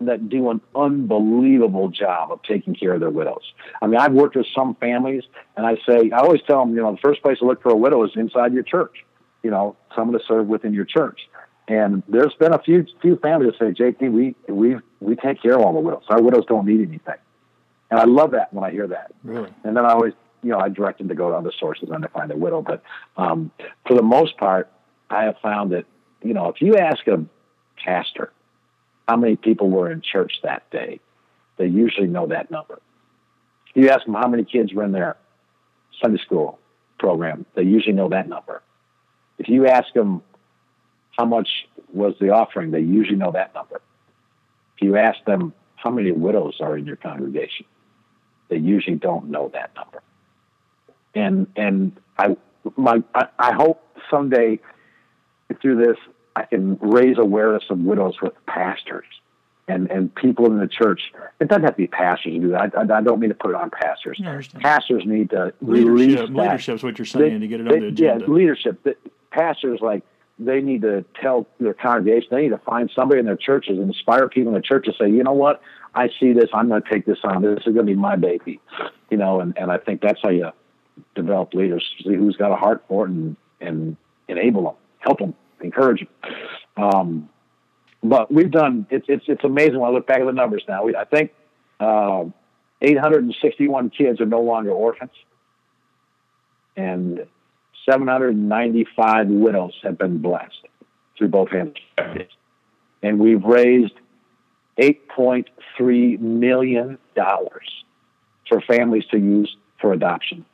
that 0.00 0.28
do 0.28 0.50
an 0.50 0.60
unbelievable 0.74 1.88
job 1.88 2.30
of 2.30 2.42
taking 2.42 2.74
care 2.74 2.94
of 2.94 3.00
their 3.00 3.10
widows. 3.10 3.42
I 3.82 3.86
mean, 3.86 3.98
I've 3.98 4.12
worked 4.12 4.36
with 4.36 4.46
some 4.54 4.76
families, 4.76 5.24
and 5.56 5.66
I 5.66 5.76
say, 5.86 6.10
I 6.10 6.18
always 6.18 6.40
tell 6.46 6.64
them, 6.64 6.74
you 6.74 6.82
know, 6.82 6.92
the 6.92 6.98
first 6.98 7.20
place 7.22 7.38
to 7.40 7.46
look 7.46 7.62
for 7.62 7.70
a 7.70 7.76
widow 7.76 8.04
is 8.04 8.12
inside 8.14 8.52
your 8.52 8.62
church. 8.62 9.04
You 9.42 9.50
know, 9.50 9.76
someone 9.94 10.18
to 10.18 10.24
serve 10.26 10.46
within 10.46 10.72
your 10.72 10.84
church. 10.84 11.20
And 11.68 12.02
there's 12.08 12.34
been 12.34 12.54
a 12.54 12.58
few 12.58 12.86
few 13.02 13.16
families 13.16 13.52
that 13.58 13.76
say, 13.76 13.84
JT, 13.84 14.10
we 14.10 14.34
we 14.48 14.76
we 15.00 15.16
take 15.16 15.42
care 15.42 15.54
of 15.54 15.60
all 15.60 15.72
the 15.72 15.80
widows. 15.80 16.04
Our 16.08 16.22
widows 16.22 16.44
don't 16.48 16.66
need 16.66 16.80
anything. 16.80 17.14
And 17.90 18.00
I 18.00 18.04
love 18.04 18.32
that 18.32 18.52
when 18.52 18.64
I 18.64 18.70
hear 18.70 18.86
that. 18.88 19.12
Really? 19.22 19.50
And 19.64 19.76
then 19.76 19.84
I 19.84 19.92
always, 19.92 20.14
you 20.42 20.50
know, 20.50 20.58
I 20.58 20.68
direct 20.68 20.98
them 20.98 21.08
to 21.08 21.14
go 21.14 21.30
to 21.30 21.36
other 21.36 21.52
sources 21.58 21.88
and 21.90 22.02
to 22.02 22.08
find 22.08 22.30
a 22.30 22.36
widow. 22.36 22.62
But 22.62 22.82
um, 23.16 23.50
for 23.86 23.94
the 23.94 24.02
most 24.02 24.36
part, 24.36 24.70
I 25.10 25.24
have 25.24 25.36
found 25.42 25.72
that, 25.72 25.84
you 26.22 26.34
know, 26.34 26.48
if 26.48 26.60
you 26.60 26.76
ask 26.76 27.06
a 27.06 27.24
pastor 27.82 28.32
how 29.08 29.16
many 29.16 29.36
people 29.36 29.70
were 29.70 29.90
in 29.90 30.02
church 30.02 30.34
that 30.42 30.70
day, 30.70 31.00
they 31.56 31.66
usually 31.66 32.06
know 32.06 32.26
that 32.26 32.50
number. 32.50 32.78
You 33.74 33.88
ask 33.88 34.04
them 34.04 34.14
how 34.14 34.28
many 34.28 34.44
kids 34.44 34.72
were 34.74 34.84
in 34.84 34.92
their 34.92 35.16
Sunday 36.02 36.20
school 36.22 36.58
program, 36.98 37.46
they 37.54 37.62
usually 37.62 37.94
know 37.94 38.08
that 38.10 38.28
number. 38.28 38.62
If 39.38 39.48
you 39.48 39.66
ask 39.66 39.92
them 39.94 40.22
how 41.16 41.24
much 41.24 41.48
was 41.92 42.14
the 42.20 42.30
offering, 42.30 42.70
they 42.70 42.80
usually 42.80 43.16
know 43.16 43.32
that 43.32 43.54
number. 43.54 43.80
If 44.76 44.82
you 44.82 44.96
ask 44.96 45.24
them 45.24 45.54
how 45.76 45.90
many 45.90 46.12
widows 46.12 46.58
are 46.60 46.76
in 46.76 46.86
your 46.86 46.96
congregation, 46.96 47.66
they 48.48 48.56
usually 48.56 48.96
don't 48.96 49.30
know 49.30 49.50
that 49.54 49.70
number. 49.74 50.02
And 51.14 51.46
and 51.56 51.92
I 52.18 52.36
my 52.76 53.02
I, 53.14 53.28
I 53.38 53.52
hope 53.54 53.82
someday 54.10 54.60
through 55.60 55.76
this 55.84 55.96
I 56.36 56.44
can 56.44 56.78
raise 56.80 57.18
awareness 57.18 57.64
of 57.70 57.78
widows 57.80 58.20
with 58.22 58.32
pastors 58.46 59.06
and 59.66 59.90
and 59.90 60.14
people 60.14 60.46
in 60.46 60.58
the 60.58 60.68
church. 60.68 61.12
It 61.40 61.48
doesn't 61.48 61.64
have 61.64 61.72
to 61.72 61.76
be 61.76 61.86
pastors 61.86 62.32
who 62.32 62.40
do 62.40 62.48
that. 62.50 62.72
I, 62.76 62.80
I, 62.80 62.98
I 62.98 63.00
don't 63.02 63.20
mean 63.20 63.30
to 63.30 63.34
put 63.34 63.50
it 63.50 63.56
on 63.56 63.70
pastors. 63.70 64.20
I. 64.24 64.40
Pastors 64.60 65.04
need 65.06 65.30
to 65.30 65.52
release 65.60 66.08
Leadership, 66.08 66.28
that. 66.28 66.34
leadership's 66.36 66.82
what 66.82 66.98
you're 66.98 67.06
saying 67.06 67.40
to 67.40 67.48
get 67.48 67.60
it 67.60 67.68
on 67.68 67.80
the 67.80 67.86
agenda. 67.88 68.24
Yeah, 68.24 68.32
leadership. 68.32 68.82
The 68.82 68.96
pastors 69.30 69.80
like 69.80 70.02
they 70.38 70.60
need 70.60 70.82
to 70.82 71.04
tell 71.20 71.46
their 71.58 71.74
congregation. 71.74 72.28
They 72.30 72.42
need 72.42 72.50
to 72.50 72.58
find 72.58 72.90
somebody 72.94 73.20
in 73.20 73.26
their 73.26 73.36
churches 73.36 73.78
and 73.78 73.88
inspire 73.88 74.28
people 74.28 74.54
in 74.54 74.54
the 74.54 74.66
church 74.66 74.84
to 74.86 74.92
say, 74.92 75.10
you 75.10 75.24
know 75.24 75.32
what, 75.32 75.60
I 75.94 76.10
see 76.20 76.32
this. 76.32 76.48
I'm 76.52 76.68
going 76.68 76.82
to 76.82 76.88
take 76.88 77.06
this 77.06 77.18
on. 77.24 77.42
This 77.42 77.58
is 77.66 77.74
going 77.74 77.86
to 77.86 77.92
be 77.92 77.94
my 77.94 78.16
baby. 78.16 78.60
You 79.10 79.16
know, 79.16 79.40
and 79.40 79.56
and 79.58 79.70
I 79.70 79.78
think 79.78 80.00
that's 80.00 80.20
how 80.22 80.30
you 80.30 80.50
develop 81.14 81.54
leaders. 81.54 81.84
See 82.02 82.14
who's 82.14 82.36
got 82.36 82.52
a 82.52 82.56
heart 82.56 82.84
for 82.88 83.06
it 83.06 83.10
and 83.10 83.36
and 83.60 83.96
enable 84.28 84.62
them, 84.62 84.74
help 85.00 85.18
them, 85.18 85.34
encourage 85.60 86.00
them. 86.00 86.34
Um, 86.76 87.28
but 88.02 88.32
we've 88.32 88.50
done. 88.50 88.86
It's 88.90 89.06
it's 89.08 89.24
it's 89.26 89.44
amazing 89.44 89.78
when 89.80 89.90
I 89.90 89.92
look 89.92 90.06
back 90.06 90.20
at 90.20 90.26
the 90.26 90.32
numbers 90.32 90.62
now. 90.68 90.84
We, 90.84 90.96
I 90.96 91.04
think. 91.04 91.32
Uh, 91.80 92.26
861 92.80 93.90
kids 93.90 94.20
are 94.20 94.26
no 94.26 94.40
longer 94.40 94.70
orphans, 94.70 95.10
and 96.76 97.26
795 97.88 99.28
widows 99.28 99.74
have 99.82 99.98
been 99.98 100.18
blessed 100.18 100.66
through 101.16 101.28
both 101.28 101.50
hands. 101.50 101.76
And 103.02 103.18
we've 103.18 103.42
raised 103.42 103.94
$8.3 104.78 106.20
million 106.20 106.98
for 107.16 108.60
families 108.66 109.04
to 109.10 109.18
use 109.18 109.56
for 109.80 109.92
adoption. 109.92 110.44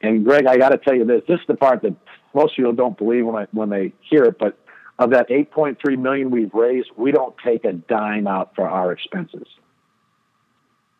And 0.00 0.24
Greg, 0.24 0.46
I 0.46 0.56
got 0.56 0.70
to 0.70 0.78
tell 0.78 0.94
you 0.94 1.04
this. 1.04 1.22
This 1.28 1.40
is 1.40 1.46
the 1.46 1.54
part 1.54 1.82
that 1.82 1.94
most 2.34 2.56
people 2.56 2.72
don't 2.72 2.96
believe 2.96 3.26
when 3.26 3.36
I, 3.36 3.46
when 3.52 3.70
they 3.70 3.92
hear 4.00 4.24
it. 4.24 4.38
But 4.38 4.58
of 4.98 5.10
that 5.10 5.28
8.3 5.28 5.98
million 5.98 6.30
we've 6.30 6.52
raised, 6.54 6.90
we 6.96 7.12
don't 7.12 7.34
take 7.44 7.64
a 7.64 7.72
dime 7.72 8.26
out 8.26 8.54
for 8.54 8.68
our 8.68 8.92
expenses. 8.92 9.46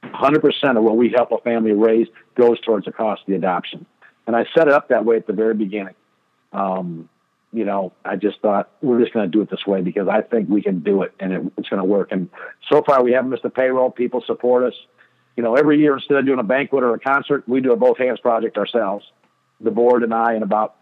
100% 0.03 0.77
of 0.77 0.83
what 0.83 0.97
we 0.97 1.11
help 1.11 1.31
a 1.33 1.39
family 1.39 1.73
raise 1.73 2.09
goes 2.35 2.61
towards 2.61 2.87
the 2.87 2.93
cost 2.93 3.23
of 3.23 3.27
the 3.29 3.35
adoption. 3.35 3.87
And 4.27 4.37
I 4.37 4.47
set 4.55 4.69
it 4.69 4.73
up 4.73 4.89
that 4.89 5.05
way 5.05 5.17
at 5.17 5.27
the 5.27 5.33
very 5.33 5.55
beginning. 5.55 5.95
Um, 6.53 7.09
you 7.53 7.65
know, 7.65 7.93
I 8.05 8.17
just 8.17 8.41
thought 8.41 8.71
we're 8.81 9.01
just 9.01 9.13
going 9.13 9.31
to 9.31 9.31
do 9.31 9.43
it 9.43 9.51
this 9.51 9.67
way 9.67 9.83
because 9.83 10.09
I 10.09 10.23
think 10.23 10.49
we 10.49 10.63
can 10.63 10.81
do 10.81 11.03
it 11.03 11.13
and 11.21 11.33
it, 11.33 11.43
it's 11.59 11.69
going 11.69 11.81
to 11.81 11.85
work. 11.85 12.09
And 12.11 12.31
so 12.69 12.83
far, 12.83 13.03
we 13.03 13.13
haven't 13.13 13.31
missed 13.31 13.45
a 13.45 13.51
payroll. 13.51 13.91
People 13.91 14.23
support 14.27 14.65
us. 14.65 14.75
You 15.37 15.43
know, 15.43 15.55
every 15.57 15.79
year 15.79 15.95
instead 15.95 16.17
of 16.17 16.27
doing 16.27 16.39
a 16.39 16.45
banquet 16.45 16.83
or 16.83 16.95
a 16.95 16.99
concert, 16.99 17.49
we 17.49 17.61
do 17.61 17.73
a 17.73 17.77
both 17.77 17.99
hands 17.99 18.21
project 18.21 18.57
ourselves. 18.57 19.05
The 19.61 19.71
board 19.71 20.03
and 20.03 20.13
I, 20.13 20.35
and 20.35 20.43
about 20.43 20.77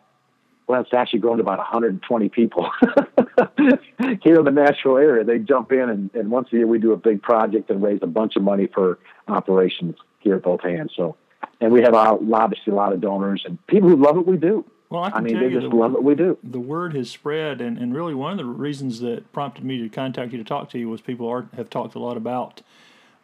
well, 0.71 0.81
it's 0.81 0.95
actually 0.95 1.19
grown 1.19 1.39
to 1.39 1.43
about 1.43 1.59
120 1.59 2.29
people 2.29 2.71
here 4.23 4.39
in 4.39 4.45
the 4.45 4.53
Nashville 4.53 4.99
area. 4.99 5.25
They 5.25 5.41
jump 5.41 5.73
in, 5.73 5.91
and, 5.91 6.15
and 6.15 6.31
once 6.31 6.49
a 6.53 6.57
year 6.57 6.67
we 6.69 6.79
do 6.79 6.93
a 6.93 6.97
big 6.97 7.23
project 7.23 7.71
and 7.71 7.83
raise 7.83 7.99
a 8.03 8.07
bunch 8.07 8.37
of 8.37 8.43
money 8.43 8.69
for 8.73 9.01
operations 9.27 9.97
here 10.21 10.37
at 10.37 10.45
both 10.45 10.63
hands. 10.63 10.93
So, 10.95 11.17
and 11.61 11.73
we 11.73 11.83
have 11.83 11.95
a, 11.95 11.97
obviously 11.97 12.73
a 12.73 12.77
lot 12.77 12.93
of 12.93 13.01
donors 13.01 13.43
and 13.45 13.59
people 13.67 13.89
who 13.89 13.97
love 13.97 14.15
what 14.15 14.29
we 14.29 14.37
do. 14.37 14.65
Well, 14.91 15.03
I 15.03 15.09
I 15.15 15.21
mean, 15.21 15.41
they 15.41 15.51
just 15.51 15.69
the, 15.69 15.75
love 15.75 15.93
what 15.93 16.05
we 16.05 16.15
do. 16.15 16.39
the 16.45 16.61
word 16.61 16.95
has 16.95 17.11
spread, 17.11 17.61
and, 17.61 17.77
and 17.77 17.93
really 17.93 18.15
one 18.15 18.31
of 18.31 18.39
the 18.39 18.45
reasons 18.45 19.01
that 19.01 19.33
prompted 19.33 19.65
me 19.65 19.79
to 19.79 19.89
contact 19.89 20.31
you 20.31 20.39
to 20.39 20.45
talk 20.45 20.71
to 20.71 20.79
you 20.79 20.89
was 20.89 21.01
people 21.01 21.29
are, 21.29 21.49
have 21.57 21.69
talked 21.69 21.97
a 21.97 21.99
lot 21.99 22.17
about 22.17 22.63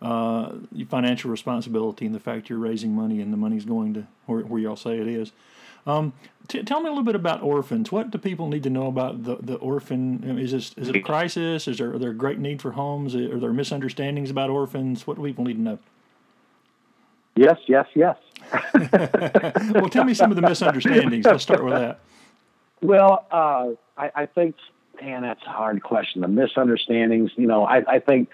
uh, 0.03 0.53
financial 0.88 1.30
responsibility 1.30 2.07
and 2.07 2.14
the 2.14 2.20
fact 2.20 2.51
you're 2.51 2.59
raising 2.59 2.92
money 2.92 3.20
and 3.20 3.32
the 3.32 3.36
money's 3.36 3.64
going 3.64 3.94
to 3.94 4.07
where, 4.26 4.40
where 4.40 4.61
y'all 4.61 4.76
say 4.76 4.99
it 4.99 5.07
is. 5.07 5.30
Um, 5.87 6.12
t- 6.49 6.62
tell 6.62 6.80
me 6.80 6.87
a 6.87 6.91
little 6.91 7.05
bit 7.05 7.14
about 7.14 7.43
orphans. 7.43 7.93
What 7.93 8.11
do 8.11 8.18
people 8.18 8.49
need 8.49 8.62
to 8.64 8.70
know 8.70 8.87
about 8.87 9.24
the, 9.24 9.37
the 9.37 9.55
orphan? 9.57 10.39
Is 10.39 10.53
this 10.53 10.74
is 10.76 10.89
it 10.89 10.97
a 10.97 11.01
crisis? 11.01 11.68
Is 11.68 11.78
there 11.78 11.95
are 11.95 11.99
there 11.99 12.11
a 12.11 12.14
great 12.14 12.39
need 12.39 12.61
for 12.61 12.72
homes? 12.72 13.14
Are 13.14 13.39
there 13.39 13.53
misunderstandings 13.53 14.30
about 14.30 14.51
orphans? 14.51 15.07
What 15.07 15.16
do 15.16 15.24
people 15.24 15.45
need 15.45 15.55
to 15.55 15.61
know? 15.61 15.78
Yes, 17.37 17.59
yes, 17.66 17.87
yes. 17.95 18.16
well, 19.74 19.89
tell 19.91 20.05
me 20.05 20.14
some 20.14 20.30
of 20.30 20.37
the 20.37 20.43
misunderstandings. 20.43 21.26
Let's 21.26 21.43
start 21.43 21.62
with 21.62 21.74
that. 21.74 22.01
Well, 22.80 23.26
uh, 23.30 23.70
I, 23.97 24.11
I 24.14 24.26
think, 24.26 24.57
man, 25.01 25.22
that's 25.22 25.43
a 25.45 25.51
hard 25.51 25.82
question. 25.82 26.22
The 26.22 26.28
misunderstandings, 26.28 27.30
you 27.37 27.47
know, 27.47 27.64
I, 27.64 27.97
I 27.97 27.99
think 27.99 28.30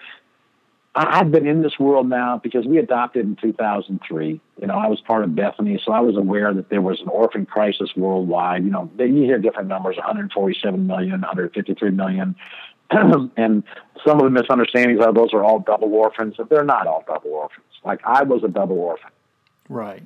I've 0.95 1.31
been 1.31 1.47
in 1.47 1.63
this 1.63 1.79
world 1.79 2.07
now 2.07 2.37
because 2.37 2.67
we 2.67 2.77
adopted 2.77 3.25
in 3.25 3.35
2003. 3.35 4.39
You 4.61 4.67
know, 4.67 4.75
I 4.75 4.87
was 4.87 5.01
part 5.01 5.23
of 5.23 5.33
Bethany, 5.35 5.81
so 5.83 5.91
I 5.91 6.01
was 6.01 6.15
aware 6.15 6.53
that 6.53 6.69
there 6.69 6.81
was 6.81 7.01
an 7.01 7.07
orphan 7.07 7.47
crisis 7.47 7.89
worldwide. 7.95 8.63
You 8.63 8.69
know, 8.69 8.91
then 8.95 9.17
you 9.17 9.23
hear 9.23 9.39
different 9.39 9.69
numbers 9.69 9.95
147 9.97 10.85
million, 10.85 11.21
153 11.21 11.89
million. 11.89 12.35
and 12.91 13.63
some 14.05 14.19
of 14.19 14.23
the 14.23 14.29
misunderstandings 14.29 14.99
are 14.99 15.11
those 15.11 15.33
are 15.33 15.43
all 15.43 15.59
double 15.59 15.91
orphans. 15.95 16.35
But 16.37 16.49
they're 16.49 16.63
not 16.63 16.85
all 16.85 17.03
double 17.07 17.31
orphans. 17.31 17.65
Like 17.83 18.01
I 18.05 18.23
was 18.23 18.43
a 18.43 18.47
double 18.47 18.77
orphan 18.77 19.11
Right. 19.69 20.03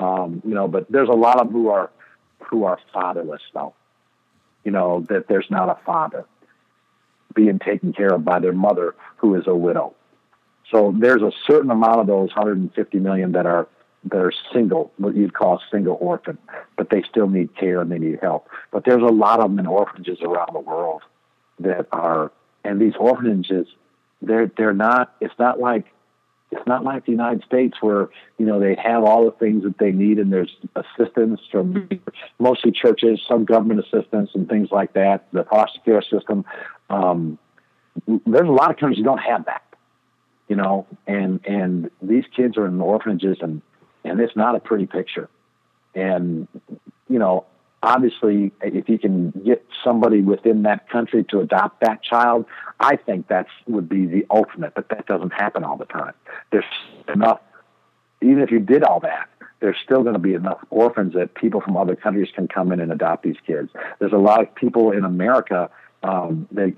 um, 0.00 0.40
you 0.46 0.54
know, 0.54 0.66
but 0.66 0.90
there's 0.90 1.10
a 1.10 1.12
lot 1.14 1.40
of 1.40 1.50
who 1.50 1.68
are 1.68 1.90
who 2.48 2.64
are 2.64 2.78
fatherless 2.94 3.42
though. 3.52 3.74
You 4.64 4.70
know 4.72 5.04
that 5.10 5.28
there's 5.28 5.50
not 5.50 5.68
a 5.68 5.78
father 5.84 6.24
being 7.34 7.58
taken 7.58 7.92
care 7.92 8.14
of 8.14 8.24
by 8.24 8.38
their 8.38 8.52
mother 8.52 8.94
who 9.18 9.34
is 9.34 9.46
a 9.46 9.54
widow. 9.54 9.94
So 10.72 10.92
there's 10.98 11.22
a 11.22 11.30
certain 11.46 11.70
amount 11.70 12.00
of 12.00 12.06
those 12.08 12.30
150 12.30 12.98
million 12.98 13.32
that 13.32 13.46
are 13.46 13.68
that 14.04 14.18
are 14.18 14.32
single, 14.52 14.90
what 14.96 15.14
you'd 15.14 15.34
call 15.34 15.62
single 15.70 15.96
orphan, 16.00 16.36
but 16.76 16.90
they 16.90 17.02
still 17.08 17.28
need 17.28 17.54
care 17.54 17.80
and 17.80 17.92
they 17.92 18.00
need 18.00 18.18
help. 18.20 18.48
But 18.72 18.84
there's 18.84 19.02
a 19.02 19.14
lot 19.14 19.38
of 19.38 19.50
them 19.50 19.60
in 19.60 19.66
orphanages 19.66 20.18
around 20.22 20.50
the 20.54 20.58
world 20.58 21.02
that 21.60 21.86
are, 21.92 22.32
and 22.64 22.80
these 22.80 22.94
orphanages, 22.98 23.68
they're 24.20 24.50
they're 24.56 24.74
not. 24.74 25.14
It's 25.20 25.38
not 25.38 25.60
like 25.60 25.86
it's 26.50 26.66
not 26.66 26.84
like 26.84 27.06
the 27.06 27.12
United 27.12 27.44
States 27.44 27.76
where 27.80 28.08
you 28.38 28.46
know 28.46 28.60
they 28.60 28.74
have 28.74 29.04
all 29.04 29.24
the 29.24 29.32
things 29.32 29.64
that 29.64 29.78
they 29.78 29.92
need 29.92 30.18
and 30.18 30.32
there's 30.32 30.54
assistance 30.74 31.40
from 31.50 31.88
mostly 32.38 32.72
churches, 32.72 33.20
some 33.26 33.44
government 33.44 33.80
assistance 33.80 34.30
and 34.34 34.48
things 34.48 34.70
like 34.70 34.94
that. 34.94 35.26
The 35.32 35.44
foster 35.44 35.80
care 35.84 36.02
system. 36.02 36.44
Um, 36.90 37.38
there's 38.06 38.48
a 38.48 38.52
lot 38.52 38.70
of 38.70 38.78
countries 38.78 38.98
that 38.98 39.04
don't 39.04 39.18
have 39.18 39.44
that, 39.46 39.62
you 40.48 40.56
know, 40.56 40.86
and 41.06 41.40
and 41.46 41.90
these 42.00 42.24
kids 42.34 42.56
are 42.56 42.66
in 42.66 42.80
orphanages 42.80 43.38
and 43.40 43.62
and 44.04 44.20
it's 44.20 44.36
not 44.36 44.54
a 44.54 44.60
pretty 44.60 44.86
picture. 44.86 45.28
And 45.94 46.48
you 47.08 47.18
know, 47.18 47.44
obviously, 47.82 48.52
if 48.60 48.88
you 48.88 48.98
can 48.98 49.30
get 49.44 49.64
somebody 49.84 50.22
within 50.22 50.62
that 50.62 50.88
country 50.88 51.24
to 51.30 51.40
adopt 51.40 51.80
that 51.80 52.02
child, 52.02 52.46
I 52.80 52.96
think 52.96 53.28
that 53.28 53.46
would 53.66 53.88
be 53.88 54.06
the 54.06 54.26
ultimate. 54.30 54.74
But 54.74 54.88
that 54.88 55.06
doesn't 55.06 55.32
happen 55.32 55.64
all 55.64 55.76
the 55.76 55.86
time. 55.86 56.14
There's 56.50 56.64
enough. 57.12 57.40
Even 58.20 58.42
if 58.42 58.52
you 58.52 58.60
did 58.60 58.84
all 58.84 59.00
that, 59.00 59.28
there's 59.60 59.76
still 59.82 60.02
going 60.02 60.14
to 60.14 60.20
be 60.20 60.34
enough 60.34 60.58
orphans 60.70 61.14
that 61.14 61.34
people 61.34 61.60
from 61.60 61.76
other 61.76 61.96
countries 61.96 62.28
can 62.34 62.46
come 62.46 62.72
in 62.72 62.80
and 62.80 62.92
adopt 62.92 63.24
these 63.24 63.36
kids. 63.46 63.70
There's 63.98 64.12
a 64.12 64.18
lot 64.18 64.40
of 64.42 64.54
people 64.54 64.92
in 64.92 65.04
America 65.04 65.70
um, 66.04 66.46
that 66.52 66.74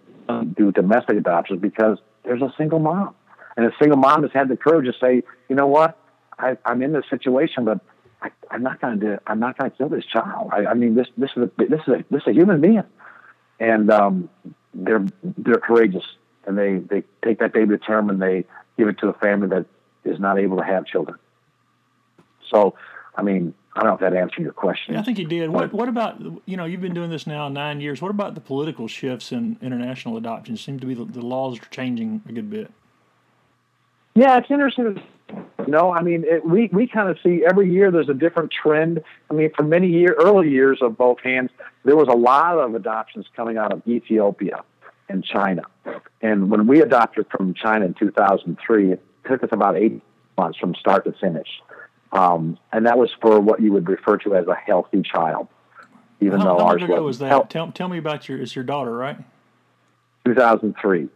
do 0.54 0.72
domestic 0.72 1.16
adoptions 1.16 1.60
because 1.60 1.98
there's 2.24 2.42
a 2.42 2.52
single 2.56 2.78
mom, 2.78 3.14
and 3.56 3.66
a 3.66 3.72
single 3.78 3.98
mom 3.98 4.22
has 4.22 4.32
had 4.32 4.48
the 4.48 4.56
courage 4.56 4.86
to 4.86 4.98
say, 4.98 5.22
you 5.48 5.56
know 5.56 5.66
what, 5.66 5.98
I, 6.38 6.56
I'm 6.64 6.82
in 6.82 6.92
this 6.92 7.04
situation, 7.08 7.64
but 7.64 7.80
I, 8.22 8.30
I'm 8.50 8.62
not 8.62 8.80
going 8.80 9.00
to. 9.00 9.20
I'm 9.26 9.38
not 9.38 9.58
going 9.58 9.70
to 9.70 9.76
kill 9.76 9.88
this 9.88 10.04
child. 10.06 10.50
I, 10.52 10.66
I 10.66 10.74
mean, 10.74 10.94
this 10.94 11.08
this 11.16 11.30
is 11.36 11.44
a, 11.44 11.50
this 11.58 11.80
is 11.86 11.88
a, 11.88 12.04
this 12.10 12.22
is 12.22 12.28
a 12.28 12.32
human 12.32 12.60
being, 12.60 12.82
and 13.60 13.90
um, 13.90 14.30
they're 14.72 15.04
they're 15.22 15.58
courageous, 15.58 16.04
and 16.46 16.56
they 16.56 16.78
they 16.78 17.04
take 17.22 17.38
that 17.40 17.52
baby 17.52 17.76
to 17.76 17.78
term 17.78 18.10
and 18.10 18.20
they 18.20 18.44
give 18.76 18.88
it 18.88 18.98
to 18.98 19.08
a 19.08 19.14
family 19.14 19.48
that 19.48 19.66
is 20.04 20.18
not 20.18 20.38
able 20.38 20.56
to 20.56 20.64
have 20.64 20.86
children. 20.86 21.18
So, 22.50 22.74
I 23.14 23.22
mean, 23.22 23.54
I 23.74 23.80
don't 23.80 23.88
know 23.88 23.94
if 23.94 24.00
that 24.00 24.14
answered 24.14 24.42
your 24.42 24.52
question. 24.52 24.94
Yeah, 24.94 25.00
I 25.00 25.02
think 25.02 25.18
you 25.18 25.26
did. 25.26 25.50
What 25.50 25.72
What 25.72 25.88
about 25.88 26.20
you 26.46 26.56
know 26.56 26.64
you've 26.64 26.80
been 26.80 26.94
doing 26.94 27.10
this 27.10 27.26
now 27.26 27.48
nine 27.48 27.80
years. 27.80 28.00
What 28.00 28.10
about 28.10 28.34
the 28.34 28.40
political 28.40 28.88
shifts 28.88 29.32
in 29.32 29.58
international 29.60 30.16
adoption? 30.16 30.54
It 30.54 30.58
seems 30.58 30.80
to 30.80 30.86
be 30.86 30.94
the, 30.94 31.04
the 31.04 31.22
laws 31.22 31.58
are 31.58 31.66
changing 31.66 32.22
a 32.28 32.32
good 32.32 32.50
bit. 32.50 32.72
Yeah, 34.14 34.38
it's 34.38 34.50
interesting. 34.50 35.02
No, 35.66 35.92
I 35.92 36.02
mean 36.02 36.24
it, 36.24 36.44
we 36.44 36.68
we 36.72 36.86
kind 36.86 37.08
of 37.08 37.18
see 37.22 37.44
every 37.48 37.72
year 37.72 37.90
there's 37.90 38.08
a 38.08 38.14
different 38.14 38.52
trend. 38.52 39.02
I 39.30 39.34
mean, 39.34 39.50
for 39.56 39.62
many 39.62 39.88
year 39.88 40.14
early 40.18 40.50
years 40.50 40.78
of 40.82 40.96
both 40.96 41.20
hands, 41.20 41.50
there 41.84 41.96
was 41.96 42.08
a 42.08 42.16
lot 42.16 42.58
of 42.58 42.74
adoptions 42.74 43.26
coming 43.34 43.56
out 43.56 43.72
of 43.72 43.82
Ethiopia 43.88 44.62
and 45.08 45.24
China. 45.24 45.62
And 46.22 46.50
when 46.50 46.66
we 46.66 46.80
adopted 46.80 47.26
from 47.30 47.54
China 47.54 47.86
in 47.86 47.94
2003, 47.94 48.92
it 48.92 49.02
took 49.26 49.42
us 49.42 49.50
about 49.52 49.76
eight 49.76 50.00
months 50.38 50.58
from 50.58 50.74
start 50.74 51.04
to 51.04 51.12
finish. 51.12 51.48
Um, 52.12 52.58
and 52.72 52.86
that 52.86 52.96
was 52.96 53.10
for 53.20 53.40
what 53.40 53.60
you 53.60 53.72
would 53.72 53.88
refer 53.88 54.16
to 54.18 54.36
as 54.36 54.46
a 54.46 54.54
healthy 54.54 55.02
child. 55.02 55.48
Even 56.20 56.40
how, 56.40 56.44
though 56.46 56.58
how 56.58 56.66
ours 56.66 56.80
long 56.80 56.90
ago 56.90 57.02
was 57.02 57.18
that? 57.18 57.50
Tell, 57.50 57.72
tell 57.72 57.88
me 57.88 57.98
about 57.98 58.28
your, 58.28 58.40
it's 58.40 58.54
your 58.54 58.64
daughter, 58.64 58.92
right? 58.92 59.18
2003. 60.24 61.08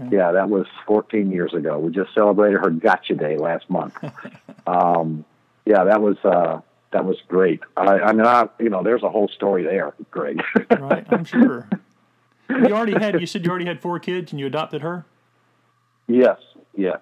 Okay. 0.00 0.16
Yeah, 0.16 0.32
that 0.32 0.48
was 0.48 0.66
14 0.86 1.30
years 1.30 1.54
ago. 1.54 1.78
We 1.78 1.92
just 1.92 2.14
celebrated 2.14 2.58
her 2.60 2.70
Gotcha 2.70 3.14
Day 3.14 3.36
last 3.36 3.68
month. 3.68 3.96
um, 4.66 5.24
yeah, 5.64 5.84
that 5.84 6.00
was 6.00 6.16
uh, 6.24 6.60
that 6.92 7.04
was 7.04 7.16
great. 7.28 7.60
I, 7.76 7.98
I 7.98 8.12
mean, 8.12 8.26
I, 8.26 8.48
you 8.58 8.68
know, 8.68 8.82
there's 8.82 9.02
a 9.02 9.08
whole 9.08 9.28
story 9.28 9.62
there, 9.62 9.92
Greg. 10.10 10.42
right, 10.70 11.06
I'm 11.10 11.24
sure. 11.24 11.68
You 12.50 12.74
already 12.74 12.92
had. 12.92 13.18
You 13.18 13.26
said 13.26 13.46
you 13.46 13.50
already 13.50 13.64
had 13.64 13.80
four 13.80 13.98
kids, 13.98 14.30
and 14.30 14.38
you 14.38 14.46
adopted 14.46 14.82
her. 14.82 15.06
Yes, 16.06 16.36
yes, 16.76 17.00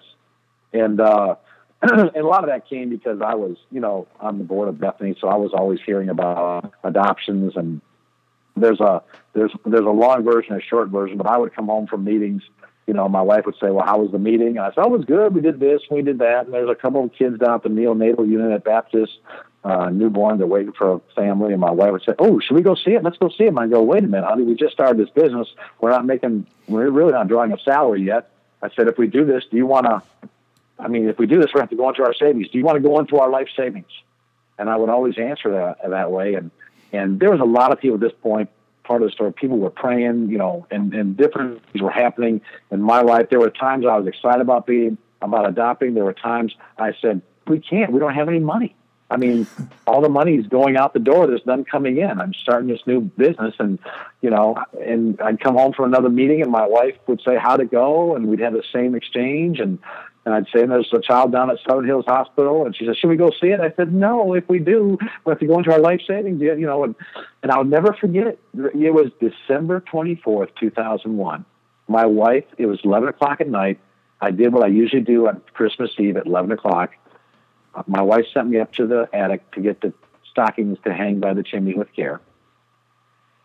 and 0.71 1.01
uh, 1.01 1.35
and 1.81 2.15
a 2.15 2.25
lot 2.25 2.45
of 2.45 2.49
that 2.49 2.69
came 2.69 2.89
because 2.89 3.21
I 3.21 3.35
was, 3.35 3.57
you 3.69 3.81
know, 3.81 4.07
on 4.21 4.37
the 4.37 4.45
board 4.45 4.69
of 4.69 4.79
Bethany, 4.79 5.13
so 5.19 5.27
I 5.27 5.35
was 5.35 5.51
always 5.53 5.79
hearing 5.85 6.07
about 6.07 6.71
adoptions 6.85 7.57
and 7.57 7.81
there's 8.55 8.79
a 8.79 9.01
there's 9.33 9.51
there's 9.65 9.85
a 9.85 9.89
long 9.89 10.23
version, 10.23 10.55
a 10.55 10.61
short 10.61 10.89
version, 10.89 11.17
but 11.17 11.27
I 11.27 11.37
would 11.37 11.53
come 11.53 11.67
home 11.67 11.87
from 11.87 12.03
meetings 12.03 12.43
you 12.87 12.93
know, 12.93 13.07
my 13.07 13.21
wife 13.21 13.45
would 13.45 13.55
say, 13.55 13.69
"Well, 13.69 13.85
how 13.85 13.99
was 13.99 14.11
the 14.11 14.19
meeting?" 14.19 14.57
And 14.57 14.59
I 14.59 14.69
said, 14.69 14.79
"Oh, 14.79 14.93
it 14.93 14.97
was 14.97 15.05
good. 15.05 15.33
We 15.33 15.41
did 15.41 15.59
this, 15.59 15.81
we 15.89 16.01
did 16.01 16.19
that." 16.19 16.45
And 16.45 16.53
there's 16.53 16.69
a 16.69 16.75
couple 16.75 17.03
of 17.03 17.13
kids 17.13 17.37
down 17.39 17.55
at 17.55 17.63
the 17.63 17.69
neonatal 17.69 18.27
unit 18.27 18.51
at 18.51 18.63
Baptist, 18.63 19.19
uh, 19.63 19.89
newborn. 19.89 20.39
They're 20.39 20.47
waiting 20.47 20.73
for 20.73 20.93
a 20.93 20.99
family, 21.15 21.51
and 21.53 21.61
my 21.61 21.71
wife 21.71 21.91
would 21.91 22.03
say, 22.03 22.13
"Oh, 22.19 22.39
should 22.39 22.55
we 22.55 22.61
go 22.61 22.75
see 22.75 22.91
it? 22.91 23.03
Let's 23.03 23.17
go 23.17 23.29
see 23.29 23.45
it." 23.45 23.57
I 23.57 23.67
go, 23.67 23.81
"Wait 23.81 24.03
a 24.03 24.07
minute, 24.07 24.27
honey. 24.27 24.43
We 24.43 24.55
just 24.55 24.73
started 24.73 24.97
this 24.97 25.09
business. 25.09 25.47
We're 25.79 25.91
not 25.91 26.05
making. 26.05 26.47
We're 26.67 26.89
really 26.89 27.11
not 27.11 27.27
drawing 27.27 27.51
a 27.53 27.59
salary 27.59 28.01
yet." 28.01 28.29
I 28.61 28.69
said, 28.75 28.87
"If 28.87 28.97
we 28.97 29.07
do 29.07 29.25
this, 29.25 29.45
do 29.49 29.57
you 29.57 29.65
want 29.65 29.85
to? 29.85 30.01
I 30.79 30.87
mean, 30.87 31.07
if 31.07 31.19
we 31.19 31.27
do 31.27 31.39
this, 31.39 31.53
we're 31.53 31.59
going 31.59 31.67
to 31.67 31.73
have 31.75 31.77
to 31.77 31.83
go 31.83 31.89
into 31.89 32.03
our 32.03 32.13
savings. 32.13 32.49
Do 32.49 32.57
you 32.57 32.65
want 32.65 32.81
to 32.81 32.87
go 32.87 32.99
into 32.99 33.17
our 33.19 33.29
life 33.29 33.49
savings?" 33.55 33.91
And 34.57 34.69
I 34.69 34.75
would 34.75 34.89
always 34.89 35.17
answer 35.17 35.51
that 35.51 35.89
that 35.89 36.11
way. 36.11 36.33
And 36.33 36.51
and 36.91 37.19
there 37.19 37.31
was 37.31 37.39
a 37.39 37.45
lot 37.45 37.71
of 37.71 37.79
people 37.79 37.95
at 37.95 38.01
this 38.01 38.13
point 38.21 38.49
part 38.91 39.01
of 39.01 39.07
the 39.07 39.13
story. 39.13 39.31
People 39.31 39.57
were 39.57 39.69
praying, 39.69 40.27
you 40.27 40.37
know, 40.37 40.67
and, 40.69 40.93
and 40.93 41.15
different 41.15 41.63
things 41.71 41.81
were 41.81 41.89
happening 41.89 42.41
in 42.71 42.81
my 42.81 42.99
life. 42.99 43.29
There 43.29 43.39
were 43.39 43.49
times 43.49 43.85
I 43.85 43.95
was 43.95 44.05
excited 44.05 44.41
about 44.41 44.67
being 44.67 44.97
about 45.21 45.47
adopting. 45.47 45.93
There 45.93 46.03
were 46.03 46.13
times 46.13 46.53
I 46.77 46.91
said, 47.01 47.21
We 47.47 47.61
can't, 47.61 47.93
we 47.93 47.99
don't 48.01 48.13
have 48.13 48.27
any 48.27 48.39
money. 48.39 48.75
I 49.09 49.15
mean, 49.15 49.47
all 49.87 50.01
the 50.01 50.09
money 50.09 50.35
is 50.35 50.47
going 50.47 50.75
out 50.75 50.93
the 50.93 50.99
door. 50.99 51.25
There's 51.27 51.45
none 51.45 51.63
coming 51.63 51.97
in. 51.97 52.19
I'm 52.19 52.33
starting 52.33 52.67
this 52.67 52.81
new 52.85 52.99
business, 53.01 53.55
and 53.59 53.79
you 54.21 54.29
know, 54.29 54.57
and 54.81 55.19
I'd 55.21 55.39
come 55.39 55.55
home 55.55 55.73
from 55.73 55.85
another 55.85 56.09
meeting, 56.09 56.41
and 56.41 56.51
my 56.51 56.65
wife 56.65 56.95
would 57.07 57.21
say, 57.21 57.37
"How'd 57.37 57.61
it 57.61 57.71
go?" 57.71 58.15
And 58.15 58.27
we'd 58.27 58.39
have 58.39 58.53
the 58.53 58.63
same 58.73 58.95
exchange, 58.95 59.59
and 59.59 59.79
and 60.25 60.35
I'd 60.35 60.45
say, 60.53 60.65
there's 60.65 60.91
a 60.93 61.01
child 61.01 61.31
down 61.31 61.49
at 61.49 61.57
Southern 61.67 61.85
Hills 61.85 62.05
Hospital. 62.05 62.65
And 62.65 62.75
she 62.75 62.85
said, 62.85 62.95
should 62.97 63.09
we 63.09 63.15
go 63.15 63.31
see 63.41 63.47
it? 63.47 63.59
I 63.59 63.73
said, 63.75 63.91
no, 63.91 64.35
if 64.35 64.47
we 64.47 64.59
do, 64.59 64.97
we 65.25 65.29
have 65.31 65.39
to 65.39 65.47
go 65.47 65.57
into 65.57 65.71
our 65.71 65.79
life 65.79 66.01
savings, 66.05 66.41
you 66.41 66.55
know, 66.57 66.83
and, 66.83 66.95
and 67.41 67.51
I'll 67.51 67.63
never 67.63 67.93
forget 67.93 68.27
it. 68.27 68.39
It 68.53 68.93
was 68.93 69.11
December 69.19 69.81
24th, 69.81 70.49
2001. 70.59 71.45
My 71.87 72.05
wife, 72.05 72.45
it 72.57 72.67
was 72.67 72.79
11 72.83 73.09
o'clock 73.09 73.41
at 73.41 73.49
night. 73.49 73.79
I 74.21 74.29
did 74.29 74.53
what 74.53 74.63
I 74.63 74.67
usually 74.67 75.01
do 75.01 75.27
on 75.27 75.41
Christmas 75.53 75.89
Eve 75.97 76.17
at 76.17 76.27
11 76.27 76.51
o'clock. 76.51 76.91
My 77.87 78.03
wife 78.03 78.25
sent 78.31 78.49
me 78.49 78.59
up 78.59 78.73
to 78.73 78.85
the 78.85 79.09
attic 79.13 79.49
to 79.53 79.61
get 79.61 79.81
the 79.81 79.91
stockings 80.29 80.77
to 80.85 80.93
hang 80.93 81.19
by 81.19 81.33
the 81.33 81.41
chimney 81.41 81.73
with 81.73 81.91
care. 81.95 82.21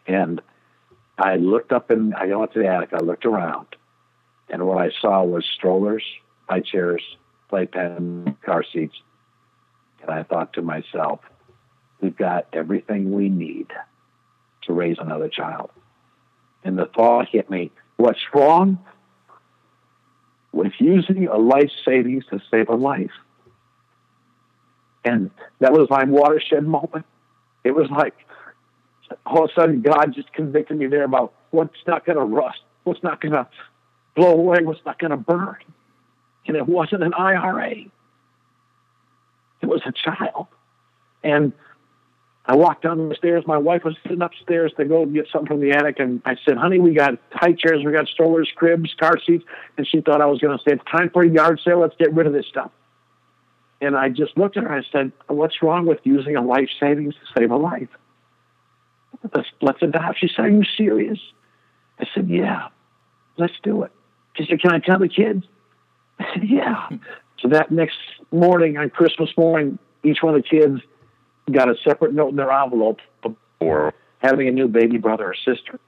And 0.07 0.43
I 1.18 1.37
looked 1.37 1.72
up 1.72 1.89
and 1.91 2.14
I 2.14 2.27
went 2.35 2.53
to 2.53 2.59
the 2.59 2.68
attic. 2.68 2.91
I 2.93 2.99
looked 2.99 3.24
around, 3.24 3.66
and 4.51 4.66
what 4.66 4.79
I 4.79 4.91
saw 5.01 5.24
was 5.24 5.47
strollers, 5.47 6.05
high 6.49 6.61
chairs, 6.61 7.03
playpen, 7.49 8.36
car 8.44 8.64
seats. 8.72 8.94
And 10.03 10.11
I 10.11 10.22
thought 10.22 10.53
to 10.55 10.62
myself, 10.62 11.20
we've 12.01 12.16
got 12.16 12.47
everything 12.53 13.12
we 13.12 13.28
need 13.28 13.68
to 14.62 14.72
raise 14.72 14.97
another 14.99 15.28
child. 15.28 15.70
And 16.64 16.78
the 16.78 16.86
thought 16.86 17.28
hit 17.28 17.51
me, 17.51 17.70
what's 17.97 18.20
wrong 18.34 18.78
with 20.53 20.72
using 20.78 21.28
a 21.28 21.36
life 21.36 21.70
savings 21.84 22.24
to 22.30 22.40
save 22.51 22.68
a 22.68 22.74
life? 22.74 23.11
And 25.05 25.30
that 25.61 25.72
was 25.72 25.88
my 25.88 26.05
watershed 26.05 26.66
moment. 26.66 27.07
It 27.62 27.74
was 27.74 27.88
like 27.90 28.14
all 29.24 29.44
of 29.44 29.51
a 29.51 29.61
sudden 29.61 29.82
God 29.82 30.12
just 30.14 30.32
convicted 30.32 30.78
me 30.78 30.86
there 30.86 31.05
about 31.05 31.32
what's 31.51 31.78
not 31.86 32.05
going 32.05 32.18
to 32.18 32.24
rust, 32.24 32.59
what's 32.84 33.03
not 33.03 33.20
going 33.20 33.32
to 33.32 33.47
blow 34.16 34.32
away, 34.32 34.59
what's 34.62 34.84
not 34.84 34.99
going 34.99 35.12
to 35.12 35.16
burn 35.16 35.57
and 36.47 36.57
it 36.57 36.66
wasn't 36.66 37.03
an 37.03 37.14
IRA. 37.14 37.74
It 39.62 39.66
was 39.66 39.82
a 39.86 39.92
child. 39.92 40.47
And 41.24 41.53
I 42.47 42.55
walked 42.55 42.82
down 42.82 43.09
the 43.09 43.14
stairs. 43.16 43.44
My 43.47 43.59
wife 43.59 43.82
was 43.84 43.97
sitting 44.05 44.22
upstairs 44.22 44.72
to 44.76 44.84
go 44.84 45.05
get 45.07 45.26
something 45.32 45.49
from 45.49 45.61
the 45.61 45.72
attic. 45.72 45.99
And 45.99 46.22
I 46.24 46.36
said, 46.44 46.57
honey, 46.57 46.78
we 46.78 46.94
got 46.94 47.14
high 47.32 47.53
chairs, 47.53 47.84
we 47.84 47.92
got 47.92 48.07
strollers, 48.07 48.51
cribs, 48.55 48.94
car 48.99 49.14
seats. 49.26 49.44
And 49.76 49.86
she 49.86 50.01
thought 50.01 50.20
I 50.20 50.26
was 50.26 50.38
going 50.38 50.57
to 50.57 50.62
say, 50.62 50.74
it's 50.74 50.84
time 50.90 51.11
for 51.11 51.22
a 51.22 51.28
yard 51.28 51.61
sale. 51.64 51.80
Let's 51.80 51.97
get 51.99 52.14
rid 52.14 52.26
of 52.26 52.32
this 52.32 52.47
stuff. 52.47 52.70
And 53.80 53.97
I 53.97 54.09
just 54.09 54.38
looked 54.38 54.57
at 54.57 54.62
her. 54.62 54.72
And 54.72 54.84
I 54.84 54.88
said, 54.92 55.12
what's 55.26 55.61
wrong 55.62 55.86
with 55.86 55.99
using 56.05 56.36
a 56.36 56.42
life 56.42 56.68
savings 56.78 57.14
to 57.14 57.40
save 57.40 57.51
a 57.51 57.57
life? 57.57 57.88
Let's, 59.34 59.49
let's 59.61 59.82
adopt. 59.82 60.20
She 60.20 60.28
said, 60.28 60.44
are 60.44 60.51
you 60.51 60.62
serious? 60.76 61.18
I 61.99 62.07
said, 62.14 62.28
yeah, 62.28 62.68
let's 63.38 63.55
do 63.62 63.82
it. 63.82 63.90
She 64.34 64.47
said, 64.49 64.61
can 64.61 64.72
I 64.72 64.78
tell 64.78 64.99
the 64.99 65.09
kids? 65.09 65.44
I 66.19 66.25
said, 66.35 66.49
yeah. 66.49 66.89
So 67.41 67.49
that 67.49 67.71
next 67.71 67.97
morning, 68.31 68.77
on 68.77 68.91
Christmas 68.91 69.31
morning, 69.37 69.79
each 70.03 70.23
one 70.23 70.35
of 70.35 70.43
the 70.43 70.49
kids 70.49 70.81
got 71.51 71.69
a 71.69 71.75
separate 71.85 72.12
note 72.12 72.31
in 72.31 72.37
their 72.37 72.51
envelope 72.51 73.01
for 73.61 73.95
having 74.19 74.49
a 74.49 74.51
new 74.51 74.69
baby 74.69 74.99
brother 74.99 75.27
or 75.27 75.35
sister. 75.35 75.79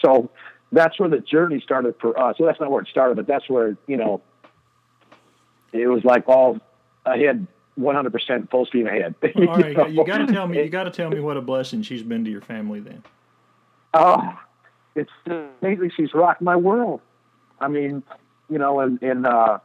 So 0.00 0.30
that's 0.72 0.98
where 0.98 1.08
the 1.08 1.18
journey 1.18 1.60
started 1.60 1.94
for 2.00 2.18
us. 2.18 2.36
Well, 2.38 2.48
that's 2.48 2.60
not 2.60 2.70
where 2.70 2.82
it 2.82 2.88
started, 2.88 3.16
but 3.16 3.26
that's 3.26 3.48
where, 3.48 3.76
you 3.86 3.96
know, 3.96 4.22
it 5.72 5.86
was 5.86 6.04
like 6.04 6.28
all 6.28 6.58
I 7.04 7.18
had 7.18 7.46
100% 7.78 8.50
full 8.50 8.66
steam 8.66 8.86
ahead. 8.86 9.14
All 9.22 9.46
right, 9.46 9.90
you, 9.90 10.00
you 10.00 10.04
got 10.04 10.18
to 10.18 10.26
tell 10.26 10.46
me. 10.46 10.62
You 10.62 10.68
got 10.68 10.84
to 10.84 10.90
tell 10.90 11.10
me 11.10 11.20
what 11.20 11.36
a 11.36 11.40
blessing 11.40 11.82
she's 11.82 12.02
been 12.02 12.24
to 12.24 12.30
your 12.30 12.40
family. 12.40 12.80
Then. 12.80 13.02
Oh, 13.94 14.38
it's 14.94 15.10
amazing. 15.26 15.92
She's 15.96 16.12
rocked 16.12 16.42
my 16.42 16.56
world. 16.56 17.00
I 17.60 17.68
mean, 17.68 18.02
you 18.50 18.58
know, 18.58 18.80
and, 18.80 19.00
and 19.02 19.26
uh, 19.26 19.58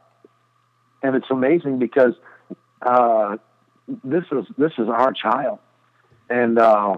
and 1.01 1.15
it's 1.15 1.29
amazing 1.29 1.79
because 1.79 2.13
uh, 2.81 3.37
this 4.03 4.23
is 4.31 4.45
this 4.57 4.71
is 4.77 4.87
our 4.87 5.11
child, 5.11 5.59
and 6.29 6.57
uh, 6.57 6.97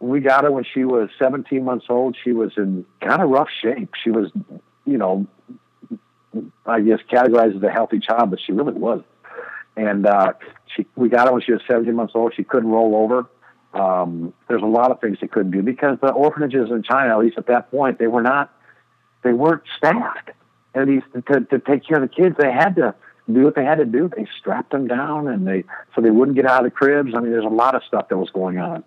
we 0.00 0.20
got 0.20 0.44
her 0.44 0.50
when 0.50 0.64
she 0.64 0.84
was 0.84 1.10
17 1.18 1.64
months 1.64 1.86
old. 1.88 2.16
She 2.24 2.32
was 2.32 2.52
in 2.56 2.84
kind 3.00 3.22
of 3.22 3.28
rough 3.28 3.48
shape. 3.62 3.92
She 4.02 4.10
was, 4.10 4.30
you 4.86 4.96
know, 4.96 5.26
I 6.66 6.80
guess 6.80 7.00
categorized 7.10 7.56
as 7.56 7.62
a 7.62 7.70
healthy 7.70 8.00
child, 8.00 8.30
but 8.30 8.40
she 8.44 8.52
really 8.52 8.72
wasn't. 8.72 9.06
And 9.76 10.06
uh, 10.06 10.32
she, 10.74 10.86
we 10.96 11.08
got 11.08 11.26
her 11.26 11.34
when 11.34 11.42
she 11.42 11.52
was 11.52 11.60
17 11.70 11.94
months 11.94 12.12
old. 12.16 12.32
She 12.34 12.44
couldn't 12.44 12.70
roll 12.70 12.96
over. 12.96 13.26
Um, 13.72 14.32
there's 14.48 14.62
a 14.62 14.66
lot 14.66 14.90
of 14.90 15.00
things 15.00 15.18
she 15.20 15.28
couldn't 15.28 15.52
do 15.52 15.62
because 15.62 15.98
the 16.00 16.10
orphanages 16.10 16.70
in 16.70 16.82
China, 16.82 17.12
at 17.12 17.18
least 17.18 17.38
at 17.38 17.46
that 17.46 17.70
point, 17.70 17.98
they 17.98 18.08
were 18.08 18.22
not, 18.22 18.52
they 19.22 19.32
weren't 19.32 19.62
staffed. 19.76 20.30
At 20.74 20.86
least 20.86 21.06
to, 21.14 21.40
to 21.40 21.58
take 21.58 21.86
care 21.86 22.02
of 22.02 22.08
the 22.08 22.14
kids, 22.14 22.36
they 22.38 22.52
had 22.52 22.76
to 22.76 22.94
do 23.32 23.42
what 23.42 23.54
they 23.54 23.64
had 23.64 23.78
to 23.78 23.84
do. 23.84 24.10
They 24.14 24.26
strapped 24.38 24.70
them 24.70 24.86
down, 24.86 25.28
and 25.28 25.46
they 25.46 25.64
so 25.94 26.00
they 26.00 26.10
wouldn't 26.10 26.36
get 26.36 26.46
out 26.46 26.64
of 26.64 26.70
the 26.70 26.76
cribs. 26.76 27.12
I 27.14 27.20
mean, 27.20 27.32
there's 27.32 27.44
a 27.44 27.48
lot 27.48 27.74
of 27.74 27.82
stuff 27.84 28.08
that 28.08 28.16
was 28.16 28.30
going 28.30 28.58
on, 28.58 28.84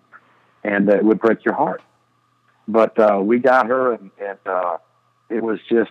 and 0.62 0.88
uh, 0.88 0.94
it 0.94 1.04
would 1.04 1.20
break 1.20 1.44
your 1.44 1.54
heart. 1.54 1.82
But 2.66 2.98
uh, 2.98 3.20
we 3.22 3.38
got 3.38 3.66
her, 3.66 3.92
and, 3.92 4.10
and 4.18 4.38
uh, 4.46 4.78
it 5.28 5.42
was 5.42 5.60
just 5.68 5.90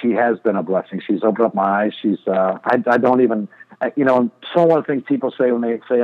she 0.00 0.10
has 0.12 0.38
been 0.40 0.56
a 0.56 0.62
blessing. 0.62 1.00
She's 1.06 1.22
opened 1.22 1.46
up 1.46 1.54
my 1.54 1.84
eyes. 1.84 1.92
She's 2.00 2.18
uh, 2.26 2.58
I, 2.64 2.82
I 2.86 2.98
don't 2.98 3.20
even 3.22 3.48
I, 3.80 3.92
you 3.96 4.04
know 4.04 4.30
so 4.54 4.64
one 4.64 4.78
of 4.78 4.86
the 4.86 4.92
things 4.92 5.04
people 5.06 5.32
say 5.38 5.52
when 5.52 5.62
they 5.62 5.80
say 5.88 6.02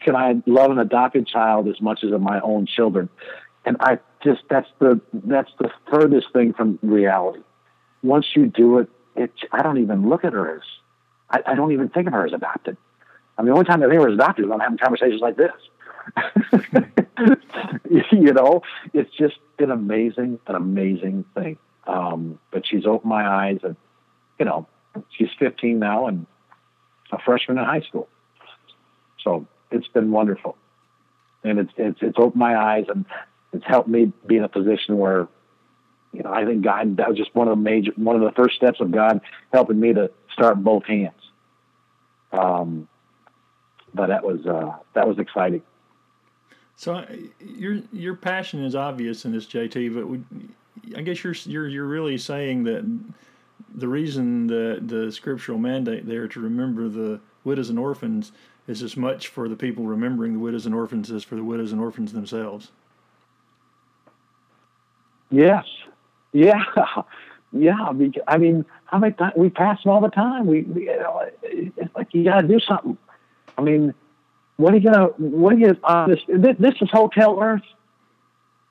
can 0.00 0.16
I 0.16 0.42
love 0.46 0.70
an 0.70 0.78
adopted 0.78 1.26
child 1.26 1.68
as 1.68 1.80
much 1.80 2.04
as 2.04 2.10
my 2.20 2.40
own 2.40 2.66
children, 2.66 3.08
and 3.64 3.76
I 3.80 3.98
just 4.24 4.42
that's 4.48 4.68
the 4.78 5.00
that's 5.12 5.50
the 5.58 5.70
furthest 5.90 6.32
thing 6.32 6.52
from 6.52 6.78
reality. 6.82 7.42
Once 8.02 8.26
you 8.34 8.46
do 8.46 8.78
it, 8.78 8.88
it 9.16 9.32
I 9.52 9.62
don't 9.62 9.78
even 9.78 10.08
look 10.08 10.24
at 10.24 10.32
her 10.32 10.56
as 10.56 10.62
I, 11.30 11.52
I 11.52 11.54
don't 11.54 11.72
even 11.72 11.88
think 11.88 12.06
of 12.06 12.12
her 12.12 12.26
as 12.26 12.32
adopted. 12.32 12.76
I 13.36 13.42
mean, 13.42 13.48
the 13.48 13.52
only 13.54 13.64
time 13.64 13.82
I 13.82 13.86
think 13.86 13.96
of 13.96 14.02
her 14.02 14.08
as 14.08 14.14
adopted 14.14 14.44
is 14.44 14.50
when 14.50 14.60
I'm 14.60 14.64
having 14.64 14.78
conversations 14.78 15.20
like 15.20 15.36
this. 15.36 15.52
you 18.12 18.32
know, 18.32 18.62
it's 18.92 19.10
just 19.16 19.36
an 19.58 19.70
amazing, 19.70 20.38
an 20.46 20.54
amazing 20.54 21.24
thing. 21.34 21.58
Um, 21.86 22.38
but 22.50 22.66
she's 22.66 22.86
opened 22.86 23.10
my 23.10 23.26
eyes, 23.26 23.58
and 23.62 23.76
you 24.38 24.44
know, 24.44 24.66
she's 25.16 25.30
15 25.38 25.78
now 25.78 26.06
and 26.06 26.26
a 27.10 27.18
freshman 27.18 27.58
in 27.58 27.64
high 27.64 27.80
school. 27.80 28.08
So 29.22 29.46
it's 29.70 29.88
been 29.88 30.10
wonderful, 30.10 30.56
and 31.44 31.58
it's 31.58 31.72
it's 31.76 31.98
it's 32.02 32.18
opened 32.18 32.36
my 32.36 32.56
eyes, 32.56 32.86
and 32.88 33.04
it's 33.52 33.64
helped 33.66 33.88
me 33.88 34.12
be 34.26 34.36
in 34.36 34.44
a 34.44 34.48
position 34.48 34.98
where, 34.98 35.28
you 36.12 36.22
know, 36.22 36.32
I 36.32 36.44
think 36.44 36.62
God 36.62 36.96
that 36.98 37.08
was 37.08 37.16
just 37.16 37.34
one 37.34 37.48
of 37.48 37.56
the 37.56 37.62
major 37.62 37.92
one 37.96 38.16
of 38.16 38.22
the 38.22 38.32
first 38.32 38.56
steps 38.56 38.80
of 38.80 38.90
God 38.90 39.20
helping 39.52 39.80
me 39.80 39.92
to 39.94 40.10
start 40.32 40.62
both 40.62 40.84
hands. 40.84 41.14
Um, 42.32 42.88
but 43.94 44.08
that 44.08 44.24
was 44.24 44.44
uh, 44.46 44.76
that 44.94 45.08
was 45.08 45.18
exciting. 45.18 45.62
So 46.76 47.04
your 47.40 47.80
your 47.92 48.14
passion 48.14 48.64
is 48.64 48.74
obvious 48.74 49.24
in 49.24 49.32
this, 49.32 49.46
JT. 49.46 49.94
But 49.94 50.06
we, 50.06 50.20
I 50.96 51.02
guess 51.02 51.22
you're 51.24 51.34
you're 51.44 51.68
you're 51.68 51.86
really 51.86 52.18
saying 52.18 52.64
that 52.64 52.84
the 53.74 53.88
reason 53.88 54.46
that 54.48 54.88
the 54.88 55.10
scriptural 55.12 55.58
mandate 55.58 56.06
there 56.06 56.28
to 56.28 56.40
remember 56.40 56.88
the 56.88 57.20
widows 57.44 57.70
and 57.70 57.78
orphans 57.78 58.32
is 58.66 58.82
as 58.82 58.96
much 58.96 59.28
for 59.28 59.48
the 59.48 59.56
people 59.56 59.84
remembering 59.84 60.34
the 60.34 60.38
widows 60.38 60.66
and 60.66 60.74
orphans 60.74 61.10
as 61.10 61.24
for 61.24 61.36
the 61.36 61.44
widows 61.44 61.72
and 61.72 61.80
orphans 61.80 62.12
themselves. 62.12 62.70
Yes. 65.30 65.64
Yeah. 66.32 66.62
Yeah. 67.54 67.76
I 68.26 68.38
mean, 68.38 68.64
how 68.86 68.96
many 68.96 69.12
times 69.12 69.34
we 69.36 69.50
pass 69.50 69.82
them 69.82 69.92
all 69.92 70.00
the 70.00 70.08
time? 70.08 70.46
We, 70.46 70.62
we 70.62 70.88
it's 71.42 71.94
like 71.94 72.08
you 72.12 72.24
got 72.24 72.40
to 72.40 72.48
do 72.48 72.58
something. 72.60 72.96
I 73.58 73.60
mean, 73.60 73.92
what 74.56 74.72
are 74.72 74.78
you 74.78 74.90
gonna? 74.90 75.08
What 75.18 75.52
are 75.52 75.58
you? 75.58 75.76
Uh, 75.84 76.06
this, 76.06 76.20
this 76.58 76.74
is 76.80 76.88
Hotel 76.90 77.38
Earth 77.42 77.60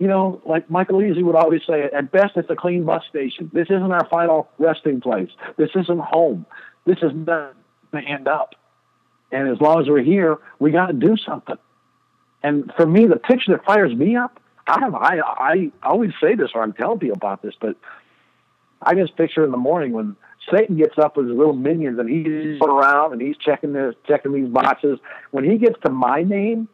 you 0.01 0.07
know, 0.07 0.41
like 0.47 0.67
Michael 0.67 1.03
Easy 1.03 1.21
would 1.21 1.35
always 1.35 1.61
say, 1.67 1.83
at 1.83 2.11
best 2.11 2.35
it's 2.35 2.49
a 2.49 2.55
clean 2.55 2.85
bus 2.85 3.03
station. 3.07 3.51
This 3.53 3.67
isn't 3.69 3.91
our 3.91 4.07
final 4.07 4.49
resting 4.57 4.99
place. 4.99 5.29
This 5.57 5.69
isn't 5.75 5.99
home. 5.99 6.47
This 6.85 6.97
is 7.03 7.11
not 7.13 7.53
going 7.91 8.05
to 8.05 8.09
end 8.09 8.27
up. 8.27 8.55
And 9.31 9.47
as 9.47 9.61
long 9.61 9.79
as 9.79 9.87
we're 9.87 10.01
here, 10.01 10.39
we 10.57 10.71
got 10.71 10.87
to 10.87 10.93
do 10.93 11.15
something. 11.23 11.57
And 12.41 12.73
for 12.75 12.87
me, 12.87 13.05
the 13.05 13.17
picture 13.17 13.51
that 13.51 13.63
fires 13.63 13.93
me 13.95 14.15
up, 14.15 14.39
I 14.67 14.87
I, 14.87 15.19
I 15.27 15.71
always 15.83 16.11
say 16.21 16.35
this 16.35 16.51
or 16.53 16.63
I'm 16.63 16.73
telling 16.73 16.99
people 16.99 17.17
about 17.17 17.41
this, 17.41 17.55
but 17.59 17.75
I 18.81 18.95
just 18.95 19.15
picture 19.15 19.43
in 19.43 19.51
the 19.51 19.57
morning 19.57 19.93
when 19.93 20.15
Satan 20.51 20.77
gets 20.77 20.97
up 20.97 21.17
with 21.17 21.27
his 21.27 21.37
little 21.37 21.53
minions 21.53 21.99
and 21.99 22.09
he's 22.09 22.61
around 22.61 23.13
and 23.13 23.21
he's 23.21 23.37
checking 23.37 23.73
this, 23.73 23.95
checking 24.07 24.33
these 24.33 24.49
boxes. 24.49 24.99
When 25.31 25.43
he 25.49 25.57
gets 25.57 25.79
to 25.85 25.91
my 25.91 26.23
name, 26.23 26.67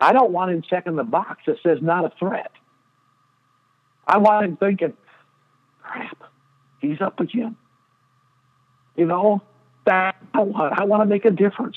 I 0.00 0.12
don't 0.12 0.32
want 0.32 0.52
him 0.52 0.62
checking 0.62 0.96
the 0.96 1.04
box 1.04 1.42
that 1.46 1.56
says 1.62 1.78
not 1.82 2.04
a 2.04 2.12
threat. 2.18 2.50
I 4.06 4.18
want 4.18 4.44
him 4.44 4.56
thinking, 4.56 4.94
crap, 5.82 6.18
he's 6.80 7.00
up 7.00 7.20
again. 7.20 7.56
You 8.96 9.06
know, 9.06 9.42
that 9.86 10.16
I 10.32 10.40
want 10.40 10.78
I 10.78 10.84
want 10.84 11.02
to 11.02 11.06
make 11.06 11.24
a 11.24 11.30
difference. 11.30 11.76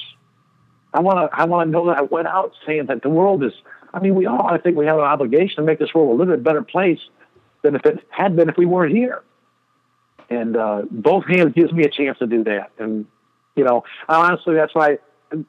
I 0.94 1.02
want 1.02 1.32
to 1.32 1.38
I 1.38 1.46
want 1.46 1.68
to 1.68 1.72
know 1.72 1.88
that 1.88 1.98
I 1.98 2.02
went 2.02 2.28
out 2.28 2.54
saying 2.66 2.86
that 2.88 3.02
the 3.02 3.10
world 3.10 3.44
is 3.44 3.54
I 3.98 4.00
mean 4.00 4.16
we 4.16 4.28
all 4.28 4.48
I 4.48 4.60
think 4.60 4.78
we 4.78 4.86
have 4.86 4.98
an 4.98 5.04
obligation 5.04 5.58
to 5.58 5.64
make 5.64 5.80
this 5.80 5.94
world 5.94 6.10
a 6.10 6.14
little 6.14 6.36
bit 6.36 6.44
better 6.44 6.62
place 6.62 7.00
than 7.64 7.76
if 7.76 7.86
it 7.86 8.06
had 8.10 8.36
been 8.36 8.48
if 8.48 8.58
we 8.58 8.66
weren't 8.66 8.96
here. 8.96 9.24
And 10.30 10.56
uh, 10.56 10.84
both 10.92 11.26
hands 11.26 11.54
gives 11.54 11.72
me 11.72 11.84
a 11.84 11.90
chance 11.90 12.20
to 12.20 12.28
do 12.28 12.44
that. 12.44 12.72
And 12.78 13.08
you 13.56 13.64
know, 13.64 13.84
honestly 14.08 14.54
that's 14.54 14.76
why 14.76 15.00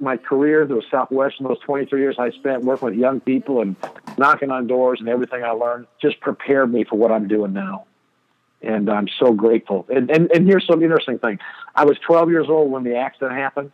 my 0.01 0.17
career, 0.17 0.65
was 0.67 0.85
Southwest, 0.91 1.37
in 1.39 1.47
those 1.47 1.61
23 1.61 2.01
years 2.01 2.17
I 2.19 2.31
spent 2.31 2.65
working 2.65 2.89
with 2.89 2.99
young 2.99 3.21
people 3.21 3.61
and 3.61 3.77
knocking 4.17 4.51
on 4.51 4.67
doors 4.67 4.99
and 5.01 5.09
everything 5.09 5.45
I 5.45 5.51
learned 5.51 5.87
just 6.01 6.19
prepared 6.21 6.73
me 6.73 6.85
for 6.85 6.97
what 6.97 7.13
I'm 7.13 7.29
doing 7.29 7.53
now. 7.53 7.85
And 8.63 8.91
I'm 8.91 9.09
so 9.21 9.33
grateful. 9.33 9.87
And, 9.89 10.11
and, 10.11 10.33
and 10.33 10.47
here's 10.47 10.67
some 10.67 10.83
interesting 10.83 11.19
thing. 11.19 11.39
I 11.77 11.85
was 11.85 11.97
12 12.05 12.31
years 12.31 12.47
old 12.49 12.73
when 12.73 12.83
the 12.83 12.97
accident 12.97 13.39
happened. 13.39 13.71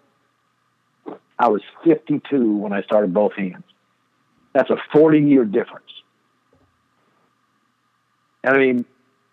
I 1.39 1.49
was 1.49 1.63
52 1.85 2.57
when 2.57 2.73
I 2.73 2.83
started 2.83 3.15
both 3.15 3.33
hands. 3.33 3.65
That's 4.55 4.71
a 4.71 4.77
40 4.93 5.21
year 5.21 5.45
difference. 5.45 5.91
And 8.43 8.55
I 8.55 8.59
mean, 8.59 8.85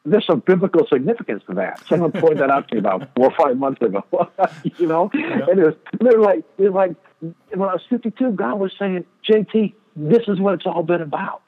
there's 0.03 0.26
some 0.26 0.39
biblical 0.39 0.88
significance 0.88 1.43
to 1.47 1.55
that. 1.55 1.84
Someone 1.88 2.11
pointed 2.11 2.39
that 2.39 2.49
out 2.49 2.67
to 2.69 2.76
me 2.76 2.80
about 2.80 3.09
four 3.15 3.28
or 3.28 3.36
five 3.38 3.57
months 3.57 3.82
ago. 3.82 4.03
you 4.78 4.88
know, 4.88 5.11
yeah. 5.13 5.45
and 5.47 5.59
it 5.59 5.63
was 5.63 5.76
they're 5.99 6.19
like 6.19 6.43
they're 6.57 6.72
like 6.72 6.95
when 7.19 7.69
I 7.69 7.74
was 7.74 7.84
52, 7.89 8.32
God 8.32 8.59
was 8.59 8.72
saying, 8.80 9.05
JT, 9.30 9.74
this 9.95 10.24
is 10.28 10.39
what 10.39 10.55
it's 10.55 10.65
all 10.65 10.82
been 10.84 11.01
about. 11.01 11.43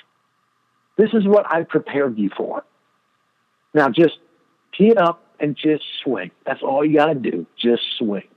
This 0.98 1.10
is 1.14 1.26
what 1.26 1.52
I 1.52 1.64
prepared 1.64 2.20
you 2.20 2.30
for. 2.38 2.64
Now 3.74 3.90
just 3.90 4.20
tee 4.78 4.90
it 4.90 4.98
up 4.98 5.24
and 5.40 5.56
just 5.56 5.84
swing. 6.04 6.30
That's 6.46 6.62
all 6.62 6.86
you 6.86 6.98
got 6.98 7.08
to 7.08 7.16
do. 7.16 7.48
Just 7.60 7.82
swing. 7.98 8.28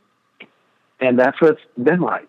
And 0.98 1.18
that's 1.18 1.38
what 1.42 1.52
it's 1.52 1.60
been 1.82 2.00
like. 2.00 2.28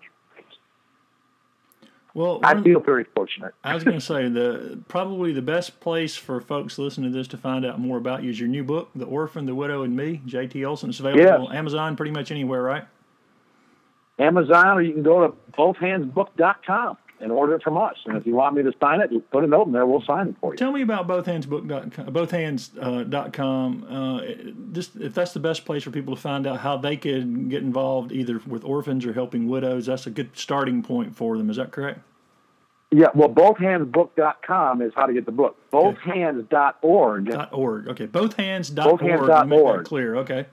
Well, 2.17 2.39
I 2.41 2.59
feel 2.59 2.79
very 2.79 3.03
fortunate. 3.03 3.53
I 3.63 3.75
was 3.75 3.83
going 3.83 3.95
to 3.95 4.03
say 4.03 4.27
the 4.27 4.79
probably 4.87 5.33
the 5.33 5.41
best 5.43 5.79
place 5.79 6.15
for 6.15 6.41
folks 6.41 6.79
listening 6.79 7.11
to 7.11 7.15
this 7.15 7.27
to 7.27 7.37
find 7.37 7.63
out 7.63 7.79
more 7.79 7.99
about 7.99 8.23
you 8.23 8.31
is 8.31 8.39
your 8.39 8.49
new 8.49 8.63
book, 8.63 8.89
"The 8.95 9.05
Orphan, 9.05 9.45
the 9.45 9.53
Widow, 9.53 9.83
and 9.83 9.95
Me." 9.95 10.23
J.T. 10.25 10.65
Olson. 10.65 10.89
It's 10.89 10.99
available 10.99 11.21
yes. 11.21 11.39
on 11.39 11.55
Amazon, 11.55 11.95
pretty 11.95 12.11
much 12.11 12.31
anywhere, 12.31 12.63
right? 12.63 12.85
Amazon, 14.17 14.65
or 14.65 14.81
you 14.81 14.93
can 14.93 15.03
go 15.03 15.27
to 15.27 15.35
bothhandsbook.com 15.51 16.97
and 17.19 17.31
order 17.31 17.55
it 17.55 17.63
from 17.63 17.77
us. 17.77 17.95
And 18.05 18.17
if 18.17 18.25
you 18.25 18.35
want 18.35 18.55
me 18.55 18.63
to 18.63 18.71
sign 18.79 19.01
it, 19.01 19.11
put 19.31 19.43
a 19.43 19.47
note 19.47 19.67
in 19.67 19.73
there. 19.73 19.85
We'll 19.85 20.03
sign 20.03 20.29
it 20.29 20.35
for 20.39 20.53
you. 20.53 20.57
Tell 20.57 20.71
me 20.71 20.81
about 20.81 21.07
bothhandsbook.com. 21.07 22.13
Bothhands.com. 22.13 23.87
Uh, 23.89 24.21
just 24.71 24.95
if 24.97 25.13
that's 25.13 25.33
the 25.33 25.39
best 25.39 25.65
place 25.65 25.83
for 25.83 25.91
people 25.91 26.15
to 26.15 26.21
find 26.21 26.45
out 26.45 26.59
how 26.59 26.77
they 26.77 26.97
could 26.97 27.49
get 27.49 27.63
involved, 27.63 28.11
either 28.11 28.39
with 28.45 28.63
orphans 28.63 29.05
or 29.05 29.13
helping 29.13 29.47
widows. 29.47 29.87
That's 29.87 30.07
a 30.07 30.11
good 30.11 30.31
starting 30.33 30.83
point 30.83 31.15
for 31.15 31.37
them. 31.37 31.49
Is 31.49 31.57
that 31.57 31.71
correct? 31.71 32.01
Yeah, 32.89 33.07
well, 33.13 33.29
bothhandsbook.com 33.29 34.81
is 34.81 34.93
how 34.95 35.07
to 35.07 35.13
get 35.13 35.25
the 35.25 35.31
book. 35.31 35.57
Bothhands.org. 35.71 37.25
Dot 37.29 37.49
org. 37.51 37.87
Okay, 37.89 38.07
bothhands.org. 38.07 39.01
Bothhands.org. 39.01 39.47
Make 39.49 39.65
that 39.65 39.85
clear. 39.85 40.15
Okay. 40.17 40.45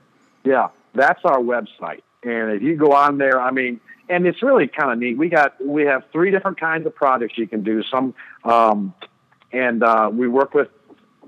Yeah, 0.45 0.69
that's 0.95 1.21
our 1.25 1.39
website. 1.39 2.03
And 2.25 2.51
if 2.51 2.63
you 2.63 2.75
go 2.77 2.93
on 2.93 3.19
there, 3.19 3.41
I 3.41 3.51
mean, 3.51 3.81
and 4.09 4.27
it's 4.27 4.43
really 4.43 4.69
kind 4.69 4.93
of 4.93 4.99
neat. 4.99 5.17
We 5.17 5.29
got 5.29 5.65
we 5.65 5.85
have 5.85 6.05
three 6.13 6.31
different 6.31 6.61
kinds 6.61 6.87
of 6.87 6.95
projects 6.95 7.39
you 7.39 7.47
can 7.47 7.63
do. 7.63 7.83
Some, 7.85 8.15
um, 8.45 8.95
and 9.53 9.83
uh, 9.83 10.11
we 10.13 10.29
work 10.29 10.55
with 10.55 10.69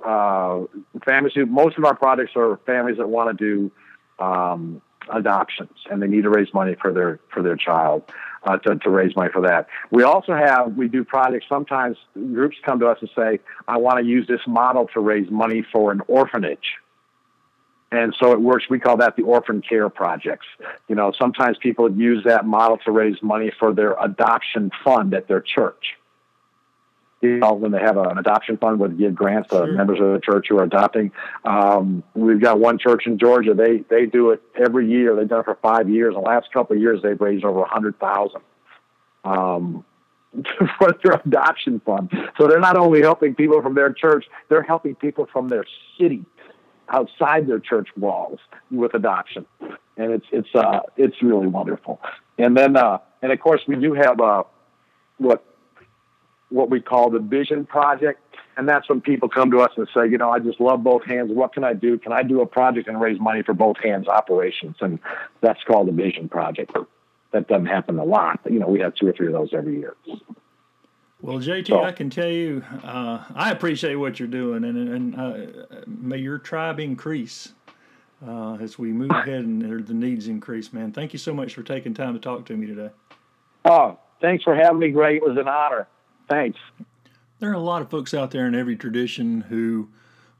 uh, 0.04 0.64
families 1.04 1.34
who 1.34 1.46
most 1.46 1.78
of 1.78 1.84
our 1.84 1.94
projects 1.94 2.32
are 2.36 2.58
families 2.66 2.98
that 2.98 3.08
want 3.08 3.36
to 3.36 3.44
do 3.44 4.24
um, 4.24 4.82
adoptions 5.10 5.70
and 5.90 6.02
they 6.02 6.06
need 6.06 6.22
to 6.22 6.30
raise 6.30 6.52
money 6.52 6.76
for 6.80 6.92
their 6.92 7.20
for 7.32 7.42
their 7.42 7.56
child 7.56 8.02
uh, 8.44 8.56
to, 8.58 8.76
to 8.76 8.90
raise 8.90 9.14
money 9.16 9.30
for 9.32 9.42
that. 9.42 9.68
We 9.90 10.02
also 10.02 10.34
have 10.34 10.76
we 10.76 10.88
do 10.88 11.04
projects. 11.04 11.46
Sometimes 11.48 11.96
groups 12.14 12.56
come 12.64 12.78
to 12.80 12.88
us 12.88 12.98
and 13.00 13.10
say, 13.16 13.40
"I 13.68 13.76
want 13.78 13.98
to 13.98 14.04
use 14.04 14.26
this 14.26 14.40
model 14.46 14.88
to 14.94 15.00
raise 15.00 15.30
money 15.30 15.64
for 15.72 15.92
an 15.92 16.02
orphanage." 16.08 16.76
And 17.96 18.14
so 18.20 18.32
it 18.32 18.40
works. 18.40 18.64
We 18.68 18.78
call 18.78 18.98
that 18.98 19.16
the 19.16 19.22
orphan 19.22 19.62
care 19.62 19.88
projects. 19.88 20.46
You 20.86 20.94
know, 20.94 21.12
sometimes 21.18 21.56
people 21.56 21.90
use 21.90 22.24
that 22.24 22.44
model 22.44 22.76
to 22.84 22.90
raise 22.90 23.16
money 23.22 23.50
for 23.58 23.72
their 23.72 23.96
adoption 23.98 24.70
fund 24.84 25.14
at 25.14 25.28
their 25.28 25.40
church. 25.40 25.96
You 27.22 27.38
know, 27.38 27.54
when 27.54 27.72
they 27.72 27.80
have 27.80 27.96
an 27.96 28.18
adoption 28.18 28.58
fund, 28.58 28.78
would 28.80 28.98
give 28.98 29.14
grants 29.14 29.48
to 29.48 29.56
Sure. 29.56 29.72
members 29.72 29.98
of 29.98 30.12
the 30.12 30.20
church 30.20 30.46
who 30.50 30.58
are 30.58 30.64
adopting. 30.64 31.10
Um, 31.44 32.02
we've 32.14 32.40
got 32.40 32.60
one 32.60 32.76
church 32.78 33.06
in 33.06 33.18
Georgia. 33.18 33.54
They 33.54 33.78
they 33.88 34.04
do 34.04 34.30
it 34.32 34.42
every 34.54 34.86
year. 34.90 35.16
They've 35.16 35.26
done 35.26 35.40
it 35.40 35.44
for 35.46 35.58
five 35.62 35.88
years. 35.88 36.12
The 36.14 36.20
last 36.20 36.52
couple 36.52 36.76
of 36.76 36.82
years, 36.82 37.00
they've 37.02 37.20
raised 37.20 37.44
over 37.46 37.62
a 37.62 37.68
hundred 37.68 37.98
thousand. 37.98 38.42
Um, 39.24 39.84
for 40.78 40.94
their 41.02 41.14
adoption 41.24 41.80
fund. 41.80 42.10
So 42.36 42.46
they're 42.46 42.60
not 42.60 42.76
only 42.76 43.00
helping 43.00 43.34
people 43.34 43.62
from 43.62 43.74
their 43.74 43.90
church, 43.90 44.26
they're 44.50 44.62
helping 44.62 44.94
people 44.94 45.26
from 45.32 45.48
their 45.48 45.64
city 45.98 46.26
outside 46.88 47.46
their 47.46 47.58
church 47.58 47.88
walls 47.96 48.38
with 48.70 48.94
adoption. 48.94 49.46
And 49.96 50.12
it's 50.12 50.26
it's 50.30 50.54
uh 50.54 50.80
it's 50.96 51.22
really 51.22 51.46
wonderful. 51.46 52.00
And 52.38 52.56
then 52.56 52.76
uh 52.76 52.98
and 53.22 53.32
of 53.32 53.40
course 53.40 53.62
we 53.66 53.76
do 53.76 53.94
have 53.94 54.20
uh 54.20 54.44
what 55.18 55.44
what 56.48 56.70
we 56.70 56.80
call 56.80 57.10
the 57.10 57.18
vision 57.18 57.66
project 57.66 58.20
and 58.56 58.68
that's 58.68 58.88
when 58.88 59.00
people 59.00 59.28
come 59.28 59.50
to 59.50 59.60
us 59.60 59.72
and 59.76 59.86
say, 59.94 60.08
you 60.08 60.16
know, 60.16 60.30
I 60.30 60.38
just 60.38 60.60
love 60.60 60.82
both 60.82 61.04
hands. 61.04 61.30
What 61.30 61.52
can 61.52 61.62
I 61.62 61.74
do? 61.74 61.98
Can 61.98 62.12
I 62.12 62.22
do 62.22 62.40
a 62.40 62.46
project 62.46 62.88
and 62.88 63.00
raise 63.00 63.20
money 63.20 63.42
for 63.42 63.52
both 63.52 63.76
hands 63.82 64.08
operations? 64.08 64.76
And 64.80 64.98
that's 65.42 65.62
called 65.64 65.88
the 65.88 65.92
vision 65.92 66.28
project. 66.28 66.72
That 67.32 67.48
doesn't 67.48 67.66
happen 67.66 67.98
a 67.98 68.04
lot. 68.04 68.40
But, 68.42 68.52
you 68.52 68.58
know, 68.58 68.68
we 68.68 68.80
have 68.80 68.94
two 68.94 69.08
or 69.08 69.12
three 69.12 69.26
of 69.26 69.34
those 69.34 69.50
every 69.52 69.78
year. 69.78 69.94
Well, 71.22 71.38
JT, 71.38 71.68
So- 71.68 71.82
I 71.82 71.92
can 71.92 72.10
tell 72.10 72.28
you, 72.28 72.62
uh, 72.84 73.24
I 73.34 73.50
appreciate 73.50 73.94
what 73.96 74.18
you're 74.18 74.28
doing, 74.28 74.64
and 74.64 74.76
and 74.88 75.14
uh, 75.18 75.36
may 75.86 76.18
your 76.18 76.38
tribe 76.38 76.78
increase 76.78 77.52
uh, 78.26 78.54
as 78.60 78.78
we 78.78 78.92
move 78.92 79.10
ahead 79.10 79.44
and 79.44 79.86
the 79.86 79.94
needs 79.94 80.28
increase. 80.28 80.72
Man, 80.72 80.92
thank 80.92 81.12
you 81.12 81.18
so 81.18 81.32
much 81.32 81.54
for 81.54 81.62
taking 81.62 81.94
time 81.94 82.12
to 82.14 82.20
talk 82.20 82.44
to 82.46 82.56
me 82.56 82.66
today. 82.66 82.90
Oh, 83.64 83.98
thanks 84.20 84.44
for 84.44 84.54
having 84.54 84.78
me, 84.78 84.90
Greg. 84.90 85.16
It 85.16 85.22
was 85.22 85.38
an 85.38 85.48
honor. 85.48 85.88
Thanks. 86.28 86.58
There 87.38 87.50
are 87.50 87.54
a 87.54 87.58
lot 87.58 87.82
of 87.82 87.90
folks 87.90 88.14
out 88.14 88.30
there 88.30 88.46
in 88.46 88.54
every 88.54 88.76
tradition 88.76 89.42
who 89.42 89.88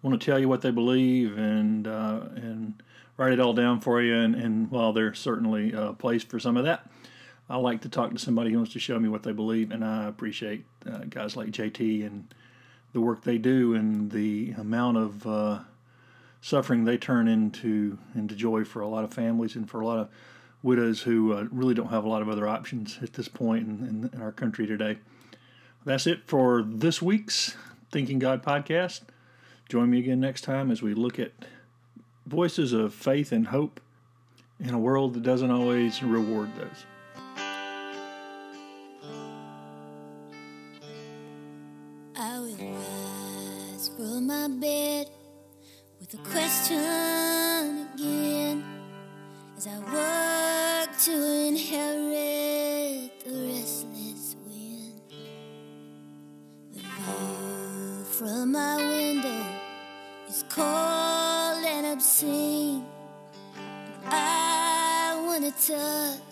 want 0.03 0.19
to 0.21 0.25
tell 0.25 0.39
you 0.39 0.49
what 0.49 0.61
they 0.63 0.71
believe 0.71 1.37
and 1.39 1.87
uh, 1.89 2.21
and 2.37 2.83
write 3.17 3.33
it 3.33 3.41
all 3.41 3.55
down 3.55 3.81
for 3.81 4.03
you. 4.03 4.15
And, 4.15 4.35
and 4.35 4.71
while 4.71 4.93
there's 4.93 5.19
certainly 5.19 5.73
a 5.73 5.95
place 5.95 6.23
for 6.23 6.39
some 6.39 6.57
of 6.59 6.65
that, 6.65 6.89
I 7.49 7.57
like 7.57 7.83
to 7.83 7.89
talk 7.89 8.11
to 8.13 8.19
somebody 8.19 8.51
who 8.51 8.57
wants 8.57 8.73
to 8.73 8.81
show 8.81 8.99
me 8.99 9.09
what 9.09 9.23
they 9.23 9.33
believe, 9.33 9.71
and 9.71 9.85
I 9.85 10.07
appreciate 10.07 10.65
uh, 10.91 11.05
guys 11.09 11.37
like 11.37 11.51
JT 11.51 12.05
and 12.05 12.27
the 12.93 13.01
work 13.01 13.23
they 13.23 13.39
do 13.39 13.75
and 13.75 14.11
the 14.11 14.53
amount 14.59 14.97
of 14.97 15.27
uh, 15.27 15.59
suffering 16.41 16.85
they 16.85 16.97
turn 16.97 17.29
into 17.29 17.99
into 18.15 18.35
joy 18.35 18.65
for 18.65 18.81
a 18.81 18.89
lot 18.89 19.05
of 19.05 19.13
families 19.13 19.55
and 19.55 19.69
for 19.69 19.81
a 19.81 19.87
lot 19.87 19.99
of 19.99 20.09
widows 20.63 21.03
who 21.03 21.33
uh, 21.33 21.47
really 21.51 21.75
don't 21.75 21.91
have 21.91 22.05
a 22.05 22.09
lot 22.09 22.23
of 22.23 22.29
other 22.29 22.49
options 22.49 22.99
at 23.03 23.13
this 23.13 23.29
point 23.29 23.67
in, 23.67 23.87
in, 23.87 24.11
in 24.13 24.23
our 24.23 24.33
country 24.33 24.67
today. 24.67 24.99
That's 25.85 26.07
it 26.07 26.27
for 26.27 26.63
this 26.63 27.01
week's 27.01 27.57
Thinking 27.93 28.19
God 28.19 28.43
podcast. 28.43 29.03
Join 29.69 29.91
me 29.91 30.01
again 30.01 30.19
next 30.19 30.43
time 30.43 30.71
as 30.71 30.83
we 30.83 30.95
look 30.95 31.19
at 31.19 31.33
voices 32.27 32.73
of 32.73 32.93
faith 32.93 33.31
and 33.31 33.49
hope 33.49 33.81
in 34.59 34.75
a 34.75 34.79
world 34.79 35.15
that 35.15 35.23
doesn't 35.23 35.51
always 35.51 36.03
reward 36.03 36.51
those. 36.57 36.85
Will 42.47 42.73
rise 42.75 43.91
from 43.97 44.27
my 44.27 44.49
bed 44.49 45.09
with 45.99 46.15
a 46.15 46.19
question 46.31 47.89
again 47.95 48.65
as 49.57 49.67
I 49.67 49.79
work 49.79 50.97
to 51.07 51.13
inherit 51.49 53.25
the 53.25 53.33
restless 53.53 54.37
wind. 54.47 55.01
The 56.73 56.81
view 56.81 58.05
from 58.05 58.53
my 58.53 58.77
window 58.77 59.45
is 60.29 60.45
cold 60.49 61.65
and 61.65 61.87
obscene. 61.87 62.85
I 64.09 65.21
want 65.27 65.45
to 65.45 65.73
touch 65.73 66.26